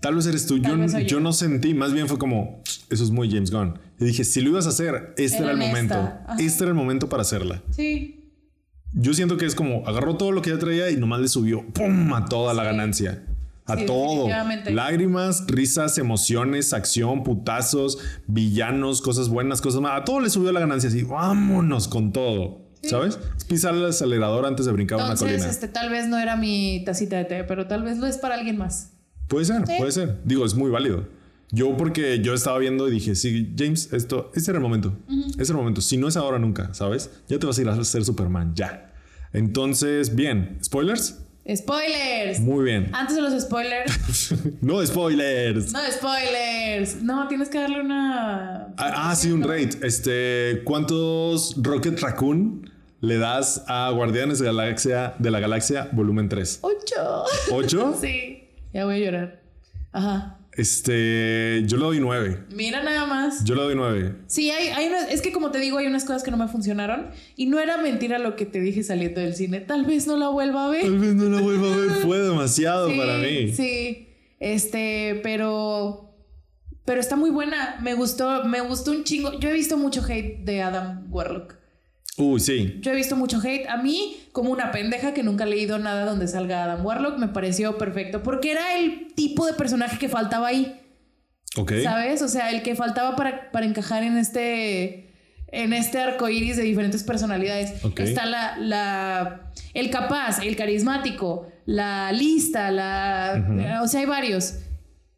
[0.00, 0.58] Tal vez eres tú.
[0.58, 1.20] Yo, vez yo yo.
[1.20, 3.78] no sentí, más bien fue como, eso es muy James Gunn.
[4.00, 6.12] Y dije, si lo ibas a hacer, este Era era, el momento.
[6.38, 7.62] Este era el momento para hacerla.
[7.70, 8.32] Sí.
[8.92, 11.66] Yo siento que es como, agarró todo lo que ya traía y nomás le subió,
[11.72, 12.12] ¡pum!
[12.14, 13.24] a toda la ganancia.
[13.66, 14.28] A Sí, todo.
[14.70, 20.02] Lágrimas, risas, emociones, acción, putazos, villanos, cosas buenas, cosas malas.
[20.02, 21.02] A todo le subió la ganancia así.
[21.02, 22.66] Vámonos con todo.
[22.82, 23.18] ¿Sabes?
[23.36, 25.46] Es pisar el acelerador antes de brincar una colina.
[25.46, 28.36] este, tal vez no era mi tacita de té, pero tal vez lo es para
[28.36, 28.92] alguien más.
[29.26, 30.20] Puede ser, puede ser.
[30.24, 31.06] Digo, es muy válido.
[31.50, 34.96] Yo porque yo estaba viendo y dije, sí, James, esto, ese era el momento.
[35.30, 35.80] Ese era el momento.
[35.80, 37.10] Si no es ahora, nunca, ¿sabes?
[37.28, 38.92] Ya te vas a ir a ser Superman, ya.
[39.32, 40.58] Entonces, bien.
[40.62, 41.20] ¿Spoilers?
[41.56, 42.40] ¡Spoilers!
[42.40, 42.90] Muy bien.
[42.92, 44.34] Antes de los spoilers.
[44.60, 45.72] no spoilers.
[45.72, 47.02] no, spoilers.
[47.02, 48.74] No, tienes que darle una.
[48.76, 49.78] Ah, ah, sí, un rate.
[49.82, 52.70] Este, ¿cuántos Rocket Raccoon
[53.00, 56.58] le das a Guardianes de, Galaxia, de la Galaxia volumen 3?
[56.60, 57.24] ¡Ocho!
[57.52, 57.96] ¿Ocho?
[58.00, 58.44] sí.
[58.74, 59.42] Ya voy a llorar.
[59.92, 60.37] Ajá.
[60.58, 62.46] Este, yo le doy 9.
[62.52, 63.44] Mira nada más.
[63.44, 64.16] Yo le doy 9.
[64.26, 66.48] Sí, hay, hay unas, es que como te digo, hay unas cosas que no me
[66.48, 69.60] funcionaron y no era mentira lo que te dije saliendo del cine.
[69.60, 70.82] Tal vez no la vuelva a ver.
[70.82, 71.90] Tal vez no la vuelva a ver.
[72.02, 73.52] Fue demasiado Sí, para mí.
[73.52, 74.08] Sí,
[74.40, 76.12] este, pero,
[76.84, 77.78] pero está muy buena.
[77.80, 79.38] Me gustó, me gustó un chingo.
[79.38, 81.54] Yo he visto mucho hate de Adam Warlock.
[82.18, 82.78] Uy, sí.
[82.80, 83.68] Yo he visto mucho hate.
[83.68, 87.28] A mí, como una pendeja que nunca he leído nada donde salga Adam Warlock, me
[87.28, 90.80] pareció perfecto porque era el tipo de personaje que faltaba ahí.
[91.56, 91.72] Ok.
[91.82, 92.20] ¿Sabes?
[92.22, 95.06] O sea, el que faltaba para, para encajar en este.
[95.50, 97.82] En este arco iris de diferentes personalidades.
[97.84, 98.00] Ok.
[98.00, 99.50] Está la, la.
[99.72, 103.80] El capaz, el carismático, la lista, la.
[103.82, 104.56] O sea, hay varios.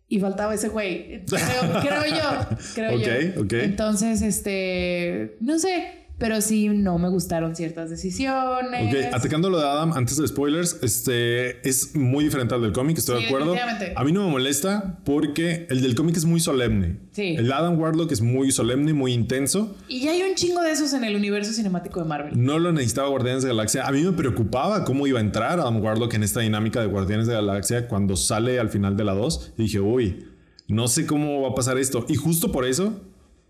[0.07, 1.25] Y faltaba ese güey.
[1.25, 2.57] Creo, creo yo.
[2.75, 3.43] Creo Ok, yo.
[3.43, 3.53] ok.
[3.55, 5.37] Entonces, este.
[5.41, 6.00] No sé.
[6.21, 8.95] Pero sí, no me gustaron ciertas decisiones.
[8.95, 12.99] Ok, atacando lo de Adam, antes de spoilers, este es muy diferente al del cómic,
[12.99, 13.55] estoy Sí, de acuerdo.
[13.97, 16.99] A mí no me molesta porque el del cómic es muy solemne.
[17.13, 17.37] Sí.
[17.39, 19.75] El Adam Warlock es muy solemne, muy intenso.
[19.89, 22.33] Y ya hay un chingo de esos en el universo cinemático de Marvel.
[22.45, 23.87] No lo necesitaba Guardianes de la Galaxia.
[23.87, 27.29] A mí me preocupaba cómo iba a entrar Adam Warlock en esta dinámica de Guardianes
[27.29, 29.55] de la Galaxia cuando sale al final de la 2.
[29.57, 30.27] Y dije, uy,
[30.69, 32.05] no sé cómo va a pasar esto.
[32.11, 33.01] Y justo por eso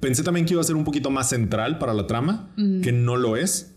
[0.00, 2.50] pensé también que iba a ser un poquito más central para la trama,
[2.82, 3.76] que no lo es.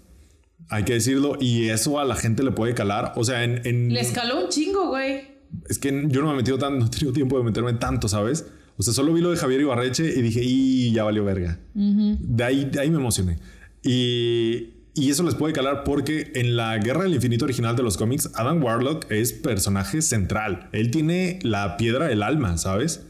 [0.69, 1.38] Hay que decirlo.
[1.39, 3.13] Y eso a la gente le puede calar.
[3.15, 3.61] O sea, en...
[3.67, 5.21] en- Le escaló un chingo, güey.
[5.69, 8.07] es que yo no me he metido tanto, no he tenido tiempo de meterme tanto,
[8.07, 8.47] ¿sabes?
[8.78, 11.59] O sea, solo vi lo de Javier Ibarreche y dije, y ya valió verga.
[11.76, 13.38] de, ahí, de ahí me emocioné.
[13.84, 17.97] Y, y eso les puede calar porque en la Guerra del Infinito original de los
[17.97, 20.69] cómics, Adam Warlock es personaje central.
[20.71, 23.05] Él tiene la piedra del alma, ¿sabes?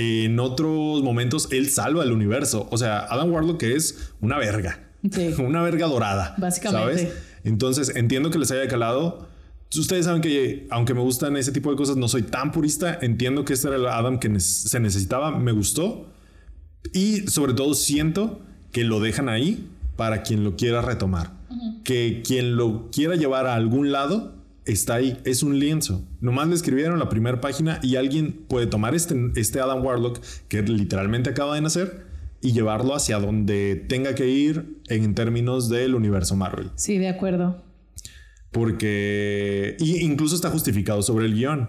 [0.00, 2.68] En otros momentos, él salva el universo.
[2.70, 4.78] O sea, Adam Warlock es una verga.
[5.10, 5.34] Sí.
[5.38, 6.36] Una verga dorada.
[6.38, 6.98] Básicamente.
[6.98, 7.14] ¿Sabes?
[7.42, 9.26] Entonces, entiendo que les haya calado.
[9.76, 12.96] Ustedes saben que, aunque me gustan ese tipo de cosas, no soy tan purista.
[13.02, 15.36] Entiendo que este era el Adam que se necesitaba.
[15.36, 16.06] Me gustó.
[16.92, 18.40] Y sobre todo, siento
[18.70, 21.32] que lo dejan ahí para quien lo quiera retomar.
[21.82, 24.37] Que quien lo quiera llevar a algún lado
[24.68, 25.20] está ahí.
[25.24, 26.04] Es un lienzo.
[26.20, 30.62] Nomás le escribieron la primera página y alguien puede tomar este, este Adam Warlock que
[30.62, 32.06] literalmente acaba de nacer
[32.40, 36.70] y llevarlo hacia donde tenga que ir en términos del universo Marvel.
[36.76, 37.64] Sí, de acuerdo.
[38.52, 41.68] Porque y incluso está justificado sobre el guion.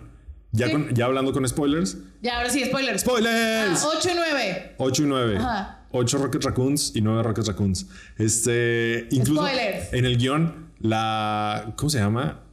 [0.52, 0.72] Ya, Sí.
[0.72, 1.98] con- ya hablando con spoilers.
[2.22, 3.02] Ya, ahora sí, spoilers.
[3.02, 3.84] ¡Spoilers!
[3.86, 4.76] 8 y 9.
[4.78, 5.38] 8 y 9.
[5.38, 5.86] Ajá.
[5.92, 7.88] 8 Rocket Raccoons y 9 Rocket Raccoons.
[8.18, 9.94] Este, incluso Spoilers.
[9.94, 11.74] en el guion, la.
[11.78, 12.44] ¿Cómo se llama?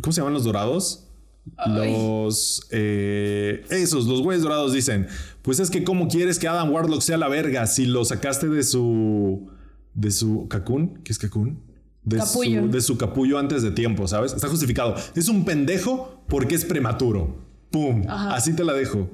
[0.00, 1.08] ¿Cómo se llaman los dorados?
[1.56, 1.92] Ay.
[1.92, 2.66] Los.
[2.70, 5.08] eh, esos, los güeyes dorados dicen:
[5.42, 8.62] Pues es que, ¿cómo quieres que Adam Warlock sea la verga si lo sacaste de
[8.62, 9.50] su.
[9.94, 10.48] de su.
[10.48, 11.00] ¿Cacún?
[11.04, 11.60] ¿Qué es Cacún?
[12.02, 12.20] De.
[12.22, 14.32] Su, de su capullo antes de tiempo, ¿sabes?
[14.32, 14.94] Está justificado.
[15.14, 17.42] Es un pendejo porque es prematuro.
[17.70, 18.04] ¡Pum!
[18.08, 18.34] Ajá.
[18.34, 19.10] Así te la dejo.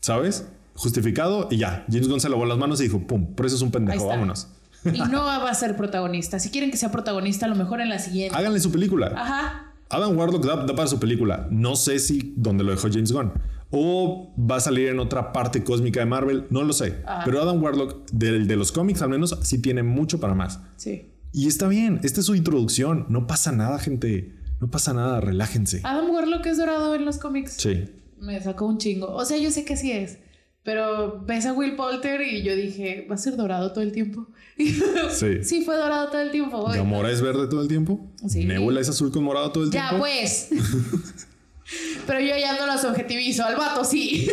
[0.00, 0.46] ¿Sabes?
[0.74, 1.84] Justificado y ya.
[1.90, 4.48] James Gunn se lavó las manos y dijo, pum, por eso es un pendejo, vámonos.
[4.84, 6.38] Y no va a ser protagonista.
[6.38, 8.36] Si quieren que sea protagonista, a lo mejor en la siguiente.
[8.36, 9.12] Háganle su película.
[9.16, 9.65] Ajá.
[9.88, 11.46] Adam Warlock da, da para su película.
[11.50, 13.32] No sé si donde lo dejó James Gunn.
[13.70, 16.46] O va a salir en otra parte cósmica de Marvel.
[16.50, 17.02] No lo sé.
[17.06, 17.22] Ajá.
[17.24, 20.60] Pero Adam Warlock, del de los cómics al menos, sí tiene mucho para más.
[20.76, 21.12] Sí.
[21.32, 22.00] Y está bien.
[22.02, 23.06] Esta es su introducción.
[23.08, 24.34] No pasa nada, gente.
[24.60, 25.20] No pasa nada.
[25.20, 25.80] Relájense.
[25.84, 27.54] Adam Warlock es dorado en los cómics.
[27.58, 27.84] Sí.
[28.18, 29.08] Me sacó un chingo.
[29.12, 30.18] O sea, yo sé que sí es.
[30.66, 34.26] Pero ves a Will Poulter y yo dije, ¿va a ser dorado todo el tiempo?
[35.10, 35.44] Sí.
[35.44, 36.60] sí, fue dorado todo el tiempo.
[36.62, 36.76] güey.
[36.78, 38.10] Gamora es verde todo el tiempo.
[38.28, 38.44] Sí.
[38.44, 39.98] Nebula es azul con morado todo el Ya, tiempo.
[40.06, 40.48] pues.
[42.06, 43.44] Pero yo ya no las objetivizo.
[43.44, 44.28] Al vato sí.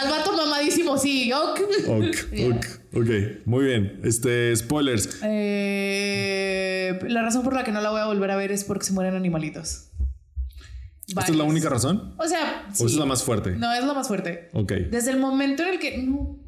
[0.00, 1.32] Al vato mamadísimo sí.
[1.32, 1.60] Ok.
[1.88, 2.46] Ok, Ya.
[2.48, 3.10] ok, ok.
[3.46, 4.00] Muy bien.
[4.04, 5.18] Este, spoilers.
[5.22, 8.84] Eh, la razón por la que no la voy a volver a ver es porque
[8.84, 9.88] se mueren animalitos.
[11.06, 12.14] ¿Esta es la única razón?
[12.18, 12.84] O sea, ¿O sí.
[12.84, 13.50] esa es la más fuerte?
[13.52, 14.48] No, es la más fuerte.
[14.54, 14.72] Ok.
[14.90, 15.98] Desde el momento en el que.
[15.98, 16.38] No.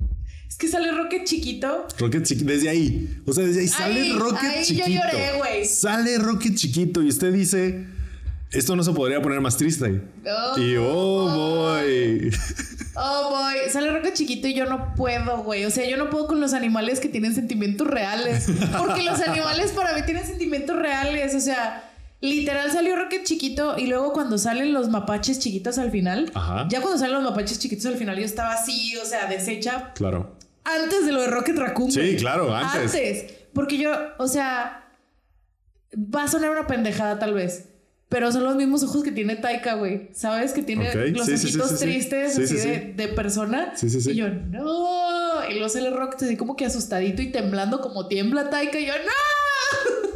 [0.49, 1.87] Es que sale Rocket chiquito.
[1.99, 3.21] Rocket chiquito, desde ahí.
[3.27, 4.89] O sea, desde ahí sale Ahí- Rocket ahí yo chiquito.
[4.89, 5.65] lloré, güey.
[5.67, 7.85] Sale Rocket chiquito y usted dice,
[8.53, 10.03] esto no se podría poner más triste.
[10.25, 12.31] Oh, y oh boy.
[12.99, 13.71] Oh, boy.
[13.71, 15.67] Sale Rocket chiquito y yo no puedo, güey.
[15.67, 18.47] O sea, yo no puedo con los animales que tienen sentimientos reales.
[18.79, 21.35] Porque los animales para mí tienen sentimientos reales.
[21.35, 21.86] O sea,
[22.21, 26.31] literal salió Rocket chiquito y luego cuando salen los mapaches chiquitos al final.
[26.35, 26.67] Ajá.
[26.71, 30.37] Ya cuando salen los mapaches chiquitos al final, yo estaba así, o sea, deshecha Claro.
[30.65, 31.91] antes de lo de Rocket Raccoon.
[31.93, 32.95] Sí, claro, antes.
[32.95, 33.25] Antes.
[33.53, 34.89] Porque yo, o sea,
[35.97, 37.69] va a sonar una pendejada tal vez.
[38.09, 40.11] Pero son los mismos ojos que tiene Taika, güey.
[40.13, 40.53] ¿Sabes?
[40.53, 41.85] Que tiene los sí, ojitos sí, sí.
[41.85, 43.73] tristes, Sí, así sí, de, de persona.
[43.75, 44.13] Sí, sí, sí.
[44.13, 45.41] Y yo, no.
[45.51, 48.79] Y luego sale Rocket así como que asustadito y temblando como tiembla Taika.
[48.79, 50.16] Y yo, no.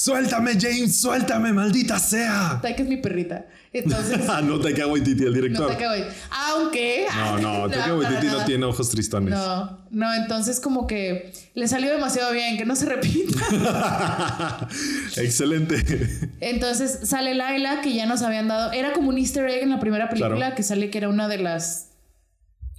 [0.00, 2.58] Suéltame, James, suéltame, maldita sea.
[2.62, 3.44] Taika es mi perrita.
[3.70, 5.66] Entonces, Ah, no te cago Titi, el no director.
[5.68, 6.04] Taika, güey.
[6.30, 7.04] Aunque.
[7.14, 8.44] No, no, Taika Waititi no nada.
[8.46, 9.30] tiene ojos tristones.
[9.34, 14.68] No, no, entonces como que le salió demasiado bien, que no se repita.
[15.18, 16.08] Excelente.
[16.40, 18.72] Entonces sale Laila, que ya nos habían dado.
[18.72, 20.54] Era como un easter egg en la primera película, Claro.
[20.56, 21.90] que sale que era una de las.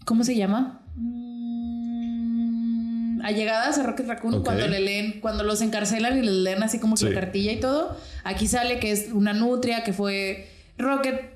[0.06, 0.81] ¿Cómo se llama?
[3.24, 6.96] Allegadas a Rocket Raccoon cuando le leen, cuando los encarcelan y les leen así como
[6.96, 7.10] que Sí.
[7.10, 7.96] la cartilla y todo.
[8.24, 11.32] Aquí sale que es una nutria que fue Rocket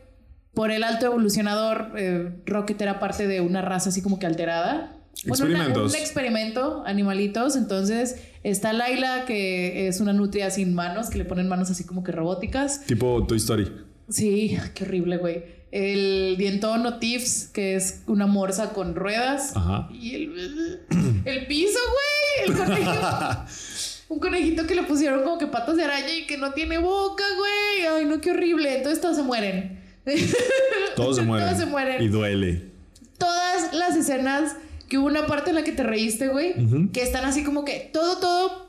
[0.53, 1.91] por el alto evolucionador.
[1.97, 4.91] eh, Rocket era parte de una raza así como que alterada.
[5.25, 5.93] Bueno, una- Experimentos.
[5.93, 7.55] un experimento, animalitos.
[7.55, 12.03] Entonces está Laila, que es una nutria sin manos, que le ponen manos así como
[12.03, 12.85] que robóticas.
[12.85, 13.71] tipo Toy Story.
[14.09, 15.43] Sí, qué horrible, güey.
[15.75, 19.51] El dientón o Tiffs, que es una morsa con ruedas.
[19.57, 19.89] Ajá.
[19.91, 20.79] Y el,
[21.25, 22.47] el piso, güey.
[22.47, 23.45] El conejito.
[24.07, 27.25] Un conejito que le pusieron como que patas de araña y que no tiene boca,
[27.37, 27.87] güey.
[27.87, 28.77] Ay, no, qué horrible.
[28.77, 29.83] Entonces todos se mueren.
[30.95, 31.47] Todos se mueren.
[31.47, 32.01] Todos se mueren.
[32.01, 32.71] Y duele.
[33.17, 34.55] Todas las escenas
[34.87, 36.53] que hubo una parte en la que te reíste, güey.
[36.93, 38.67] Que están así como que todo, todo.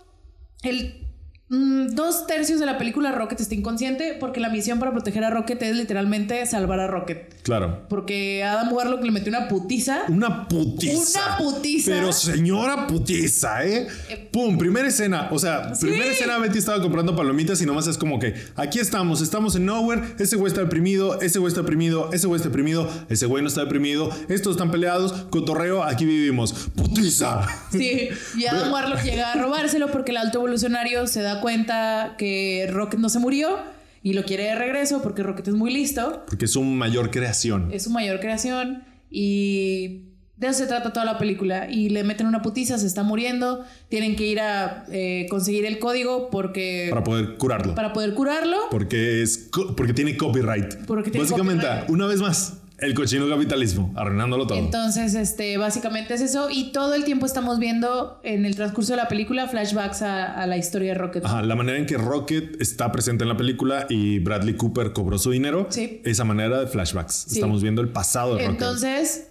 [0.63, 1.06] El
[1.49, 5.31] mm, dos tercios de la película Rocket está inconsciente porque la misión para proteger a
[5.31, 7.35] Rocket es literalmente salvar a Rocket.
[7.43, 7.87] Claro.
[7.89, 10.01] Porque Adam Warlock le metió una putiza.
[10.09, 11.21] Una putiza.
[11.21, 11.91] Una putiza.
[11.93, 13.87] Pero señora putiza, ¿eh?
[14.33, 15.29] Pum, primera escena.
[15.31, 15.87] O sea, Sí.
[15.87, 19.67] primera escena Betty estaba comprando palomitas y nomás es como que aquí estamos, estamos en
[19.67, 23.43] Nowhere, ese güey está deprimido, ese güey está deprimido, ese güey está deprimido, ese güey
[23.43, 26.53] no está deprimido, estos están peleados, cotorreo, aquí vivimos.
[26.75, 27.47] Putiza.
[27.71, 32.69] Sí, y Adam Warlock llega a robárselo porque el alto evolucionario se da cuenta que
[32.71, 33.59] Rocket no se murió
[34.03, 36.25] y lo quiere de regreso porque Rocket es muy listo.
[36.27, 37.69] Porque es su mayor creación.
[37.73, 40.03] Es su mayor creación y
[40.37, 41.71] de eso se trata toda la película.
[41.71, 43.65] Y le meten una putiza, se está muriendo.
[43.89, 47.75] Tienen que ir a eh, conseguir el código porque Para poder curarlo.
[47.75, 48.57] para poder curarlo.
[48.71, 50.75] Porque es porque tiene copyright.
[50.87, 51.91] Porque tiene Básicamente, copyright.
[51.91, 54.59] una vez más, el cochino capitalismo, arruinándolo todo.
[54.59, 56.49] Entonces, este, básicamente es eso.
[56.51, 60.47] Y todo el tiempo estamos viendo en el transcurso de la película flashbacks a, a
[60.47, 61.25] la historia de Rocket.
[61.25, 65.19] Ajá, la manera en que Rocket está presente en la película y Bradley Cooper cobró
[65.19, 66.01] su dinero, Sí.
[66.05, 67.15] esa manera de flashbacks.
[67.29, 67.35] Sí.
[67.37, 68.51] Estamos viendo el pasado de Rocket.
[68.61, 69.29] Entonces,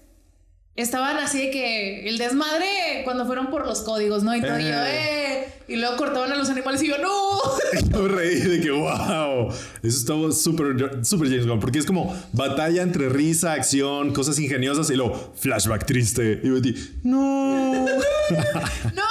[0.75, 4.35] estaban así de que el desmadre cuando fueron por los códigos, ¿no?
[4.35, 5.31] Y todo, y yo, Eh.
[5.31, 5.51] eh.
[5.67, 7.09] Y luego cortaban a los animales y yo, no.
[7.91, 9.49] Yo me reí de que, wow,
[9.81, 14.91] eso estaba súper súper James Bond, porque es como batalla entre risa, acción, cosas ingeniosas
[14.91, 16.39] y luego flashback triste.
[16.43, 17.73] Y Betty, no.
[17.85, 19.03] ¡No!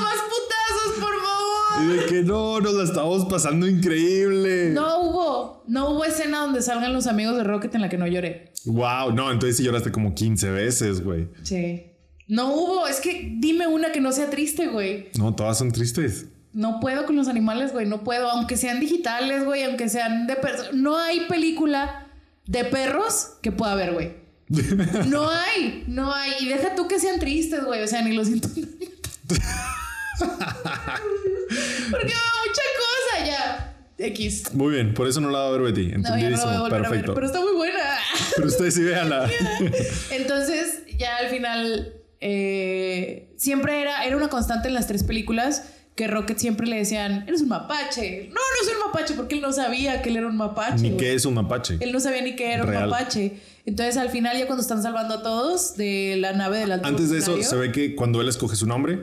[0.00, 1.73] ¡Más putazos, por Y favor!
[1.86, 4.70] De que no, nos la estamos pasando increíble.
[4.70, 8.06] No hubo, no hubo escena donde salgan los amigos de Rocket en la que no
[8.06, 8.52] lloré.
[8.64, 11.28] Wow, no, entonces sí lloraste como 15 veces, güey.
[11.42, 11.84] Sí.
[12.26, 15.08] No hubo, es que dime una que no sea triste, güey.
[15.18, 16.26] No, todas son tristes.
[16.52, 18.30] No puedo con los animales, güey, no puedo.
[18.30, 20.72] Aunque sean digitales, güey, aunque sean de personas.
[20.72, 22.06] No hay película
[22.46, 24.24] de perros que pueda haber, güey.
[25.08, 26.32] No hay, no hay.
[26.40, 27.82] Y deja tú que sean tristes, güey.
[27.82, 28.48] O sea, ni lo siento.
[31.90, 33.70] Porque va mucha cosa ya.
[33.96, 34.54] X.
[34.54, 35.86] Muy bien, por eso no la va a ver Betty.
[35.86, 37.14] No, no Entendidísimo, voy a volver a ver, perfecto.
[37.14, 37.80] pero está muy buena.
[38.36, 39.30] Pero ustedes sí véanla.
[40.10, 45.62] Entonces, ya al final, eh, siempre era, era una constante en las tres películas
[45.94, 48.26] que Rocket siempre le decían, eres un mapache.
[48.28, 50.82] No, no soy un mapache, porque él no sabía que él era un mapache.
[50.82, 51.76] Ni qué es un mapache.
[51.78, 52.84] Él no sabía ni que era Real.
[52.84, 53.38] un mapache.
[53.64, 57.10] Entonces, al final, ya cuando están salvando a todos de la nave del alto Antes
[57.10, 58.98] de eso, se ve que cuando él escoge su nombre,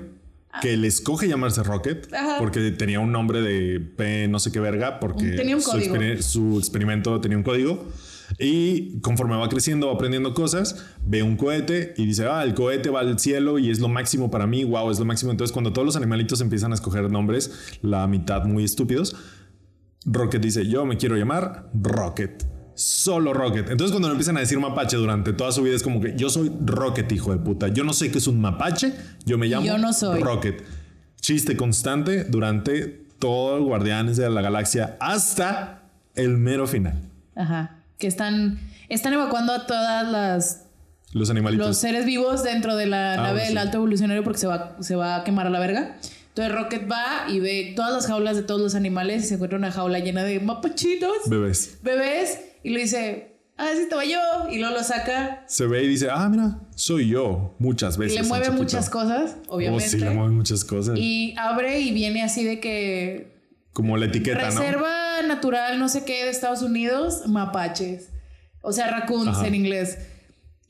[0.61, 2.35] que él escoge llamarse Rocket, Ajá.
[2.39, 6.21] porque tenía un nombre de P no sé qué verga, porque Tenía un su, exper-
[6.21, 7.87] su experimento tenía un código.
[8.39, 12.89] Y conforme va creciendo, va aprendiendo cosas, ve un cohete y dice, ah, el cohete
[12.89, 15.31] va al cielo y es lo máximo para mí, wow, es lo máximo.
[15.31, 17.51] Entonces, cuando todos los animalitos empiezan a escoger nombres,
[17.81, 19.15] la mitad muy estúpidos,
[20.05, 22.45] Rocket dice, yo me quiero llamar Rocket.
[22.81, 23.69] Solo Rocket.
[23.69, 26.51] Entonces cuando empiezan a decir mapache durante toda su vida es como que yo soy
[26.65, 27.67] Rocket, hijo de puta.
[27.67, 28.93] Yo no sé qué es un mapache,
[29.25, 30.19] yo me llamo Yo no soy.
[30.21, 30.63] Rocket.
[31.19, 32.87] Chiste constante durante
[33.19, 35.83] todo el Guardianes de la Galaxia hasta
[36.15, 36.95] el mero final.
[37.35, 37.77] Ajá.
[37.99, 38.59] Que están,
[38.89, 40.63] están evacuando a todas las
[41.13, 41.67] Los animalitos.
[41.67, 44.95] los seres vivos dentro de la Ah, nave del alto evolucionario porque se va, se
[44.95, 45.97] va a quemar a la verga.
[46.29, 49.59] Entonces Rocket va y ve todas las jaulas de todos los animales y se encuentra
[49.59, 51.77] una jaula llena de mapachitos, Bebés.
[51.83, 54.19] bebés, y le dice, ah, sí estaba yo,
[54.51, 57.55] y luego lo saca Se ve y dice, ah, mira, soy yo.
[57.59, 58.15] Muchas y veces.
[58.15, 59.87] le en mueve muchas cosas, Oh, obviamente.
[59.89, 60.97] sí, le mueve muchas cosas.
[60.97, 63.33] y abre y viene así de que
[63.73, 64.59] Como la etiqueta, ¿no?
[64.59, 68.09] reserva natural, no sé qué, de Estados Unidos, mapaches.
[68.61, 69.47] O sea, raccoons Ajá.
[69.47, 69.97] en inglés.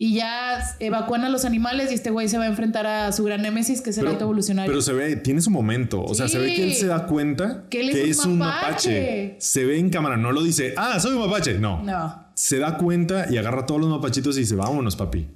[0.04, 3.24] Y ya evacúan a los animales y este güey se va a enfrentar a su
[3.24, 4.72] gran némesis, que es el alto evolucionario.
[4.72, 6.02] Pero se ve, tiene su momento.
[6.02, 8.90] O sea, se ve que él se da cuenta Que es es un un mapache.
[9.00, 9.36] mapache.
[9.38, 11.60] Se ve en cámara, no lo dice, ah, soy un mapache.
[11.60, 11.84] No.
[11.84, 15.28] No, Se da cuenta y agarra a todos los mapachitos y dice, vámonos, papi.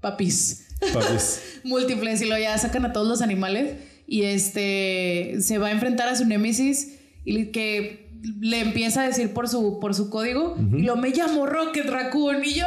[0.00, 0.68] papis.
[0.92, 1.42] Papis.
[1.64, 3.74] Múltiples y lo ya sacan a todos los animales
[4.06, 8.08] y este se va a enfrentar a su némesis y que
[8.40, 12.44] le empieza a decir por su por su código y lo me llamo Rocket Raccoon
[12.44, 12.66] y yo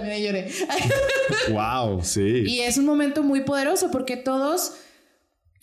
[0.00, 0.48] también lloré
[1.50, 2.42] wow, sí.
[2.46, 4.74] y es un momento muy poderoso porque todos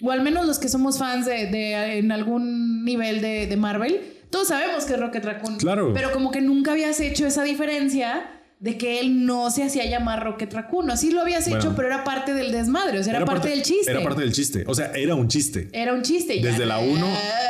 [0.01, 4.01] o al menos los que somos fans de, de, en algún nivel de, de Marvel
[4.29, 5.91] todos sabemos que es Rocket Raccoon Claro.
[5.93, 8.29] pero como que nunca habías hecho esa diferencia
[8.59, 10.89] de que él no se hacía llamar Rocket Raccoon.
[10.89, 11.59] Así lo habías Bueno.
[11.59, 13.91] hecho, pero era parte del desmadre, o sea, era, parte, del chiste.
[13.91, 14.63] Era parte del chiste.
[14.67, 15.67] O sea, era un chiste.
[15.73, 16.39] Era un chiste.
[16.39, 16.49] ya.
[16.51, 17.05] Desde la 1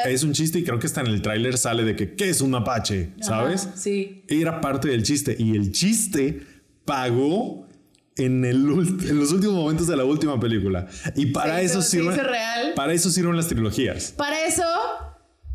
[0.05, 2.41] es un chiste y creo que hasta en el tráiler sale de que ¿qué es
[2.41, 3.09] un mapache?
[3.21, 3.69] ¿Sabes?
[3.75, 4.23] Sí.
[4.27, 6.41] Era parte del chiste y el chiste
[6.85, 7.67] pagó
[8.15, 10.87] en, el, en los últimos momentos de la última película.
[11.15, 12.73] Y para Se eso hizo- real.
[12.75, 14.13] para eso sirven las trilogías.
[14.15, 14.63] Para eso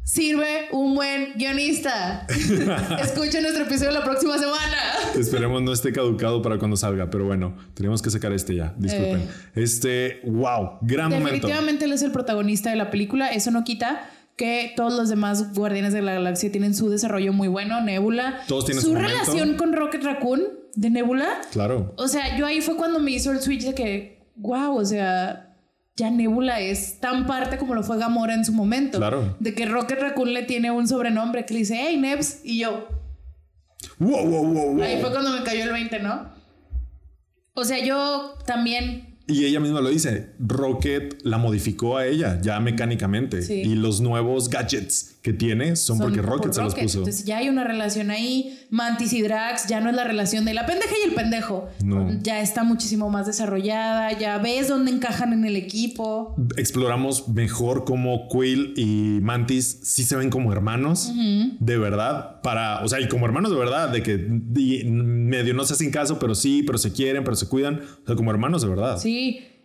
[0.03, 2.27] sirve un buen guionista.
[3.03, 4.77] Escuchen nuestro episodio la próxima semana.
[5.19, 8.75] Esperemos no esté caducado para cuando salga, pero bueno, tenemos que sacar este ya.
[8.79, 9.21] Disculpen.
[9.21, 9.29] Eh.
[9.55, 11.31] Este, wow, gran momento.
[11.31, 13.29] Definitivamente él es el protagonista de la película.
[13.29, 17.49] Eso no quita que todos los demás Guardianes de la Galaxia tienen su desarrollo muy
[17.49, 17.81] bueno.
[17.83, 18.41] Nebula.
[18.49, 20.43] Todos tienen su su relación con Rocket Raccoon
[20.79, 21.41] de Nebula.
[21.51, 21.93] Claro.
[21.97, 25.57] O sea, yo ahí fue cuando me hizo el switch de que, wow, o sea,
[25.97, 28.99] ya Nebula es tan parte como lo fue Gamora en su momento.
[28.99, 29.37] Claro.
[29.41, 32.87] De que Rocket Raccoon le tiene un sobrenombre que le dice, hey, Nebs, y yo.
[33.99, 34.83] Wow, wow, wow, wow.
[34.83, 36.29] Ahí fue cuando me cayó el 20, ¿no?
[37.55, 42.59] O sea, yo también Y ella misma lo dice, Rocket la modificó a ella ya
[42.61, 43.43] mecánicamente.
[43.43, 43.61] Sí.
[43.63, 46.99] Y los nuevos gadgets que tiene son, porque por Rocket se los puso.
[47.01, 48.59] Entonces ya hay una relación ahí.
[48.71, 51.69] Mantis y Drax ya no es la relación de la pendeja y el pendejo.
[51.85, 52.11] No.
[52.23, 54.19] Ya está muchísimo más desarrollada.
[54.19, 56.35] Ya ves dónde encajan en el equipo.
[56.57, 61.13] Exploramos mejor cómo Quill y Mantis sí se ven como hermanos,
[61.61, 65.65] de verdad, para, o sea, y como hermanos de verdad, de que di- medio no
[65.65, 68.63] se hacen caso, pero sí, pero se quieren, pero se cuidan, o sea, como hermanos
[68.63, 68.99] de verdad.
[68.99, 69.18] Sí.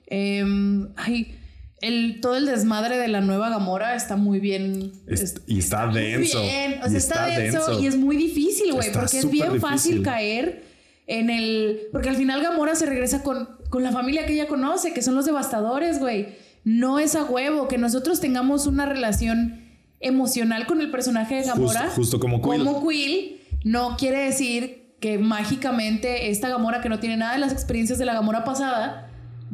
[0.08, 1.36] Em, ay,
[1.82, 4.92] el, todo el desmadre de la nueva Gamora está muy bien.
[5.08, 6.80] Es- y está denso, bien.
[6.84, 7.82] O y está, está denso, denso.
[7.82, 10.64] y es muy difícil, güey, porque es bien fácil caer
[11.08, 11.82] en el.
[11.92, 15.16] Porque al final Gamora se regresa con, con la familia que ella conoce, que son
[15.16, 16.28] los devastadores, güey.
[16.64, 19.62] No es a huevo que nosotros tengamos una relación
[20.00, 21.82] emocional con el personaje de Gamora.
[21.82, 22.64] Justo- justo como Quill.
[22.64, 27.52] Como Quill, no quiere decir que mágicamente esta Gamora que no tiene nada de las
[27.52, 29.03] experiencias de la Gamora pasada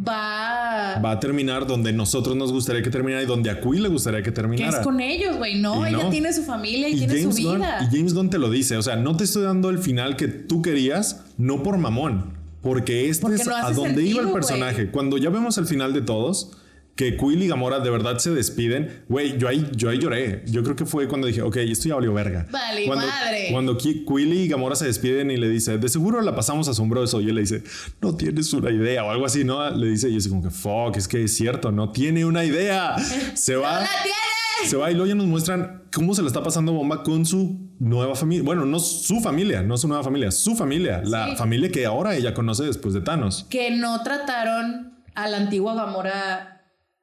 [0.08, 3.90] va, Va a terminar donde nosotros nos gustaría que terminara y donde a Quill le
[3.90, 4.78] gustaría que que terminara.
[4.80, 5.60] es con ellos, güey.
[5.60, 6.10] No, Y ella no.
[6.10, 7.80] tiene su familia y, Y tiene James, su Gunn, vida.
[7.82, 10.28] y James Gunn te lo dice, o sea, no te estoy dando el final que
[10.28, 14.92] tú querías, no por mamón, porque este Porque es no a donde iba el personaje.
[14.92, 16.52] Cuando ya vemos el final de todos,
[17.00, 20.44] que Quill y Gamora de verdad se despiden, güey, yo ahí, yo ahí lloré.
[20.48, 22.46] Yo creo que fue cuando dije, ok, esto ya valió verga.
[22.52, 23.48] Vale, cuando, madre.
[23.54, 27.22] Cuando Qui- Quill y Gamora se despiden y le dice, de seguro la pasamos asombroso,
[27.22, 27.64] y él le dice,
[28.02, 29.70] no tienes una idea o algo así, ¿no?
[29.70, 32.44] Le dice, y yo así como que, fuck, es que es cierto, no tiene una
[32.44, 32.98] idea.
[33.34, 33.76] Se va.
[33.76, 34.70] ¡No la tiene!
[34.70, 37.70] Se va y luego ya nos muestran cómo se le está pasando bomba con su
[37.80, 38.44] nueva familia.
[38.44, 41.02] Bueno, no su familia, no su nueva familia, su familia.
[41.06, 41.36] La Sí.
[41.38, 43.46] familia que ahora ella conoce después de Thanos.
[43.50, 46.49] Que no trataron a la antigua Gamora,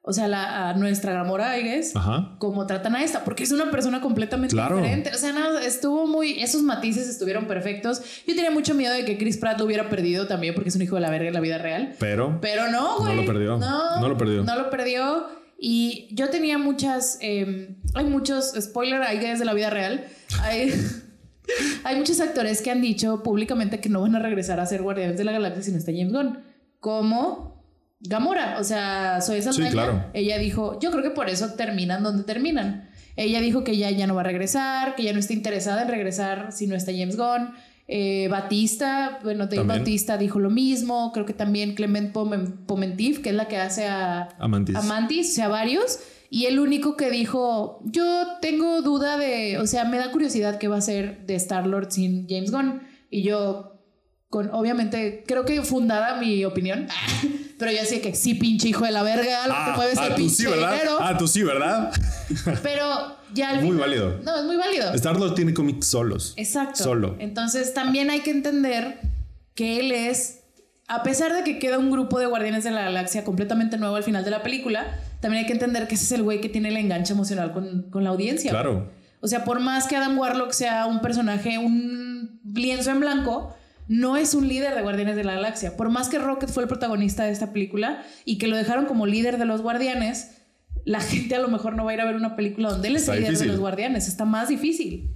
[0.09, 2.35] o sea, la, a nuestra Gamora, I guess, Ajá.
[2.39, 4.77] como tratan a esta, porque es una persona completamente Claro.
[4.77, 5.11] diferente.
[5.13, 6.41] O sea, no, estuvo muy.
[6.41, 8.01] Esos matices estuvieron perfectos.
[8.25, 10.81] Yo tenía mucho miedo de que Chris Pratt lo hubiera perdido también, porque es un
[10.81, 11.93] hijo de la verga en la vida real.
[11.99, 13.15] Pero, Pero no, güey.
[13.17, 13.57] lo perdió.
[13.57, 14.43] No, No lo perdió.
[14.43, 15.25] No lo perdió.
[15.59, 17.17] Y yo tenía muchas.
[17.21, 18.53] eh, hay muchos.
[18.59, 20.05] Spoiler, hay que de la vida real.
[20.41, 20.71] Hay,
[21.83, 25.17] hay muchos actores que han dicho públicamente que no van a regresar a ser Guardianes
[25.17, 26.39] de la Galaxia si no está James Gunn.
[26.79, 27.46] Como
[27.99, 28.57] Gamora.
[28.59, 29.71] O sea, Zoe Saldaña.
[29.71, 30.05] claro.
[30.13, 32.89] Ella dijo: Yo creo que por eso terminan donde terminan.
[33.15, 35.87] Ella dijo que ya, ya no va a regresar, que ya no está interesada en
[35.87, 37.51] regresar si no está James Gunn.
[37.87, 39.79] Eh, Batista, bueno, Dave También.
[39.79, 41.11] Batista dijo lo mismo.
[41.13, 44.75] Creo que también Clement Pomen- Pomentif, que es la que hace a Amantis.
[44.75, 45.99] a Mantis, o sea, varios.
[46.29, 50.67] Y el único que dijo, yo tengo duda de, o sea, me da curiosidad qué
[50.67, 52.81] va a ser de Star-Lord sin James Gunn.
[53.09, 53.76] Y yo,
[54.29, 56.87] con, obviamente, creo que fundada mi opinión,
[57.59, 60.03] pero yo sé que sí, pinche hijo de la verga, lo que mueve es el
[60.03, 60.71] ah, tú pinche sí, ¿verdad?
[60.73, 60.97] dinero.
[60.99, 61.91] Ah, tú sí, ¿verdad?
[62.63, 64.19] Pero ya al Muy final- válido.
[64.23, 64.93] No, es muy válido.
[64.93, 66.33] Star-Lord tiene cómics solos.
[66.37, 66.83] Exacto.
[66.83, 67.15] Solo.
[67.19, 68.99] Entonces también hay que entender
[69.55, 70.41] que él es,
[70.87, 74.03] a pesar de que queda un grupo de Guardianes de la Galaxia completamente nuevo al
[74.03, 74.85] final de la película,
[75.21, 77.89] también hay que entender que ese es el güey que tiene el enganche emocional con,
[77.89, 78.51] con la audiencia.
[78.51, 78.91] Claro.
[79.19, 83.55] O sea, por más que Adam Warlock sea un personaje, un lienzo en blanco,
[83.87, 85.77] no es un líder de Guardianes de la Galaxia.
[85.77, 89.05] Por más que Rocket fue el protagonista de esta película y que lo dejaron como
[89.05, 90.31] líder de los Guardianes,
[90.85, 92.95] la gente a lo mejor no va a ir a ver una película donde él
[92.95, 93.47] es líder difícil.
[93.47, 94.07] de los Guardianes.
[94.07, 95.13] Está más difícil.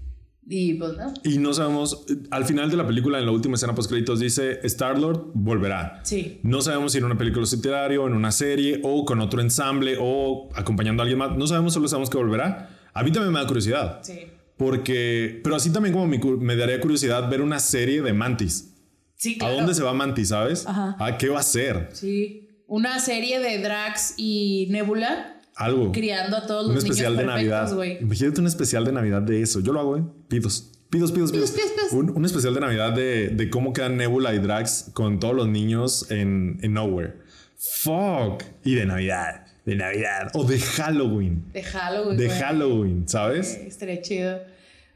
[0.48, 1.14] Y pues no.
[1.23, 4.60] Y no sabemos, al final de la película, en la última escena post créditos, dice
[4.64, 6.02] Star-Lord volverá.
[6.03, 6.39] Sí.
[6.43, 10.49] No sabemos si en una película solitario, en una serie o con otro ensamble o
[10.56, 11.38] acompañando a alguien más.
[11.38, 12.69] No sabemos, solo sabemos que volverá.
[12.93, 13.99] A mí también me da curiosidad.
[14.02, 14.23] Sí.
[14.61, 18.75] Porque, pero así también como me, me daría curiosidad ver una serie de Mantis.
[19.15, 19.55] Sí, ¿A claro.
[19.55, 20.67] dónde se va Mantis, sabes?
[20.67, 20.95] Ajá.
[20.99, 21.89] ¿A qué va a ser?
[21.93, 22.47] Sí.
[22.67, 25.91] Una serie de Drax y Nebula Algo.
[25.91, 27.73] criando a todos Un los niños especial de Navidad.
[27.73, 27.97] güey.
[28.01, 29.61] Imagínate un especial de Navidad de eso.
[29.61, 30.03] Yo lo hago, ¿eh?
[30.27, 30.69] Pidos.
[30.91, 31.49] Pidos, pidos, pidos.
[31.51, 31.93] Pidos, pidos.
[31.93, 35.47] Un, un especial de Navidad de, de cómo quedan Nebula y Drax con todos los
[35.47, 37.15] niños en, en Nowhere.
[37.57, 38.43] Fuck.
[38.63, 39.47] Y de Navidad.
[39.65, 40.29] De Navidad.
[40.33, 41.45] O de Halloween.
[41.51, 42.17] De Halloween.
[42.17, 42.39] De güey.
[42.39, 43.55] Halloween, ¿sabes?
[43.57, 44.39] Estaría chido.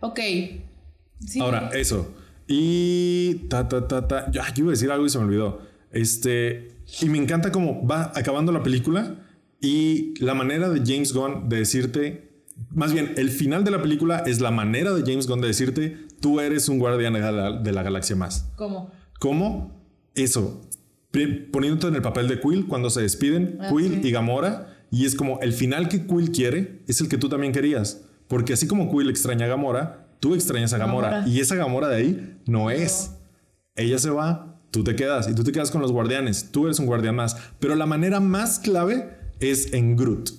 [0.05, 0.19] Ok.
[1.25, 1.39] Sí.
[1.39, 2.13] Ahora, eso.
[2.47, 4.31] Y ta, ta, ta, ta.
[4.31, 5.61] Yo iba a decir algo y se me olvidó.
[5.91, 6.71] Este.
[7.01, 9.15] Y me encanta cómo va acabando la película
[9.59, 12.31] y la manera de James Gunn de decirte.
[12.69, 15.97] Más bien, el final de la película es la manera de James Gunn de decirte:
[16.21, 18.51] tú eres un guardián de la, de la galaxia más.
[18.55, 18.91] ¿Cómo?
[19.19, 19.81] ¿Cómo?
[20.13, 20.61] Eso.
[21.51, 24.71] Poniéndote en el papel de Quill cuando se despiden, Ah, Quill y Gamora.
[24.91, 28.05] Y es como el final que Quill quiere es el que tú también querías.
[28.27, 31.09] Porque así como Quill extraña a Gamora, tú extrañas a Gamora.
[31.09, 31.27] Gamora.
[31.29, 33.11] Y esa Gamora de ahí no es.
[33.75, 35.29] Ella se va, tú te quedas.
[35.29, 36.49] Y tú te quedas con los guardianes.
[36.51, 37.35] Tú eres un guardián más.
[37.59, 40.29] Pero la manera más clave es en Groot.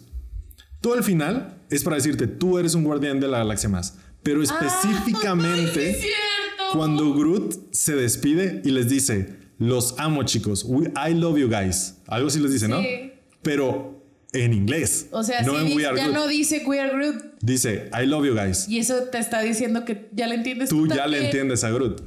[0.81, 3.99] Todo el final es para decirte, tú eres un guardián de la galaxia más.
[4.23, 5.81] Pero específicamente...
[5.89, 6.79] ¡Ay, sí es cierto!
[6.79, 11.99] Cuando Groot se despide y les dice, los amo chicos, We- I love you guys.
[12.09, 12.81] Algo así les dice, ¿no?
[12.81, 13.13] Sí.
[13.43, 13.96] Pero
[14.33, 15.09] en inglés.
[15.13, 16.15] O sea, no sí, en di- We Are ya Groot.
[16.17, 17.17] no dice We Are Groot.
[17.41, 18.69] Dice, I love you guys.
[18.69, 20.69] Y eso te está diciendo que ya le entiendes.
[20.71, 21.25] Tú ya le también.
[21.27, 22.03] entiendes a Groot.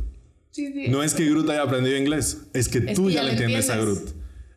[0.52, 0.88] Sí, sí.
[0.90, 3.28] No es que Groot haya aprendido inglés, es que Es tú que ya, ya le
[3.30, 4.02] le entiendes a entiendes.
[4.04, 4.16] Groot.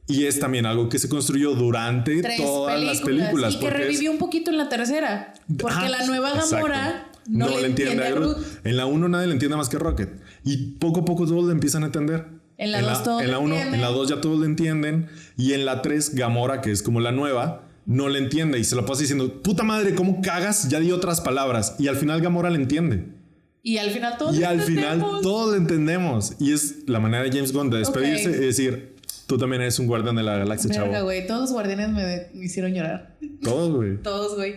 [0.08, 3.54] Y es también algo que se construyó durante Tres todas las películas.
[3.54, 5.32] Y que porque es- revivió un poquito en la tercera.
[5.58, 6.32] Porque Ah, la nueva.
[6.50, 8.36] Gamora no, le entiende a Groot.
[8.64, 10.10] En la 1 nadie le entiende más que Rocket.
[10.44, 12.26] Y poco a poco todos le empiezan a entender.
[12.58, 13.74] En la dos todos En la le 1, entienden.
[13.74, 15.08] en la 2 ya todos le entienden.
[15.36, 18.58] Y en la 3, Gamora, que es como la nueva, no le entiende.
[18.58, 20.68] Y se lo pasa diciendo, puta madre, ¿cómo cagas?
[20.68, 21.76] Ya di otras palabras.
[21.78, 23.06] Y al final Gamora le entiende.
[23.64, 26.34] Y al final todos Y al final todos le entendemos.
[26.40, 28.36] Y es la manera de James Gunn de despedirse Ok.
[28.36, 28.96] y decir,
[29.28, 31.04] tú también eres un guardián de la galaxia, Verga, chavo.
[31.04, 31.26] güey.
[31.26, 33.16] Todos los guardianes me, me hicieron llorar.
[33.42, 33.96] Todos, güey.
[34.02, 34.56] Todos, güey.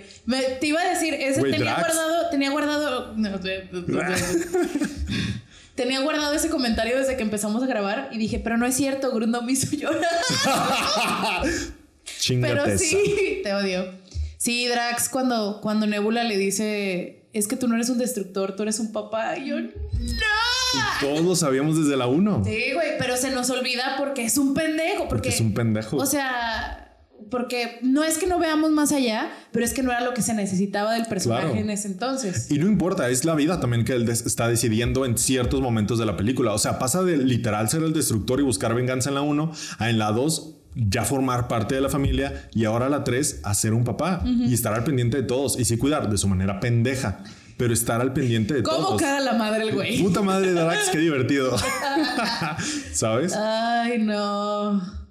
[0.60, 1.96] Te iba a decir, ese Güey, tenía Drax.
[1.96, 3.14] guardado, tenía guardado.
[3.16, 3.30] no,
[5.76, 9.18] tenía guardado ese comentario desde que empezamos a grabar y dije, pero no es cierto,
[9.20, 10.02] no me hizo llorar.
[12.28, 13.94] Pero sí, te odio.
[14.38, 18.64] Sí, Drax, cuando, cuando Nebula le dice, es que tú no eres un destructor, tú
[18.64, 19.38] eres un papá.
[19.38, 19.72] Y yo, no.
[21.00, 22.44] Todos lo sabíamos desde la 1.
[22.46, 25.08] Sí, güey, pero se nos olvida porque es un pendejo.
[25.08, 25.98] Porque, Porque es un pendejo.
[25.98, 26.85] O sea,
[27.32, 30.22] porque no es que no veamos más allá, pero es que no era lo que
[30.22, 31.60] se necesitaba del personaje Claro.
[31.60, 32.52] en ese entonces.
[32.52, 36.06] Y no importa, es la vida también que él está decidiendo en ciertos momentos de
[36.06, 36.54] la película.
[36.54, 39.90] O sea, pasa de literal ser el destructor y buscar venganza en la 1 a
[39.90, 43.74] en la 2 ya formar parte de la familia y ahora la 3 a ser
[43.74, 47.24] un papá y estar al pendiente de todos y sí cuidar de su manera pendeja,
[47.58, 49.02] pero estar al pendiente de ¿Cómo todos.
[49.02, 50.04] caga la madre el güey?
[50.04, 51.56] Puta madre de Drax, qué divertido.
[52.94, 53.34] ¿Sabes?
[53.36, 55.05] Ay, no.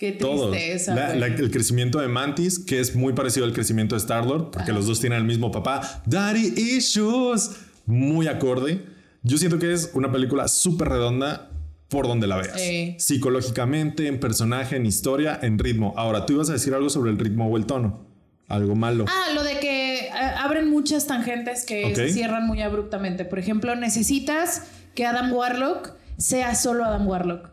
[0.00, 0.94] Qué tristeza.
[0.94, 1.20] La- güey.
[1.20, 4.86] la- el crecimiento de Mantis, que es muy parecido al crecimiento de Star-Lord, porque los
[4.86, 6.02] dos tienen el mismo papá.
[6.06, 7.50] Daddy Issues.
[7.84, 8.82] Muy acorde.
[9.22, 11.50] Yo siento que es una película súper redonda
[11.88, 12.58] por donde la veas.
[12.58, 12.94] Sí.
[12.98, 15.92] Psicológicamente, en personaje, en historia, en ritmo.
[15.96, 18.06] Ahora, tú ibas a decir algo sobre el ritmo o el tono.
[18.48, 19.04] Algo malo.
[19.08, 23.24] Ah, lo de que eh, abren muchas tangentes que se cierran muy abruptamente.
[23.26, 24.62] Por ejemplo, necesitas
[24.94, 27.50] que Adam Warlock sea solo Adam Warlock.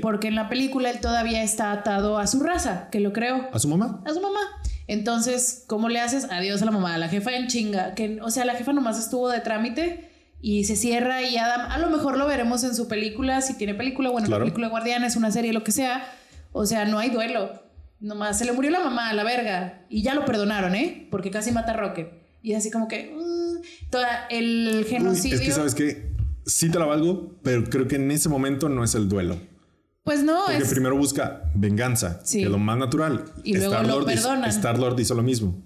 [0.00, 3.48] Porque en la película él todavía está atado a su raza, que lo creo.
[3.52, 4.02] ¿A su mamá?
[4.04, 4.40] a su mamá.
[4.88, 6.26] Entonces, ¿cómo le haces?
[6.30, 7.94] Adiós a la mamá, a la jefa en chinga.
[7.94, 10.10] Que, o sea, la jefa nomás estuvo de trámite
[10.40, 13.74] y se cierra y Adam, a lo mejor lo veremos en su película, si tiene
[13.74, 14.40] película, bueno, Claro.
[14.40, 16.04] la película de Guardianes, una serie, lo que sea.
[16.52, 17.62] O sea, no hay duelo.
[18.00, 21.06] Nomás se le murió la mamá a la verga y ya lo perdonaron, ¿eh?
[21.10, 22.08] Porque casi mata a Rocket.
[22.42, 23.14] Y es así como que...
[23.16, 25.36] mm, toda el Uy, genocidio...
[25.38, 26.10] es que sabes que
[26.44, 29.36] sí te la valgo, pero creo que en ese momento no es el duelo.
[30.04, 30.68] Pues no, Porque es...
[30.70, 32.38] primero busca venganza, Sí.
[32.40, 33.24] que es lo más natural.
[33.44, 34.50] Y luego lo Star-Lord hizo- perdonan.
[34.50, 35.62] Star-Lord hizo lo mismo.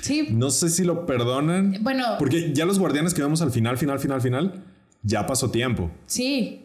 [0.00, 1.76] Sí, No sé si lo perdonan.
[1.82, 2.04] Bueno.
[2.18, 4.64] Porque ya los guardianes que vemos al final, final, final, final,
[5.02, 5.90] ya pasó tiempo.
[6.06, 6.64] sí.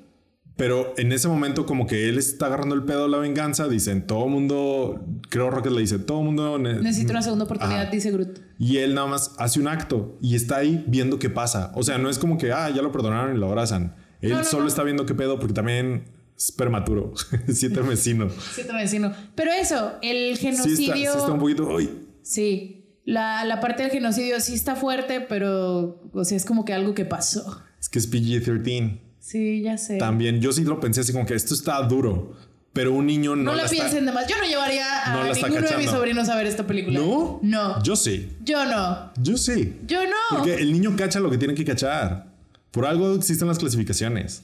[0.56, 4.06] Pero en ese momento, como que él está agarrando el pedo de la venganza, dicen
[4.06, 7.90] todo mundo, creo Rocket le dice, todo mundo ne- Necesito una segunda oportunidad, Ajá.
[7.90, 8.40] dice Groot.
[8.60, 11.72] Y él nada más hace un acto y está ahí viendo qué pasa.
[11.74, 13.96] O sea, no es como que, ah, ya lo perdonaron y lo abrazan.
[14.22, 14.70] Él No, no, solo no.
[14.70, 16.04] está viendo qué pedo porque también
[16.50, 17.14] es prematuro.
[17.54, 18.30] Siete vecino.
[18.30, 19.14] Sí, te vecino.
[19.36, 20.94] Pero eso, el Sí genocidio.
[20.94, 21.68] está, sí está un poquito.
[21.68, 21.90] uy.
[22.22, 26.74] Sí, la, la parte del genocidio sí está fuerte, pero o sea, es como que
[26.74, 27.62] algo que pasó.
[27.80, 29.00] Es que es PG-13.
[29.20, 29.98] Sí, ya sé.
[29.98, 32.34] También yo sí lo pensé así como que esto está duro,
[32.74, 34.28] pero un niño no, no, la la está- piensen de más.
[34.28, 37.00] Yo no llevaría a No ninguno de mis sobrinos a ver esta película.
[37.00, 37.40] ¿No?
[37.42, 37.78] No.
[37.84, 38.30] Yo, Yo sí.
[38.46, 39.12] no.
[39.22, 39.78] Yo sí.
[39.88, 40.38] Yo no.
[40.38, 42.34] Porque el niño cacha lo que tiene que cachar.
[42.72, 44.44] Por algo existen las clasificaciones.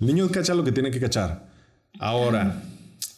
[0.00, 1.48] El niño cacha lo que tiene que cachar.
[1.98, 2.62] Ahora,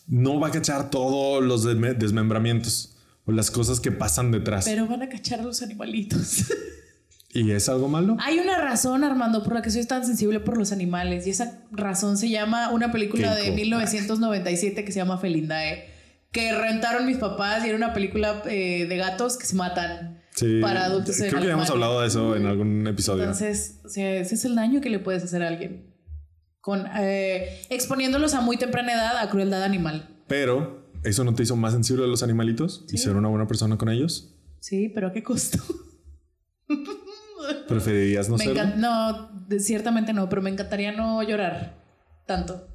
[0.07, 4.65] no va a cachar todos los desme- desmembramientos o las cosas que pasan detrás.
[4.65, 6.45] Pero van a cachar a los animalitos.
[7.33, 8.17] ¿Y es algo malo?
[8.21, 11.27] Hay una razón, Armando, por la que soy tan sensible por los animales.
[11.27, 13.57] Y esa razón se llama una película de Keiko.
[13.57, 15.91] 1997 que se llama Felindae.
[16.33, 20.61] Que rentaron mis papás y era una película eh, de gatos que se matan Sí.
[20.61, 21.17] para adultos.
[21.19, 23.25] Creo que ya hemos hablado de eso en algún episodio.
[23.25, 25.90] Entonces, o sea, ese es el daño que le puedes hacer a alguien.
[26.61, 30.09] Con, eh, exponiéndolos a muy temprana edad a crueldad animal.
[30.29, 32.85] Pero, ¿eso no te hizo más sensible a los animalitos?
[32.93, 34.35] ¿Y ser una buena persona con ellos?
[34.61, 35.59] Sí, pero ¿a qué costo?
[37.69, 41.79] ¿Preferirías no encan- no, ciertamente no, pero me encantaría no llorar
[42.27, 42.67] tanto.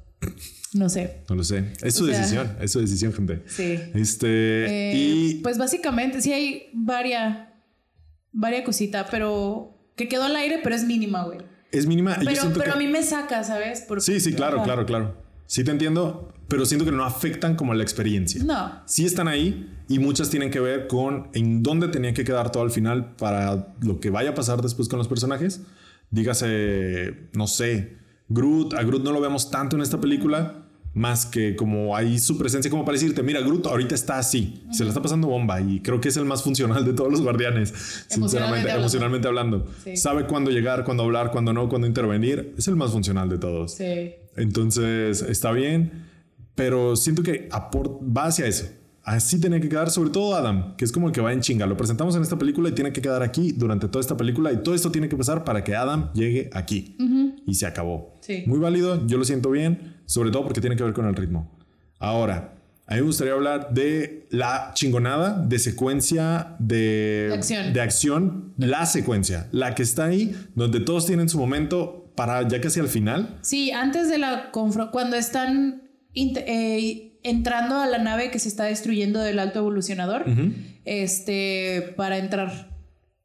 [0.72, 1.22] No sé.
[1.28, 1.72] No lo sé.
[1.82, 2.56] Es su O sea- decisión.
[2.60, 3.42] Es su decisión, gente.
[3.46, 3.78] Sí.
[3.94, 4.66] Este.
[4.90, 5.34] Eh, y.
[5.42, 7.54] Pues básicamente, sí hay varia,
[8.32, 11.38] varia cosita, pero que quedó al aire, pero es mínima, güey.
[11.78, 12.12] Es mínima.
[12.12, 13.86] y yo Pero, siento pero que- a mí me saca, ¿sabes?
[13.98, 15.16] Sí, sí, claro, claro, claro.
[15.46, 18.42] Sí te entiendo, pero siento que no afectan como la experiencia.
[18.42, 18.82] No.
[18.86, 22.62] Sí están ahí y muchas tienen que ver con en dónde tenía que quedar todo
[22.64, 25.60] al final para lo que vaya a pasar después con los personajes.
[26.10, 27.96] Dígase, no sé,
[28.28, 30.65] Groot, a Groot no lo vemos tanto en esta película,
[30.96, 34.82] más que como ahí su presencia como para decirte, mira, Groot ahorita está así, se
[34.82, 37.74] le está pasando bomba y creo que es el más funcional de todos los guardianes,
[38.08, 38.80] sinceramente, hablando.
[38.80, 39.66] emocionalmente hablando.
[39.84, 39.96] Sí.
[39.96, 43.74] Sabe cuándo llegar, cuándo hablar, cuándo no, cuándo intervenir, es el más funcional de todos.
[43.74, 44.14] Sí.
[44.36, 46.06] Entonces está bien,
[46.54, 48.66] pero siento que aport- va hacia eso.
[49.02, 51.64] Así tenía que quedar, sobre todo Adam, que es como el que va en chinga.
[51.66, 54.56] Lo presentamos en esta película y tiene que quedar aquí durante toda esta película y
[54.64, 56.96] todo esto tiene que pasar para que Adam llegue aquí.
[57.46, 58.14] Y se acabó.
[58.22, 58.42] Sí.
[58.46, 61.50] Muy válido, yo lo siento bien, sobre todo porque tiene que ver con el ritmo.
[61.98, 62.54] Ahora,
[62.86, 67.72] a mí me gustaría hablar de la chingonada de secuencia de, De acción.
[67.72, 72.60] de acción, la secuencia, la que está ahí, donde todos tienen su momento para ya
[72.60, 73.38] casi al final.
[73.42, 75.82] Sí, antes de la confrontación, cuando están
[76.14, 80.24] eh, entrando a la nave que se está destruyendo del alto evolucionador,
[80.84, 82.70] este, para entrar.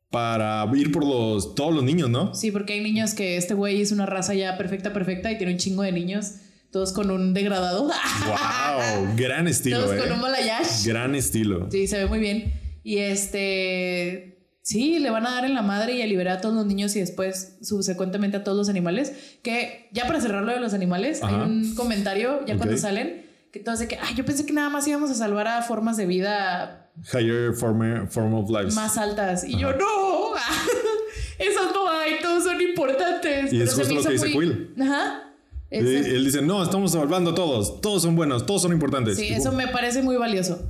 [0.10, 2.34] para ir por los todos los niños, ¿no?
[2.36, 5.54] Sí, porque hay niños que este güey es una raza ya perfecta, perfecta y tiene
[5.54, 6.34] un chingo de niños,
[6.72, 7.84] todos con un degradado.
[7.84, 10.00] Wow, gran estilo, todos eh.
[10.00, 10.88] con un balayage.
[10.90, 11.68] Gran estilo.
[11.72, 12.54] Sí, se ve muy bien.
[12.84, 14.28] Y este.
[14.64, 16.96] Sí, le van a dar en la madre y a liberar a todos los niños
[16.96, 19.12] y después subsecuentemente a todos los animales.
[19.42, 21.44] Que ya para cerrar lo de los animales, Ajá.
[21.44, 22.60] hay un comentario ya Ok.
[22.60, 25.48] cuando salen que todos de que, ay, yo pensé que nada más íbamos a salvar
[25.48, 28.74] a formas de vida Higher form, form of life.
[28.76, 29.44] más altas.
[29.44, 30.36] Y yo, no,
[31.40, 33.52] esas no hay, todos son importantes.
[33.52, 34.76] Y Pero es justo lo que dice muy- Quill.
[34.82, 35.31] Ajá.
[35.72, 37.80] Él dice, no, estamos salvando a todos.
[37.82, 39.18] Todos son buenos, todos son importantes.
[39.18, 40.70] Sí, Y eso me parece muy valioso.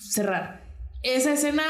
[0.00, 0.64] Cerrar.
[1.02, 1.62] Esa escena,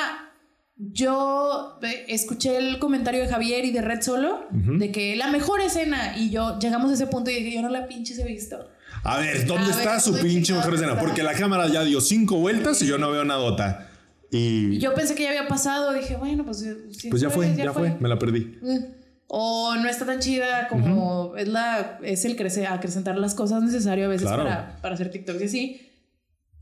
[0.76, 1.78] yo
[2.08, 6.30] escuché el comentario de Javier y de Red Solo de que la mejor escena y
[6.30, 8.68] yo llegamos a ese punto y dije, yo no la pinches he visto.
[9.02, 10.92] A ver, ¿dónde A está ver, su ¿dónde pinche mejor escena?
[10.92, 11.04] está?
[11.04, 13.90] Porque la cámara ya dio cinco vueltas y yo no veo nadota.
[14.30, 16.58] Y Yo pensé que ya había pasado, dije, bueno, pues,
[16.92, 18.58] sí pues ya fue, ya fue, me la perdí.
[18.64, 18.94] Eh,
[19.28, 24.04] O no está tan chida como es la es el crecer, acrecentar las cosas necesario
[24.06, 24.44] a veces Claro.
[24.44, 25.82] para, para hacer TikTok y así.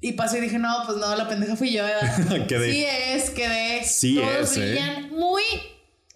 [0.00, 1.82] Y pasó y dije, no, pues no, la pendeja fui yo.
[2.48, 2.72] Quedé.
[2.72, 3.84] Sí es, quedé.
[3.84, 4.60] Sí Todos es, ¿eh?
[4.60, 5.42] brillan muy...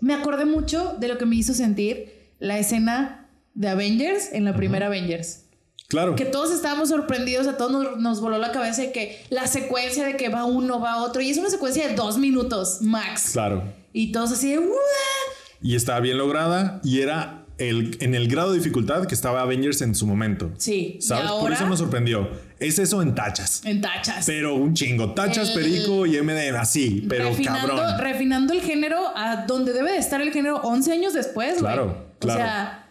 [0.01, 4.55] Me acordé mucho de lo que me hizo sentir la escena de Avengers en la
[4.55, 5.45] primera Avengers.
[5.89, 6.17] Claro.
[6.17, 10.05] Que todos estábamos sorprendidos, a todos nos, nos voló la cabeza de que la secuencia
[10.05, 13.31] de que va uno, va otro, y es una secuencia de dos minutos max.
[13.33, 13.65] Claro.
[13.95, 14.61] Y todos así de...
[15.61, 19.83] Y estaba bien lograda y era el, en el grado de dificultad que estaba Avengers
[19.83, 20.51] en su momento.
[20.59, 20.99] Sí.
[21.01, 21.31] ¿Sabes?
[21.33, 22.29] Por eso nos sorprendió.
[22.61, 23.63] Es eso en tachas.
[23.65, 24.25] en tachas.
[24.27, 25.15] Pero un chingo.
[25.15, 27.05] Tachas, El- perico y MD así.
[27.09, 27.99] Pero refinando, cabrón.
[28.01, 31.55] refinando el género a donde debe de estar el género 11 años después.
[31.59, 32.41] Claro, claro.
[32.41, 32.88] O sea,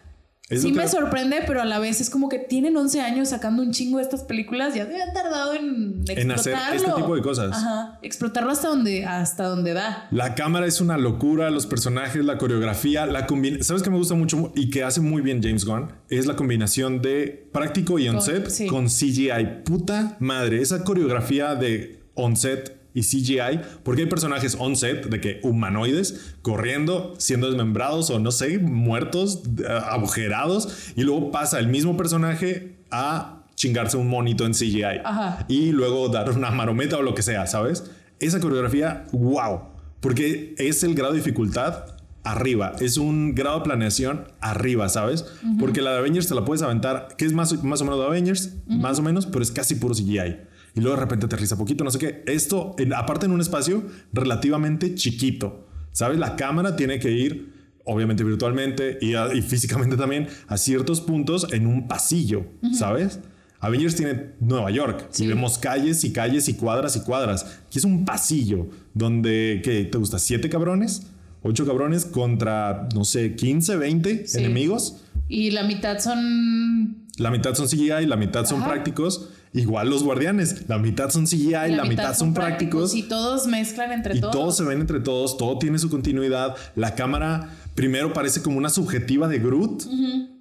[0.50, 3.70] Sí me sorprende, pero a la vez es como que tienen 11 años sacando un
[3.70, 4.74] chingo de estas películas.
[4.74, 6.76] Ya deben tardado en En hacer explotarlo.
[6.76, 7.56] este tipo de cosas.
[7.56, 7.98] Ajá.
[8.02, 10.08] Explotarlo hasta donde, hasta donde da.
[10.10, 13.64] La cámara es una locura, los personajes, la coreografía, la combinación.
[13.64, 15.92] ¿Sabes que me gusta mucho y que hace muy bien James Gunn?
[16.08, 18.66] Es la combinación de práctico y on-set sí.
[18.68, 19.64] con CGI.
[19.64, 26.34] Puta madre, esa coreografía de on-set y CGI, porque hay personajes on-set de que humanoides
[26.42, 32.76] corriendo, siendo desmembrados o no sé, muertos, eh, agujerados, y luego pasa el mismo personaje
[32.90, 35.44] a chingarse un monito en CGI Ajá.
[35.48, 37.90] y luego dar una marometa o lo que sea, ¿sabes?
[38.20, 39.60] Esa coreografía, wow,
[40.00, 41.84] porque es el grado de dificultad
[42.24, 45.24] arriba, es un grado de planeación arriba, ¿sabes?
[45.58, 48.06] Porque la de Avengers te la puedes aventar, que es más, más o menos de
[48.06, 50.36] Avengers, más o menos, pero es casi puro CGI.
[50.74, 52.22] Y luego de repente aterriza poquito, no sé qué.
[52.26, 53.82] Esto, en- aparte en un espacio
[54.12, 56.18] relativamente chiquito, ¿sabes?
[56.18, 61.46] La cámara tiene que ir obviamente virtualmente y, a- y físicamente también, a ciertos puntos
[61.52, 63.18] en un pasillo, ¿sabes?
[63.60, 67.60] Avengers tiene Nueva York y vemos calles y calles y cuadras y cuadras.
[67.66, 70.18] Aquí es un pasillo donde, ¿qué te gusta?
[70.18, 71.06] ¿Siete cabrones?
[71.42, 74.38] Ocho cabrones contra, no sé, 15, 20 Sí.
[74.38, 75.02] enemigos.
[75.28, 77.06] Y la mitad son.
[77.16, 79.30] La mitad son CGI, la mitad son prácticos.
[79.52, 82.94] Igual los guardianes, la mitad son CGI, la, mitad, son prácticos.
[82.94, 84.32] Y todos mezclan entre Y todos.
[84.34, 86.54] todos se ven entre todos, todo tiene su continuidad.
[86.76, 89.84] La cámara primero parece como una subjetiva de Groot,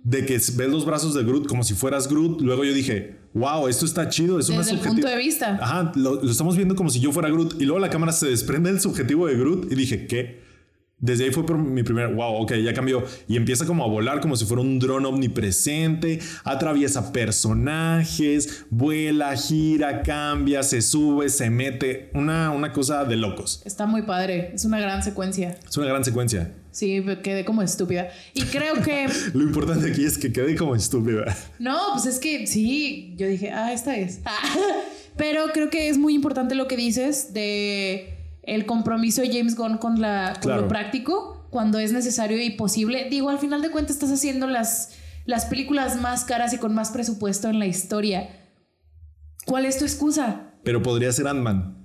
[0.03, 2.41] de que ves los brazos de Groot como si fueras Groot.
[2.41, 4.93] Luego yo dije, wow, esto está chido, es una Desde subjetiva.
[4.93, 5.57] punto de vista.
[5.61, 7.61] Ajá, lo, lo estamos viendo como si yo fuera Groot.
[7.61, 10.46] Y luego la cámara se desprende del subjetivo de Groot y dije, ¿qué?
[10.99, 13.03] Desde ahí fue por mi primer, wow, ok, ya cambió.
[13.27, 20.01] Y empieza como a volar como si fuera un dron omnipresente, atraviesa personajes, vuela, gira,
[20.01, 22.09] cambia, se sube, se mete.
[22.15, 23.61] Una, una cosa de locos.
[23.63, 24.49] Está muy padre.
[24.55, 25.59] Es una gran secuencia.
[25.69, 26.55] Es una gran secuencia.
[26.71, 28.09] Sí, quedé como estúpida.
[28.33, 29.07] Y creo que.
[29.35, 31.37] Lo importante aquí es que quede como estúpida.
[31.59, 34.21] No, pues es que sí, yo dije, ah, esta es.
[35.15, 38.16] Pero creo que es muy importante lo que dices de
[38.47, 40.61] el compromiso de James Gunn con, la, con Claro.
[40.63, 43.07] lo práctico cuando es necesario y posible.
[43.09, 44.93] Digo, al final de cuentas estás haciendo las,
[45.25, 48.29] las películas más caras y con más presupuesto en la historia.
[49.45, 50.53] ¿Cuál es tu excusa?
[50.63, 51.75] Pero podría ser Ant-Man.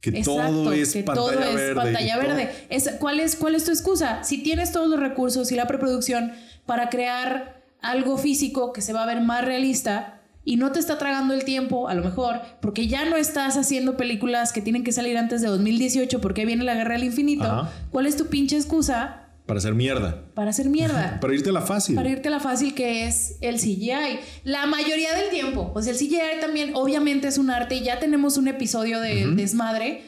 [0.00, 1.74] Que todo es que pantalla todo es verde.
[1.74, 2.66] pantalla y todo- verde.
[2.70, 4.24] Es- ¿cuál, es, ¿Cuál es tu excusa?
[4.24, 6.32] Si tienes todos los recursos y la preproducción
[6.66, 10.98] para crear algo físico que se va a ver más realista y no te está
[10.98, 14.92] tragando el tiempo, a lo mejor, porque ya no estás haciendo películas que tienen que
[14.92, 17.70] salir antes de 2018 porque viene la guerra del infinito, Ajá.
[17.90, 20.22] ¿cuál es tu pinche excusa Para hacer mierda.
[20.34, 21.18] para hacer mierda?
[21.20, 21.94] Para irte a la fácil.
[21.94, 24.18] Para irte a la fácil que es el CGI.
[24.44, 25.70] La mayoría del tiempo.
[25.74, 29.26] O sea, el CGI también obviamente es un arte y ya tenemos un episodio de
[29.34, 30.02] desmadre,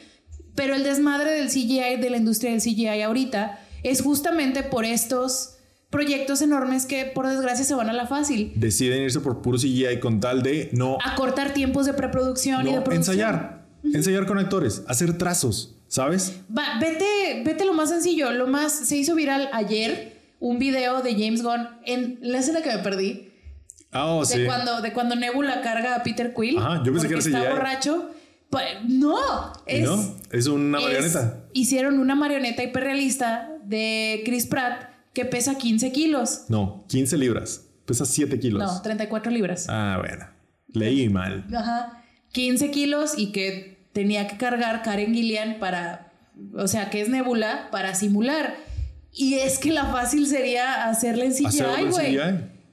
[0.55, 5.54] pero el desmadre del CGI, de la industria del CGI ahorita, es justamente por estos
[5.89, 8.51] proyectos enormes que por desgracia se van a la fácil.
[8.55, 12.77] Deciden irse por puro CGI con tal de no Acortar tiempos de preproducción y de
[12.77, 13.15] No, producción.
[13.15, 13.65] ensayar.
[13.93, 16.41] Ensayar con actores, hacer trazos, ¿sabes?
[16.57, 18.31] Va, vete, vete lo más sencillo.
[18.31, 22.69] Lo más se hizo viral ayer un video de James Gunn en la escena que
[22.69, 23.31] me perdí.
[23.91, 24.45] Ah, oh, de, sí.
[24.45, 26.57] cuando, de cuando Nebula carga a Peter Quill.
[26.57, 27.49] Ajá, yo pensé que era está CGI.
[27.51, 28.09] borracho.
[28.87, 29.17] No,
[29.67, 30.15] ¿Y es, ¿No?
[30.31, 31.43] Es una es- marioneta.
[31.53, 36.43] hicieron una marioneta hiperrealista de Chris Pratt que pesa 15 kilos.
[36.49, 37.65] No, 15 libras.
[37.85, 38.61] Pesa 7 kilos.
[38.61, 39.65] No, 34 libras.
[39.69, 40.27] Ah, bueno.
[40.73, 41.47] Leí mal.
[41.55, 42.03] Ajá.
[42.33, 46.11] 15 kilos y que tenía que cargar Karen Gillian para,
[46.53, 48.57] o sea, que es Nebula, para simular.
[49.13, 52.19] Y es que la fácil sería hacerla en CGI, güey.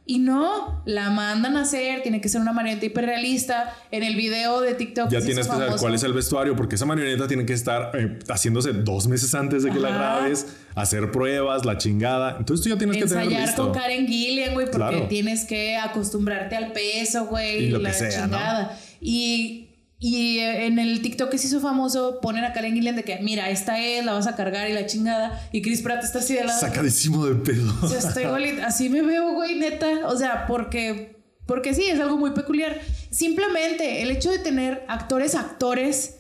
[0.05, 3.73] Y no, la mandan a hacer, tiene que ser una marioneta hiperrealista.
[3.93, 6.87] En el video de TikTok Ya tienes que saber cuál es el vestuario, porque esa
[6.87, 11.65] marioneta tiene que estar eh, haciéndose dos meses antes de que la grabes, hacer pruebas,
[11.65, 12.37] la chingada.
[12.37, 13.63] Entonces tú ya tienes que tener Ensayar listo.
[13.63, 15.07] con Karen Gillian, güey, porque Claro.
[15.09, 18.79] tienes que acostumbrarte al peso, güey, Y lo que la chingada.
[19.01, 19.62] Y,
[20.05, 23.21] y eh, en el TikTok que se hizo famoso, ponen a Karen Gillian de que,
[23.23, 25.41] mira, esta es, la vas a cargar y la chingada.
[25.53, 26.59] Y Chris Pratt está así de lado.
[26.59, 27.73] Sacadísimo de pedo.
[27.81, 28.67] O sea, estoy igualita.
[28.67, 30.09] Así me veo, güey, neta.
[30.09, 32.81] O sea, porque, porque sí, es algo muy peculiar.
[33.11, 36.17] Simplemente el hecho de tener actores, actores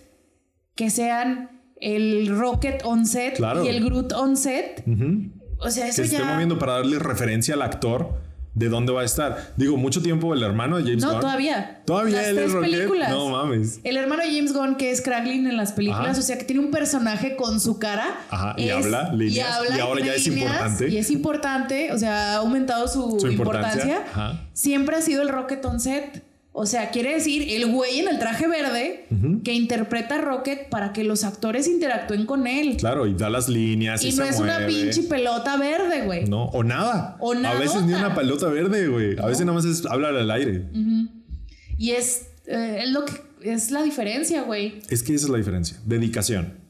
[0.77, 3.65] que sean el Rocket on set Claro.
[3.65, 4.85] y el Groot on set.
[5.59, 6.25] O sea, que eso se esté ya.
[6.25, 8.21] moviendo para darle referencia al actor
[8.55, 9.53] de dónde va a estar.
[9.57, 11.21] Digo, mucho tiempo el hermano de James No, Gunn.
[11.21, 11.81] todavía.
[11.87, 12.71] Todavía Las él es tres Rocket.
[12.71, 13.11] películas.
[13.11, 13.81] No mames.
[13.83, 16.19] El hermano de James Gunn, que es Kraglin en las películas, Ajá.
[16.19, 18.07] o sea, que tiene un personaje con su cara.
[18.31, 20.89] Ajá, y es- habla líneas, Y, habla y ahora ya es líneas, importante.
[20.89, 23.83] Y es importante, o sea, ha aumentado su, Su importancia.
[23.85, 24.41] importancia, ajá.
[24.53, 26.23] Siempre ha sido el Rocket on set.
[26.55, 29.07] O sea, quiere decir el güey en el traje verde
[29.43, 32.77] que interpreta a Rocket para que los actores interactúen con él.
[32.77, 34.05] Claro, y da las líneas.
[34.05, 36.27] Y, y no se es una pinche pelota verde, güey.
[36.27, 37.17] No, o nada.
[37.21, 39.19] O A veces ni una pelota verde, güey.
[39.19, 40.67] A veces nada más es hablar al aire.
[41.79, 43.15] Y es, eh, es lo que
[43.51, 44.83] es la diferencia, güey.
[44.91, 45.79] Es que esa es la diferencia.
[45.87, 46.61] Dedicación.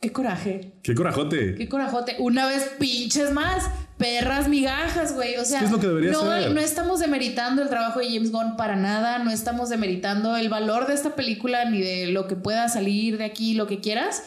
[0.00, 0.72] Qué coraje.
[0.82, 1.56] Qué corajote.
[1.56, 2.16] Qué corajote.
[2.20, 3.68] Una vez pinches más.
[3.98, 5.36] Perras migajas, güey.
[5.36, 6.52] O sea, que es lo que debería no, ser.
[6.52, 9.18] no estamos demeritando el trabajo de James Gunn para nada.
[9.24, 13.24] No estamos demeritando el valor de esta película ni de lo que pueda salir de
[13.24, 14.22] aquí, lo que quieras.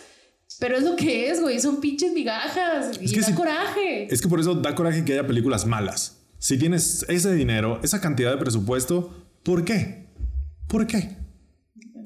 [0.60, 1.60] Pero es lo que es, güey.
[1.62, 3.00] Son pinches migajas.
[3.02, 4.14] y que da coraje.
[4.14, 6.18] Es que por eso da coraje que haya películas malas.
[6.38, 10.08] Si tienes ese dinero, esa cantidad de presupuesto, ¿por qué?
[10.68, 11.18] ¿Por qué?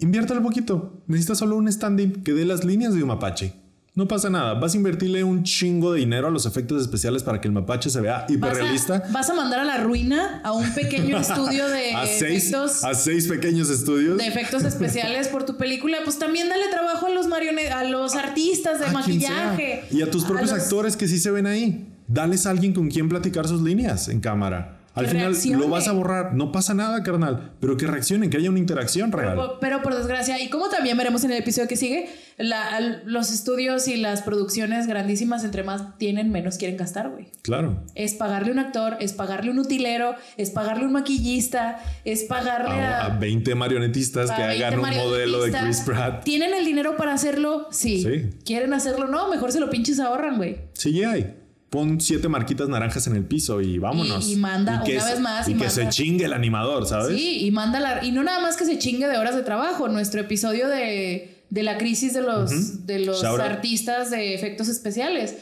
[0.01, 1.03] Inviértale poquito.
[1.07, 3.64] Necesitas solo un stand-in que dé las líneas de un mapache.
[3.95, 4.55] No pasa nada.
[4.55, 7.89] Vas a invertirle un chingo de dinero a los efectos especiales para que el mapache
[7.89, 8.95] se vea Vas hiperrealista.
[9.07, 12.83] a, vas a mandar a la ruina a un pequeño estudio de a, seis, efectos.
[12.83, 14.17] a seis pequeños estudios.
[14.17, 18.15] de efectos especiales por tu película, pues también dale trabajo a los marionetas, a los
[18.15, 19.85] artistas de a maquillaje.
[19.91, 21.87] Y a tus propios los- actores que sí se ven ahí.
[22.07, 24.81] Dales a alguien con quien platicar sus líneas en cámara.
[24.93, 25.57] Al final reaccione.
[25.59, 29.11] lo vas a borrar, no pasa nada, carnal, pero que reaccionen, que haya una interacción
[29.11, 29.35] real.
[29.35, 33.01] Pero, pero por desgracia, y como también veremos en el episodio que sigue, la- al-
[33.05, 37.27] los estudios y las producciones grandísimas, entre más tienen, menos quieren gastar, güey.
[37.43, 37.83] Claro.
[37.95, 43.01] Es pagarle un actor, es pagarle un utilero, es pagarle un maquillista, es pagarle A,
[43.01, 45.81] a, a 20 marionetistas que a 20 hagan un modelo de Chris.
[45.85, 46.23] Pratt.
[46.23, 47.67] ¿Tienen el dinero para hacerlo?
[47.71, 48.01] Sí.
[48.03, 48.29] Sí.
[48.45, 49.07] ¿Quieren hacerlo?
[49.07, 50.57] No, mejor se lo pinches ahorran, güey.
[50.73, 51.27] CGI.
[51.69, 54.27] Pon siete marquitas naranjas en el piso y vámonos.
[54.29, 55.73] Y- y manda que una vez más Y, y que manda.
[55.73, 57.17] se chingue el animador, ¿sabes?
[57.17, 58.03] Sí, y manda la.
[58.05, 59.89] Y no nada más que se chingue de horas de trabajo.
[59.89, 65.35] Nuestro episodio de, de la crisis de los, de los artistas de efectos especiales.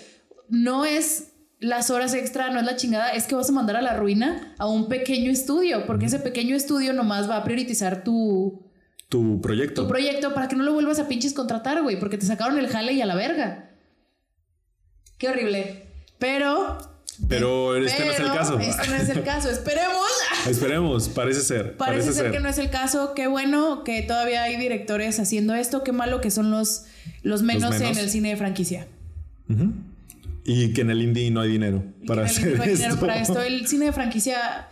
[0.49, 3.81] No es las horas extra, no es la chingada, es que vas a mandar a
[3.81, 8.61] la ruina a un pequeño estudio, porque ese pequeño estudio nomás va a priorizar tu,
[9.07, 9.83] Tu proyecto.
[9.83, 12.67] tu proyecto para que no lo vuelvas a pinches contratar, güey, porque te sacaron el
[12.67, 13.71] jale y a la verga.
[15.17, 15.87] Qué horrible.
[16.19, 16.77] Pero.
[17.27, 18.59] Pero este no es el caso.
[18.59, 19.49] Este no es el caso.
[19.49, 20.07] Esperemos.
[20.47, 21.77] Esperemos, parece ser.
[21.77, 23.13] Parece, Parece, ser, que no es el caso.
[23.15, 25.83] Qué bueno que todavía hay directores haciendo esto.
[25.83, 26.85] Qué malo que son los,
[27.21, 27.97] los, menos, menos.
[27.97, 28.87] en el cine de franquicia.
[30.45, 33.05] Y que en el indie no hay dinero Y para hacer no hay dinero esto.
[33.05, 33.41] para esto.
[33.41, 34.67] El cine de franquicia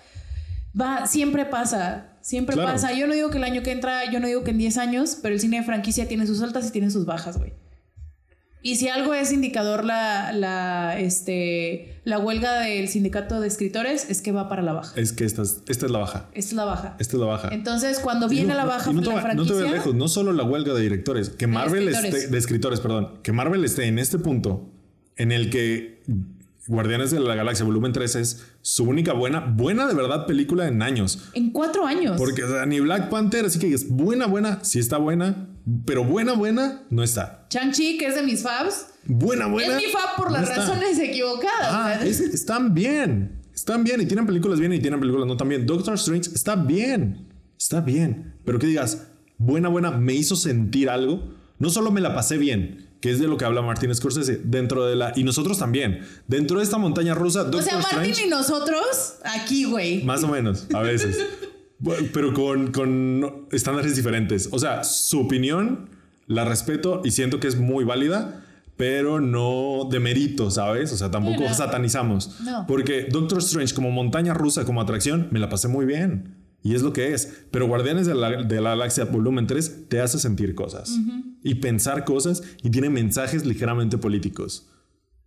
[0.80, 2.08] va, siempre pasa.
[2.22, 2.72] Siempre Claro.
[2.74, 2.94] pasa.
[2.94, 5.18] Yo no digo que el año que entra, yo no digo que en 10 años,
[5.22, 7.54] pero el cine de franquicia tiene sus altas y tiene sus bajas, güey.
[8.64, 14.22] Y si algo es indicador la, la, este, la huelga del sindicato de escritores, es
[14.22, 14.94] que va para la baja.
[15.00, 16.30] Es que esta es, esta es la baja.
[16.34, 16.96] Esta es la baja.
[17.00, 17.50] Esta es la baja.
[17.52, 20.44] Entonces, cuando viene no- la baja no te, la no te lejos, no solo la
[20.44, 22.14] huelga de directores, que Marvel escritores.
[22.16, 24.70] esté, de escritores, perdón, que Marvel esté en este punto
[25.18, 26.02] en el que
[26.72, 30.82] Guardianes de la Galaxia Volumen 3 es su única buena, buena de verdad película en
[30.82, 31.30] años.
[31.34, 32.16] En cuatro años.
[32.18, 35.50] Porque o sea, ni Black Panther, así que es buena, buena, sí está buena,
[35.86, 37.46] pero buena, buena, no está.
[37.50, 39.78] Chang-Chi, que es de mis fabs, Buena, buena.
[39.78, 40.62] es mi fab por no las está.
[40.62, 41.50] razones equivocadas.
[41.62, 43.42] Ah, están bien.
[43.54, 45.66] Están bien y tienen películas bien y tienen películas no tan bien.
[45.66, 47.28] Doctor Strange está bien.
[47.60, 48.36] Está bien.
[48.46, 49.08] Pero que digas,
[49.38, 51.34] buena, buena, me hizo sentir algo.
[51.60, 54.86] No solo me la pasé bien, que es de lo que habla Martin Scorsese, dentro
[54.86, 55.12] de la...
[55.16, 56.08] Y nosotros también.
[56.28, 58.26] Dentro de esta montaña rusa, Doctor o sea, Strange...
[58.26, 60.04] y nosotros, aquí, güey.
[60.04, 61.18] Más o menos, a veces.
[62.14, 64.50] Pero con, con estándares diferentes.
[64.52, 65.90] O sea, su opinión
[66.28, 68.44] la respeto y siento que es muy válida,
[68.78, 70.94] pero no de mérito, ¿sabes?
[70.94, 71.54] O sea, tampoco no.
[71.54, 72.40] satanizamos.
[72.42, 72.66] No.
[72.68, 76.36] Porque Doctor Strange como montaña rusa, como atracción, me la pasé muy bien.
[76.64, 77.46] Y es lo que es.
[77.52, 80.96] Pero Guardianes de la, de la Galaxia Volumen 3 te hace sentir cosas.
[81.44, 84.68] Y pensar cosas y tiene mensajes ligeramente políticos.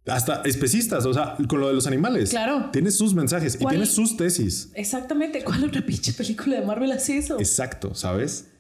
[0.07, 2.31] Hasta especistas, o sea, con lo de los animales.
[2.31, 2.69] Claro.
[2.73, 4.71] Tiene sus mensajes y tiene sus tesis.
[4.75, 5.43] Exactamente.
[5.43, 7.39] ¿Cuál otra pinche película de Marvel hace eso?
[7.39, 8.51] Exacto, ¿sabes?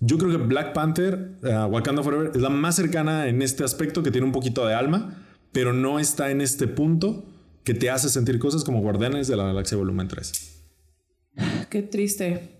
[0.00, 4.02] Yo creo que Black Panther, uh, Wakanda Forever, es la más cercana en este aspecto
[4.02, 5.22] que tiene un poquito de alma,
[5.52, 7.26] pero no está en este punto
[7.64, 10.59] que te hace sentir cosas como Guardianes de la Galaxia Volumen 3.
[11.70, 12.56] Qué triste.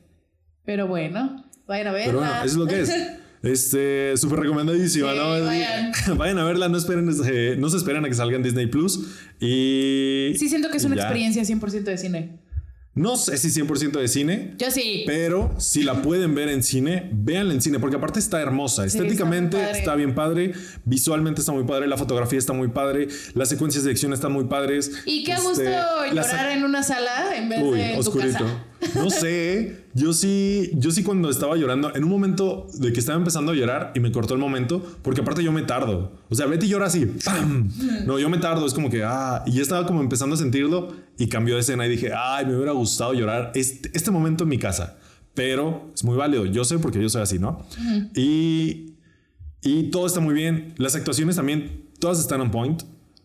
[0.65, 2.07] Pero bueno, vayan a verla.
[2.07, 2.93] Pero bueno, eso es lo que es.
[3.43, 5.31] Este, súper recomendadísima, Sí, ¿no?
[5.47, 5.93] vayan.
[6.19, 9.01] Vayan a verla, no esperen, eh, no se esperen a que salga en Disney Plus.
[9.41, 10.35] Y.
[10.37, 11.03] Sí, siento que es una ya.
[11.05, 12.39] experiencia 100% de cine.
[12.93, 15.05] No sé si 100% de cine, Yo sí.
[15.07, 18.83] Pero si la pueden ver en cine, véanla en cine, porque aparte está hermosa.
[18.89, 20.55] Sí, Estéticamente está bien padre,
[20.85, 24.45] visualmente está muy padre, la fotografía está muy padre, las secuencias de acción están muy
[24.47, 24.91] padres.
[25.07, 25.63] Y qué Este, gusto
[26.13, 28.39] llorar en una sala en vez Uy, de en tu oscurito.
[28.39, 28.65] casa.
[28.95, 33.19] No sé, yo sí, yo sí cuando estaba llorando, en un momento de que estaba
[33.19, 36.19] empezando a llorar y me cortó el momento, porque aparte yo me tardo.
[36.29, 37.71] O sea, Betty llora así, ¡pam!
[38.07, 40.89] No, yo me tardo, es como que, ah, y ya estaba como empezando a sentirlo
[41.21, 44.49] y cambió de escena y dije, ay, me hubiera gustado llorar este, este momento en
[44.49, 44.97] mi casa.
[45.35, 47.63] Pero es muy válido, yo sé porque yo soy así, ¿no?
[48.17, 48.95] Y,
[49.61, 52.83] y todo está muy bien, las actuaciones también, todas están on point.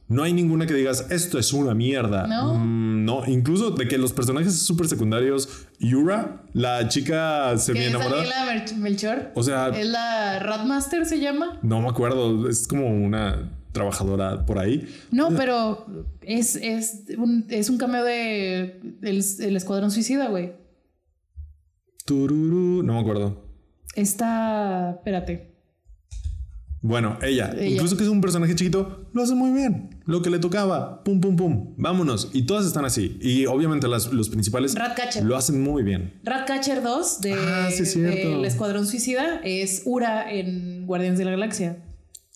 [0.09, 2.27] No hay ninguna que digas, esto es una mierda.
[2.27, 2.55] No.
[2.55, 5.47] Mm, no, incluso de que los personajes súper secundarios,
[5.80, 9.31] Yura, la chica se Que me es Melchor.
[9.35, 11.59] O sea, Es la Ratmaster, se llama.
[11.61, 14.88] no me acuerdo, es como una trabajadora por ahí.
[15.11, 15.85] No, pero
[16.22, 20.53] es, es, un, es un cameo de el, el Escuadrón Suicida, güey.
[22.06, 23.43] Tururú, no me acuerdo.
[23.95, 24.91] Está.
[24.97, 25.52] Espérate.
[26.81, 27.65] Bueno, ella, Ella.
[27.65, 29.89] incluso que es un personaje chiquito, lo hace muy bien.
[30.06, 32.30] Lo que le tocaba, pum, pum, pum, vámonos.
[32.31, 33.18] Y todas están así.
[33.22, 35.23] Y obviamente las, los principales Ratcatcher.
[35.26, 36.19] lo hacen muy bien.
[36.23, 38.30] Ratcatcher 2 de, Ah, sí, cierto.
[38.35, 41.77] del Escuadrón Suicida es Ura en Guardianes de la Galaxia.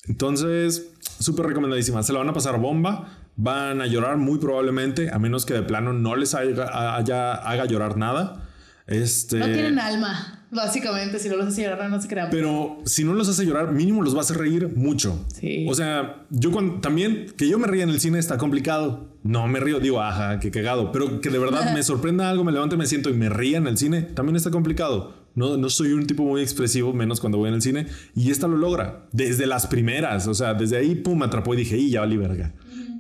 [0.09, 2.03] Entonces, súper recomendadísima.
[2.03, 3.07] Se la van a pasar bomba.
[3.37, 7.65] Van a llorar muy probablemente, a menos que de plano no les haga, haya- haga
[7.65, 8.45] llorar nada.
[8.85, 10.35] Este, No tienen alma.
[10.51, 12.29] Básicamente, si no los hace llorar, no se crean.
[12.31, 15.23] Pero si no los hace llorar, mínimo los va a hacer reír mucho.
[15.39, 15.67] Sí.
[15.69, 19.07] O sea, yo cuando, también que yo me ría en el cine está complicado.
[19.23, 20.91] No me río, digo, ajá, qué cagado.
[20.91, 23.59] Pero que de verdad me sorprenda algo, me levanto y me siento y me ría
[23.59, 25.13] en el cine, también está complicado.
[25.39, 27.87] No, no soy un tipo muy expresivo, menos cuando voy en el cine.
[28.13, 29.05] Y esta lo logra.
[29.13, 30.27] Desde las primeras.
[30.27, 32.51] O sea, desde ahí, pum, me atrapó y dije, y ya valí verga.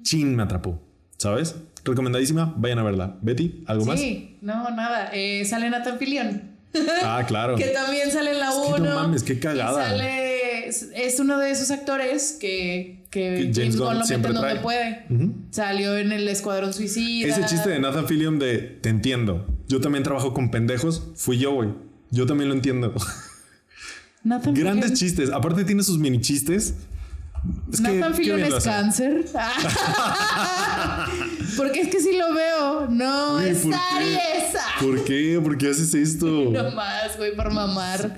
[0.03, 0.81] Chin, me atrapó.
[1.17, 1.57] ¿Sabes?
[1.83, 3.17] Recomendadísima, vayan a verla.
[3.21, 3.99] Betty, ¿algo más?
[3.99, 5.09] Sí, no, nada.
[5.13, 6.41] Eh, sale Nathan Fillion.
[7.03, 7.55] Ah, claro.
[7.57, 8.75] que también sale en la Es 1.
[8.75, 9.89] que no mames, qué cagada.
[9.89, 14.55] Sale, es, es uno de esos actores que, que, Que James Gunn lo mete donde
[14.61, 15.05] puede.
[15.51, 17.27] Salió en el Escuadrón Suicida.
[17.27, 19.45] Ese chiste de Nathan Fillion de te entiendo.
[19.67, 21.11] Yo también trabajo con pendejos.
[21.15, 21.88] Fui yo, güey.
[22.11, 22.93] Yo también lo entiendo.
[24.23, 25.31] Nathan Grandes Fillion- chistes.
[25.31, 26.73] Aparte tiene sus mini chistes.
[27.71, 29.25] Es Nathan Fillion es cáncer.
[31.57, 34.17] Porque es que si lo veo, no, es ¿por qué?
[34.81, 35.41] ¿Por qué?
[35.43, 36.27] ¿Por qué haces esto?
[36.51, 38.17] No más, güey, por mamar.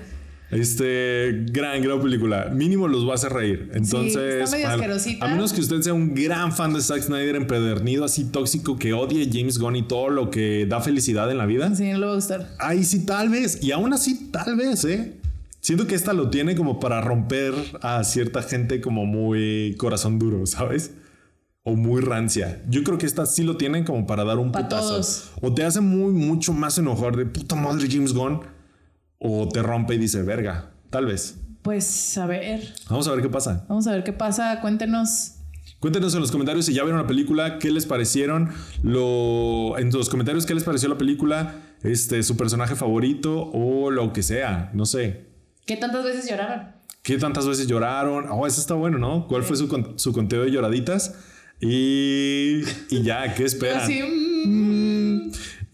[0.52, 2.50] Este, gran, gran película.
[2.52, 3.70] Mínimo los va a hacer reír.
[3.74, 7.36] Entonces, está medio a- a menos que usted sea un gran fan de Zack Snyder
[7.36, 11.46] empedernido, así tóxico, que odie James Gunn y todo lo que da felicidad en la
[11.46, 11.74] vida.
[11.74, 12.50] Sí, no le va a gustar.
[12.58, 13.62] Ahí sí, tal vez.
[13.62, 15.14] Y aún así, tal vez, ¿eh?
[15.60, 20.44] Siento que esta lo tiene como para romper a cierta gente como muy corazón duro,
[20.46, 20.90] ¿sabes?
[21.62, 22.60] O muy rancia.
[22.68, 24.88] Yo creo que esta sí lo tiene como para dar un Pa' putazo.
[24.88, 25.30] todos.
[25.40, 28.40] O te hace muy, mucho más enojar de puta madre James Gunn.
[29.24, 30.72] O te rompe y dice, verga.
[30.90, 31.38] Tal vez.
[31.62, 33.64] Pues a ver, Vamos a ver qué pasa.
[33.68, 34.60] vamos a ver qué pasa.
[34.60, 35.34] Cuéntenos.
[35.78, 38.50] Cuéntenos en los comentarios si ya vieron la película, qué les parecieron,
[38.84, 44.12] lo, en los comentarios qué les pareció la película, este, su personaje favorito o lo
[44.12, 45.26] que sea, no sé.
[45.66, 46.68] ¿Qué tantas veces lloraron?
[47.02, 48.26] ¿Qué tantas veces lloraron?
[48.30, 49.26] Oh, eso está bueno, ¿no?
[49.26, 51.16] ¿Cuál fue su, su conteo de lloraditas?
[51.60, 53.82] Y, y ya, ¿qué esperan?
[53.82, 54.61] Así, mm,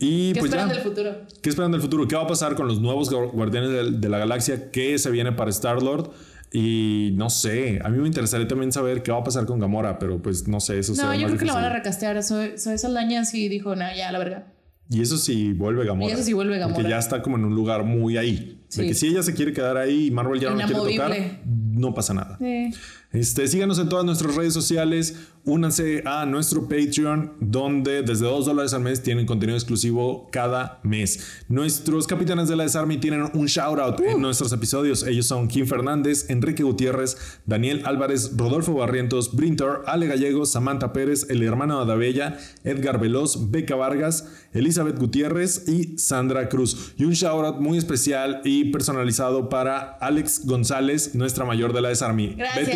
[0.01, 0.75] Y ¿Qué pues esperan ya.
[0.75, 1.11] del futuro?
[1.43, 2.07] ¿Qué esperan del futuro?
[2.07, 4.71] ¿Qué va a pasar con los nuevos gu- Guardianes de, de la Galaxia?
[4.71, 6.11] ¿Qué se viene para Star-Lord?
[6.53, 9.99] Y no sé, a mí me interesaría también saber qué va a pasar con Gamora,
[9.99, 11.85] pero pues no sé, eso No, yo creo que la van a difícil.
[11.85, 12.23] recastear.
[12.23, 14.55] Soy, soy Saldaña sí dijo, no, ya, la verga.
[14.91, 16.11] Y eso sí vuelve Gamora.
[16.11, 16.89] Y eso sí vuelve Porque Gamora.
[16.89, 18.55] ya está como en un lugar muy ahí.
[18.55, 18.87] De Sí.
[18.87, 21.93] que si ella se quiere quedar ahí y Marvel ya no la quiere tocar, no
[21.93, 22.39] pasa nada.
[22.41, 22.71] Eh,
[23.13, 25.17] Este, síganos en todas nuestras redes sociales.
[25.45, 31.43] Únanse a nuestro Patreon, donde desde 2 dólares al mes tienen contenido exclusivo cada mes.
[31.49, 35.07] Nuestros capitanes de la Desarme tienen un shout out en nuestros episodios.
[35.07, 41.27] Ellos son Kim Fernández, Enrique Gutiérrez, Daniel Álvarez, Rodolfo Barrientos, Brinter, Ale Gallegos, Samantha Pérez,
[41.31, 46.93] el hermano de Adabella, Edgar Veloz, Beca Vargas, Elizabeth Gutiérrez y Sandra Cruz.
[46.99, 51.89] Y un shout out muy especial y personalizado para Alex González, nuestra mayor de la
[51.89, 52.35] Desarme.
[52.37, 52.67] Gracias.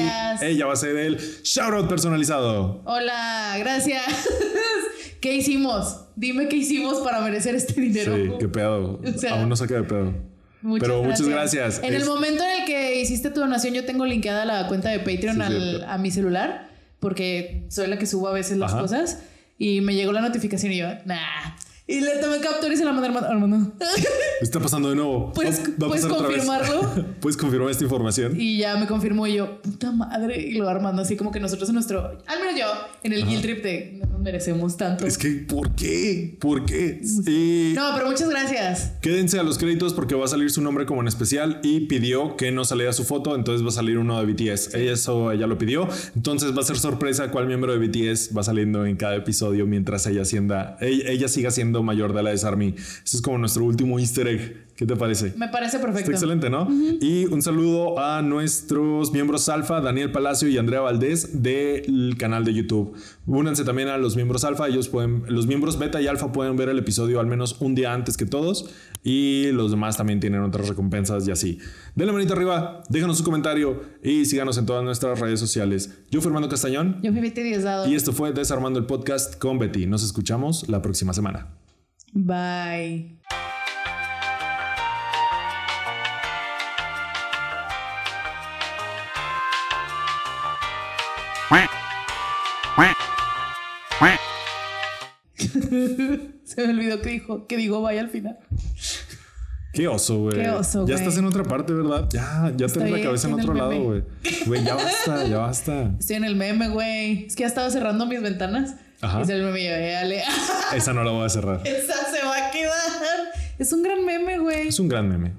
[0.40, 2.51] Betty, ella va a ser el shout out personalizado.
[2.84, 4.02] Hola, gracias.
[5.20, 6.00] ¿Qué hicimos?
[6.16, 8.16] Dime qué hicimos para merecer este dinero.
[8.16, 9.00] Sí, qué pedo.
[9.14, 10.12] O sea, Aún no saca de pedo.
[10.62, 11.80] Muchas Pero muchas gracias.
[11.82, 14.98] En el momento en el que hiciste tu donación, yo tengo linkeada la cuenta de
[15.00, 15.86] Patreon Sí, al- cierto.
[15.88, 16.70] a mi celular,
[17.00, 18.80] porque soy la que subo a veces las Ajá.
[18.82, 19.22] cosas.
[19.58, 21.56] Y me llegó la notificación y yo, nah.
[21.92, 23.72] Y le tomé captura y se la mandé a Armando.
[24.40, 25.32] Está pasando de nuevo.
[25.32, 26.90] ¿Puedes- Va- va confirmarlo?
[27.20, 28.32] ¿Puedes confirmar esta información?
[28.40, 30.40] Y ya me confirmó y yo, puta madre.
[30.40, 32.66] Y lo Armando, así como que nosotros en nuestro, al menos yo,
[33.02, 35.06] en el guild trip de no nos merecemos tanto.
[35.06, 36.36] Es que, ¿por qué?
[36.40, 37.00] ¿Por qué?
[37.26, 38.92] Y No, pero muchas gracias.
[39.00, 42.36] quédense a los créditos porque va a salir su nombre como en especial y pidió
[42.36, 44.74] que no saliera su foto, entonces va a salir uno de BTS.
[44.74, 48.42] Ella eso ella lo pidió, entonces va a ser sorpresa cuál miembro de BTS va
[48.42, 52.74] saliendo en cada episodio mientras ella sienda, ella, ella siga siendo mayor de la Desarmy.
[52.76, 54.66] Eso es como nuestro último easter egg.
[54.76, 55.34] ¿Qué te parece?
[55.36, 56.10] Me parece Está perfecto.
[56.10, 56.66] excelente, ¿no?
[57.00, 62.54] Y un saludo a nuestros miembros Alfa, Daniel Palacio y Andrea Valdés del canal de
[62.54, 62.96] YouTube.
[63.26, 66.68] Únanse también a los miembros Alfa, ellos pueden, los miembros Beta y Alfa pueden ver
[66.68, 68.70] el episodio al menos un día antes que todos
[69.04, 71.58] y los demás también tienen otras recompensas y así.
[71.94, 75.90] Denle manita arriba, déjanos su comentario y síganos en todas nuestras redes sociales.
[76.10, 77.86] Yo fui Armando Castañón Yo fui Betty Diosdado.
[77.88, 79.86] y esto fue Desarmando el Podcast con Betty.
[79.86, 81.61] Nos escuchamos la próxima semana.
[82.14, 83.18] Bye.
[96.44, 98.38] Se me olvidó que dijo, que digo bye al final.
[99.72, 100.34] Qué oso, güey.
[100.36, 100.96] Qué oso, Ya güey.
[100.96, 102.06] estás en otra parte, ¿verdad?
[102.12, 104.04] Ya, ya tenés la cabeza en otro lado, güey.
[104.46, 105.94] Güey, ya basta, ya basta.
[105.98, 107.26] Estoy en el meme, güey.
[107.26, 108.74] Es que ya estaba cerrando mis ventanas.
[109.02, 109.22] Ajá.
[109.28, 110.22] Y el meme y yo, eh, ale,
[110.74, 111.60] Esa no la voy a cerrar.
[111.66, 113.32] esa se va a quedar.
[113.58, 114.68] Es un gran meme, güey.
[114.68, 115.32] Es un gran meme.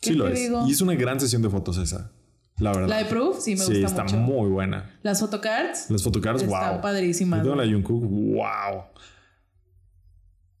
[0.00, 0.34] ¿Qué Sí lo es.
[0.40, 0.66] digo?
[0.66, 2.10] Y es una gran sesión de fotos esa.
[2.58, 2.88] La verdad.
[2.88, 4.16] La de Proof, sí, me sí, gusta está mucho.
[4.16, 4.96] muy buena.
[5.02, 5.90] Las photocards.
[5.90, 6.80] Las fotocards, Están wow.
[6.80, 7.70] padrísimas, Yo tengo la.
[7.70, 8.84] Jungkook, wow.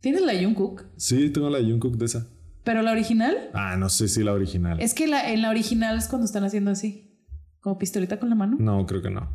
[0.00, 0.84] ¿Tienes la Jungkook?
[0.96, 2.26] Sí, tengo la Jungkook de esa.
[2.64, 4.80] Pero la original, Ah, no sé si la original.
[4.80, 7.14] es que la, en la original es cuando están haciendo así,
[7.60, 8.56] como pistolita con la mano.
[8.58, 9.28] No, creo que no.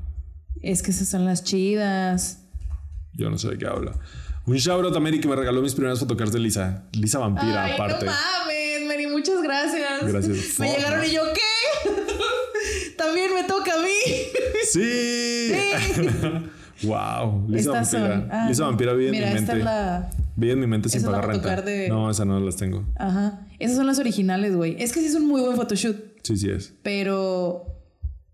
[0.62, 2.49] Es que esas son las chidas.
[3.14, 3.94] Yo no sé de qué habla.
[4.46, 6.86] Un shoutout a Mary que me regaló mis primeras fotocards de Lisa.
[6.94, 8.06] Lisa Vampira, Ay, aparte.
[8.06, 10.08] no mames, Mary, muchas gracias.
[10.08, 10.60] Gracias.
[10.60, 11.92] Me llegaron y yo, ¿qué?
[12.98, 13.90] También me toca a mí.
[14.72, 15.52] ¡Sí!
[16.84, 17.46] wow.
[17.48, 18.20] Lisa Estas Vampira.
[18.22, 18.32] son.
[18.32, 19.70] ah, Lisa Vampira vive Mira, en mi esta mente.
[19.70, 20.10] es la.
[20.36, 21.62] Vive en mi mente sin esa pagar renta.
[21.62, 22.86] de- No, esa no las tengo.
[22.98, 23.46] Ajá.
[23.60, 24.76] Esas son las originales, güey.
[24.82, 25.98] Es que sí es un muy buen photoshoot.
[26.24, 26.74] Sí, sí es.
[26.84, 27.66] Pero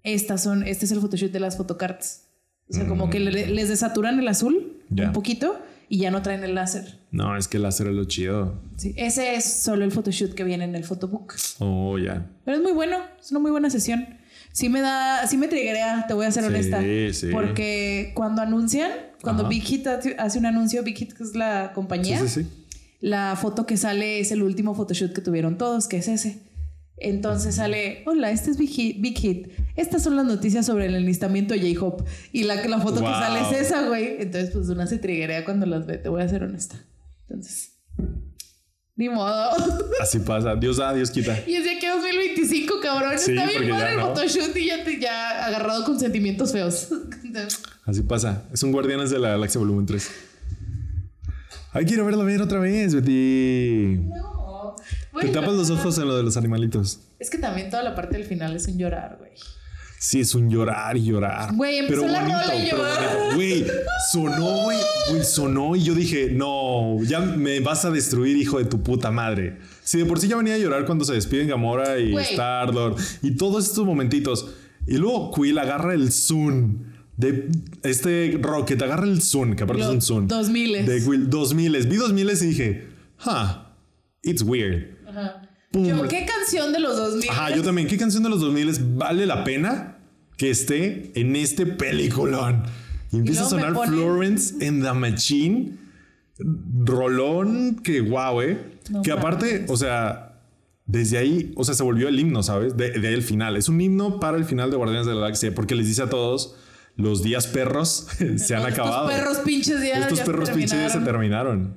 [0.04, 0.64] estas son.
[0.68, 2.25] Este es el photoshoot de las photocards.
[2.70, 5.00] O sea, como que le- les desaturan el azul Mm.
[5.02, 5.58] Un poquito
[5.90, 7.00] y ya no traen el láser.
[7.12, 8.62] No, es que el láser es lo chido.
[8.78, 11.34] Sí, ese es solo el photoshoot que viene en el photobook.
[11.60, 12.26] Oh, ya.
[12.46, 14.06] Pero es muy bueno, es una muy buena sesión.
[14.52, 16.82] Sí me da, sí me triguea, te voy a ser Sí, honesta.
[17.14, 17.28] sí.
[17.32, 19.50] Porque cuando anuncian, cuando Ajá.
[19.50, 22.50] Big Hit hace un anuncio, Big Hit que es la compañía, Sí, sí, sí.
[23.02, 26.38] la foto que sale es el último photoshoot que tuvieron todos, que es ese.
[26.98, 29.02] Entonces sale, hola, este es Big Hit.
[29.02, 29.48] Big Hit.
[29.76, 32.04] Estas son las noticias sobre el enlistamiento de J-Hope.
[32.32, 33.10] Y la, la foto Wow.
[33.10, 34.16] que sale es esa, güey.
[34.20, 36.78] Entonces, pues una se triguea cuando las ve, te voy a ser honesta.
[37.28, 37.78] Entonces,
[38.96, 39.50] ni modo.
[40.02, 40.56] Así pasa.
[40.56, 41.38] Dios da, Dios quita.
[41.46, 43.20] Y es de que 2025, cabrón.
[43.20, 44.08] Sí, Está bien padre el no.
[44.08, 46.88] photoshoot y ya, te, ya agarrado con sentimientos feos.
[47.86, 48.46] Así pasa.
[48.54, 50.10] Es un Guardianes de la Galaxia Volumen 3.
[51.74, 53.98] Ay, quiero verla ver otra vez, Betty.
[54.00, 54.35] no.
[55.22, 57.00] Te Bueno, tapas los ojos en lo de los animalitos.
[57.20, 59.32] Es que también toda la parte del final es un llorar, güey.
[59.98, 61.56] Sí, es un llorar y llorar.
[61.56, 63.36] Güey, empezó Pero la bonito, rola y bonito.
[63.36, 63.66] Güey,
[64.12, 64.78] sonó, güey.
[65.10, 69.10] Güey, sonó y yo dije, no, ya me vas a destruir, hijo de tu puta
[69.10, 69.58] madre.
[69.84, 72.16] Si de por sí ya venía a llorar cuando se despiden Gamora y.
[72.16, 74.54] Star-Lord y todos estos momentitos.
[74.86, 76.84] Y luego Quill agarra el Zoom
[77.18, 77.50] de
[77.82, 80.28] este Rocket, agarra el Zoom, que aparte Los es un Zoom.
[80.28, 80.86] 2000s.
[80.86, 81.88] De Quill, 2000.
[81.88, 82.88] Vi 2000 y dije,
[83.26, 83.72] huh,
[84.22, 84.95] it's weird.
[85.16, 85.42] Ajá.
[85.72, 87.30] Yo, ¿Qué canción de los 2000?
[87.30, 87.88] Ajá, yo también.
[87.88, 89.98] ¿Qué canción de los 2000 vale la pena
[90.38, 92.64] que esté en este peliculón?
[93.12, 95.78] Y empieza a luego me sonar ponen- Florence and the Machine.
[96.84, 98.58] Rolón que guau, eh.
[98.90, 99.72] No que aparte, mames.
[99.72, 100.40] o sea,
[100.86, 102.76] desde ahí, o sea, se volvió el himno, ¿sabes?
[102.78, 103.58] De, de ahí el final.
[103.58, 106.10] Es un himno para el final de Guardianes de la Galaxia porque les dice a
[106.10, 106.56] todos,
[106.96, 108.24] los días perros se
[108.56, 109.08] han Estos acabado.
[109.08, 110.00] perros pinches ya.
[110.00, 111.74] Estos perros pinches ya se terminaron.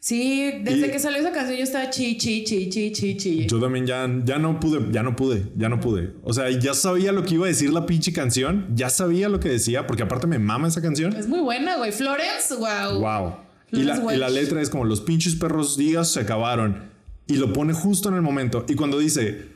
[0.00, 3.46] Sí, desde Y- que salió esa canción yo estaba chi, chi, chi, chi, chi, chi.
[3.46, 6.14] Yo también ya, ya no pude, ya no pude, ya no pude.
[6.22, 9.40] O sea, ya sabía lo que iba a decir la pinche canción, ya sabía lo
[9.40, 11.14] que decía, porque aparte me mama esa canción.
[11.16, 11.90] Es muy buena, güey.
[11.90, 13.00] Florence, wow.
[13.00, 13.34] Wow.
[13.72, 16.90] Y la, y la letra es como los pinches perros días se acabaron.
[17.26, 18.64] Y lo pone justo en el momento.
[18.68, 19.46] Y cuando dice,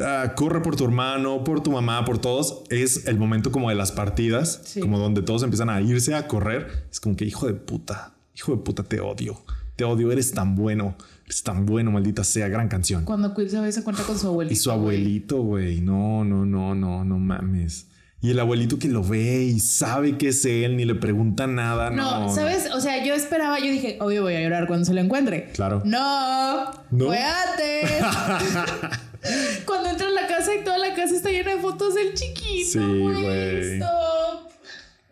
[0.00, 3.76] ah, corre por tu hermano, por tu mamá, por todos, es el momento como de
[3.76, 4.80] las partidas, Sí.
[4.80, 6.86] como donde todos empiezan a irse a correr.
[6.90, 9.40] Es como que hijo de puta, hijo de puta, te odio.
[9.82, 10.94] Te odio, eres tan bueno,
[11.24, 13.04] eres tan bueno, maldita sea, gran canción.
[13.04, 14.52] Cuando Quill se ve se cuenta con su abuelito.
[14.52, 15.80] Y su abuelito, güey.
[15.80, 17.88] No, no, no, no, no mames.
[18.20, 21.90] Y el abuelito que lo ve y sabe que es él, ni le pregunta nada.
[21.90, 22.70] No, No, ¿sabes?
[22.72, 25.50] O sea, yo esperaba, yo dije, obvio voy a llorar cuando se lo encuentre.
[25.52, 25.82] Claro.
[25.84, 27.06] No, ¿No?
[27.06, 27.90] fue antes.
[29.66, 32.70] cuando entra a la casa y toda la casa está llena de fotos del chiquito.
[32.70, 33.80] Sí, güey.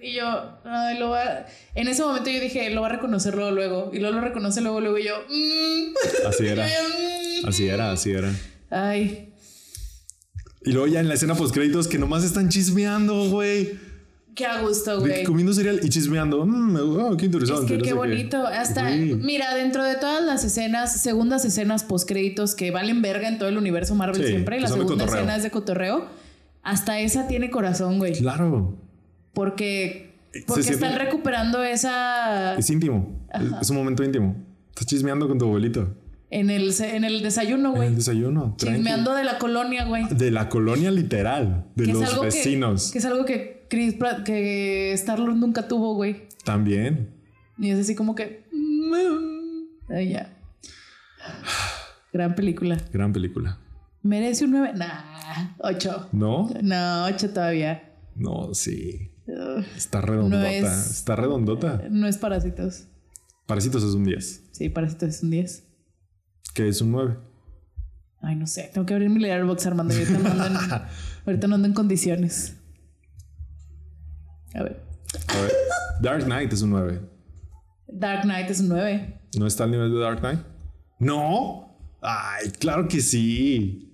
[0.02, 0.24] Y yo,
[0.64, 1.46] ay, lo va.
[1.74, 3.90] En ese momento yo dije, lo va a reconocer luego, luego.
[3.92, 4.98] Y luego lo reconoce luego, luego.
[4.98, 6.26] Y yo, mm.
[6.26, 6.66] Así era.
[6.66, 6.74] Yo,
[7.44, 7.48] mm.
[7.48, 8.32] Así era, así era.
[8.70, 9.32] Ay,
[10.64, 13.78] Y luego ya en la escena post créditos que nomás están chismeando, güey.
[14.34, 15.22] qué a gusto, güey.
[15.24, 16.46] Comiendo cereal y chismeando.
[16.46, 17.64] Mm, oh, qué interesante.
[17.64, 18.46] Es que no qué bonito.
[18.46, 19.16] Hasta, Güey.
[19.16, 23.58] mira, dentro de todas las escenas, segundas escenas postcréditos que valen verga en todo el
[23.58, 26.06] universo Marvel Sí, siempre, la segunda escena es de cotorreo,
[26.62, 28.14] hasta esa tiene corazón, güey.
[28.14, 28.89] Claro.
[29.34, 33.26] Porque, porque están recuperando esa Es íntimo.
[33.32, 34.36] Es, es un momento íntimo.
[34.70, 35.94] Estás chismeando con tu abuelito.
[36.30, 37.94] en el, en el desayuno, En el güey.
[37.94, 38.54] desayuno.
[38.58, 40.06] Chismeando de la colonia, güey.
[40.08, 41.66] De la colonia literal.
[41.74, 42.90] De Que los que- vecinos.
[42.92, 46.28] Que, es algo que Chris Pratt, que Star-Lord nunca tuvo, güey.
[46.44, 47.10] También.
[47.58, 48.44] Y es así como que...
[48.52, 50.36] mm, Ay, ya.
[52.12, 52.78] Gran película.
[52.92, 53.58] Gran película.
[54.02, 54.72] ¿Merece un 9?
[54.76, 56.08] Nah, 8.
[56.12, 56.48] ¿No?
[56.62, 57.92] No, 8 todavía.
[58.16, 59.09] No, sí.
[59.76, 60.42] Está redondota.
[60.42, 61.82] No es- Está redondota.
[61.90, 62.84] no es Parásitos.
[63.46, 64.48] Parásitos es un 10.
[64.52, 65.64] Sí, Parásitos es un 10.
[66.54, 67.16] Que es un 9.
[68.22, 68.70] Ay, no sé.
[68.72, 69.94] Tengo que abrir mi Letterboxd, Armando.
[69.94, 70.56] Ahorita no ando en,
[71.26, 72.56] ahorita no ando en condiciones.
[74.54, 74.82] A ver.
[75.28, 75.52] A ver.
[76.02, 77.00] Dark Knight es un 9.
[77.88, 79.20] Dark Knight es un 9.
[79.38, 80.40] ¿No está al nivel de Dark Knight?
[80.98, 81.78] No.
[82.02, 83.86] Ay, claro que sí.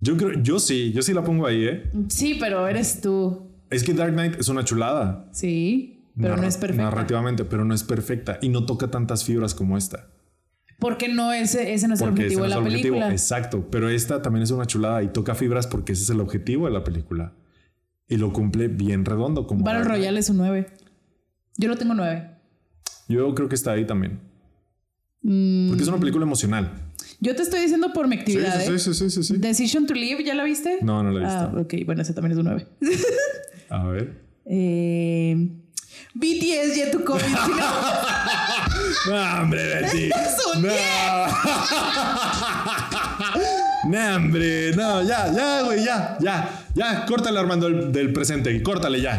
[0.00, 1.90] Yo creo, yo sí, yo sí la pongo ahí, ¿eh?
[2.08, 3.47] Sí, pero eres tú.
[3.70, 5.28] Es que Dark Knight es una chulada.
[5.32, 6.82] Sí, pero no es perfecta.
[6.84, 10.08] Narrativamente, pero no es perfecta y no toca tantas fibras como esta.
[10.78, 12.94] Porque no ese, ese no es el ese objetivo no de es la el objetivo.
[12.94, 13.10] película.
[13.12, 13.68] Exacto.
[13.70, 16.72] Pero esta también es una chulada y toca fibras porque ese es el objetivo de
[16.72, 17.34] la película.
[18.08, 19.46] Y lo cumple bien redondo.
[19.46, 19.84] Como Battle.
[19.84, 20.66] Royale es un 9.
[21.56, 22.30] Yo lo tengo 9.
[23.08, 24.20] Yo creo que está ahí también.
[25.22, 26.70] Mm, Porque es una película emocional.
[27.20, 28.60] yo te estoy diciendo por mi actividad.
[28.60, 28.78] sí, ¿eh?
[28.78, 29.36] sí, sí, sí, sí.
[29.38, 30.78] Decision to Live, ¿ya la viste?
[30.80, 31.58] No, no la he visto.
[31.58, 32.66] Ah, ok, bueno, ese también es un 9.
[33.70, 34.22] A ver.
[34.46, 35.36] eh,
[36.14, 37.22] BTS Yet to Come.
[39.08, 40.06] No, hombre, Betty.
[40.14, 40.72] Es un no.
[43.84, 44.72] no, hombre.
[44.76, 46.64] No, ya, ya, güey, ya, ya.
[46.74, 48.62] Ya, córtale, Armando, del, del presente.
[48.62, 49.18] Córtale ya.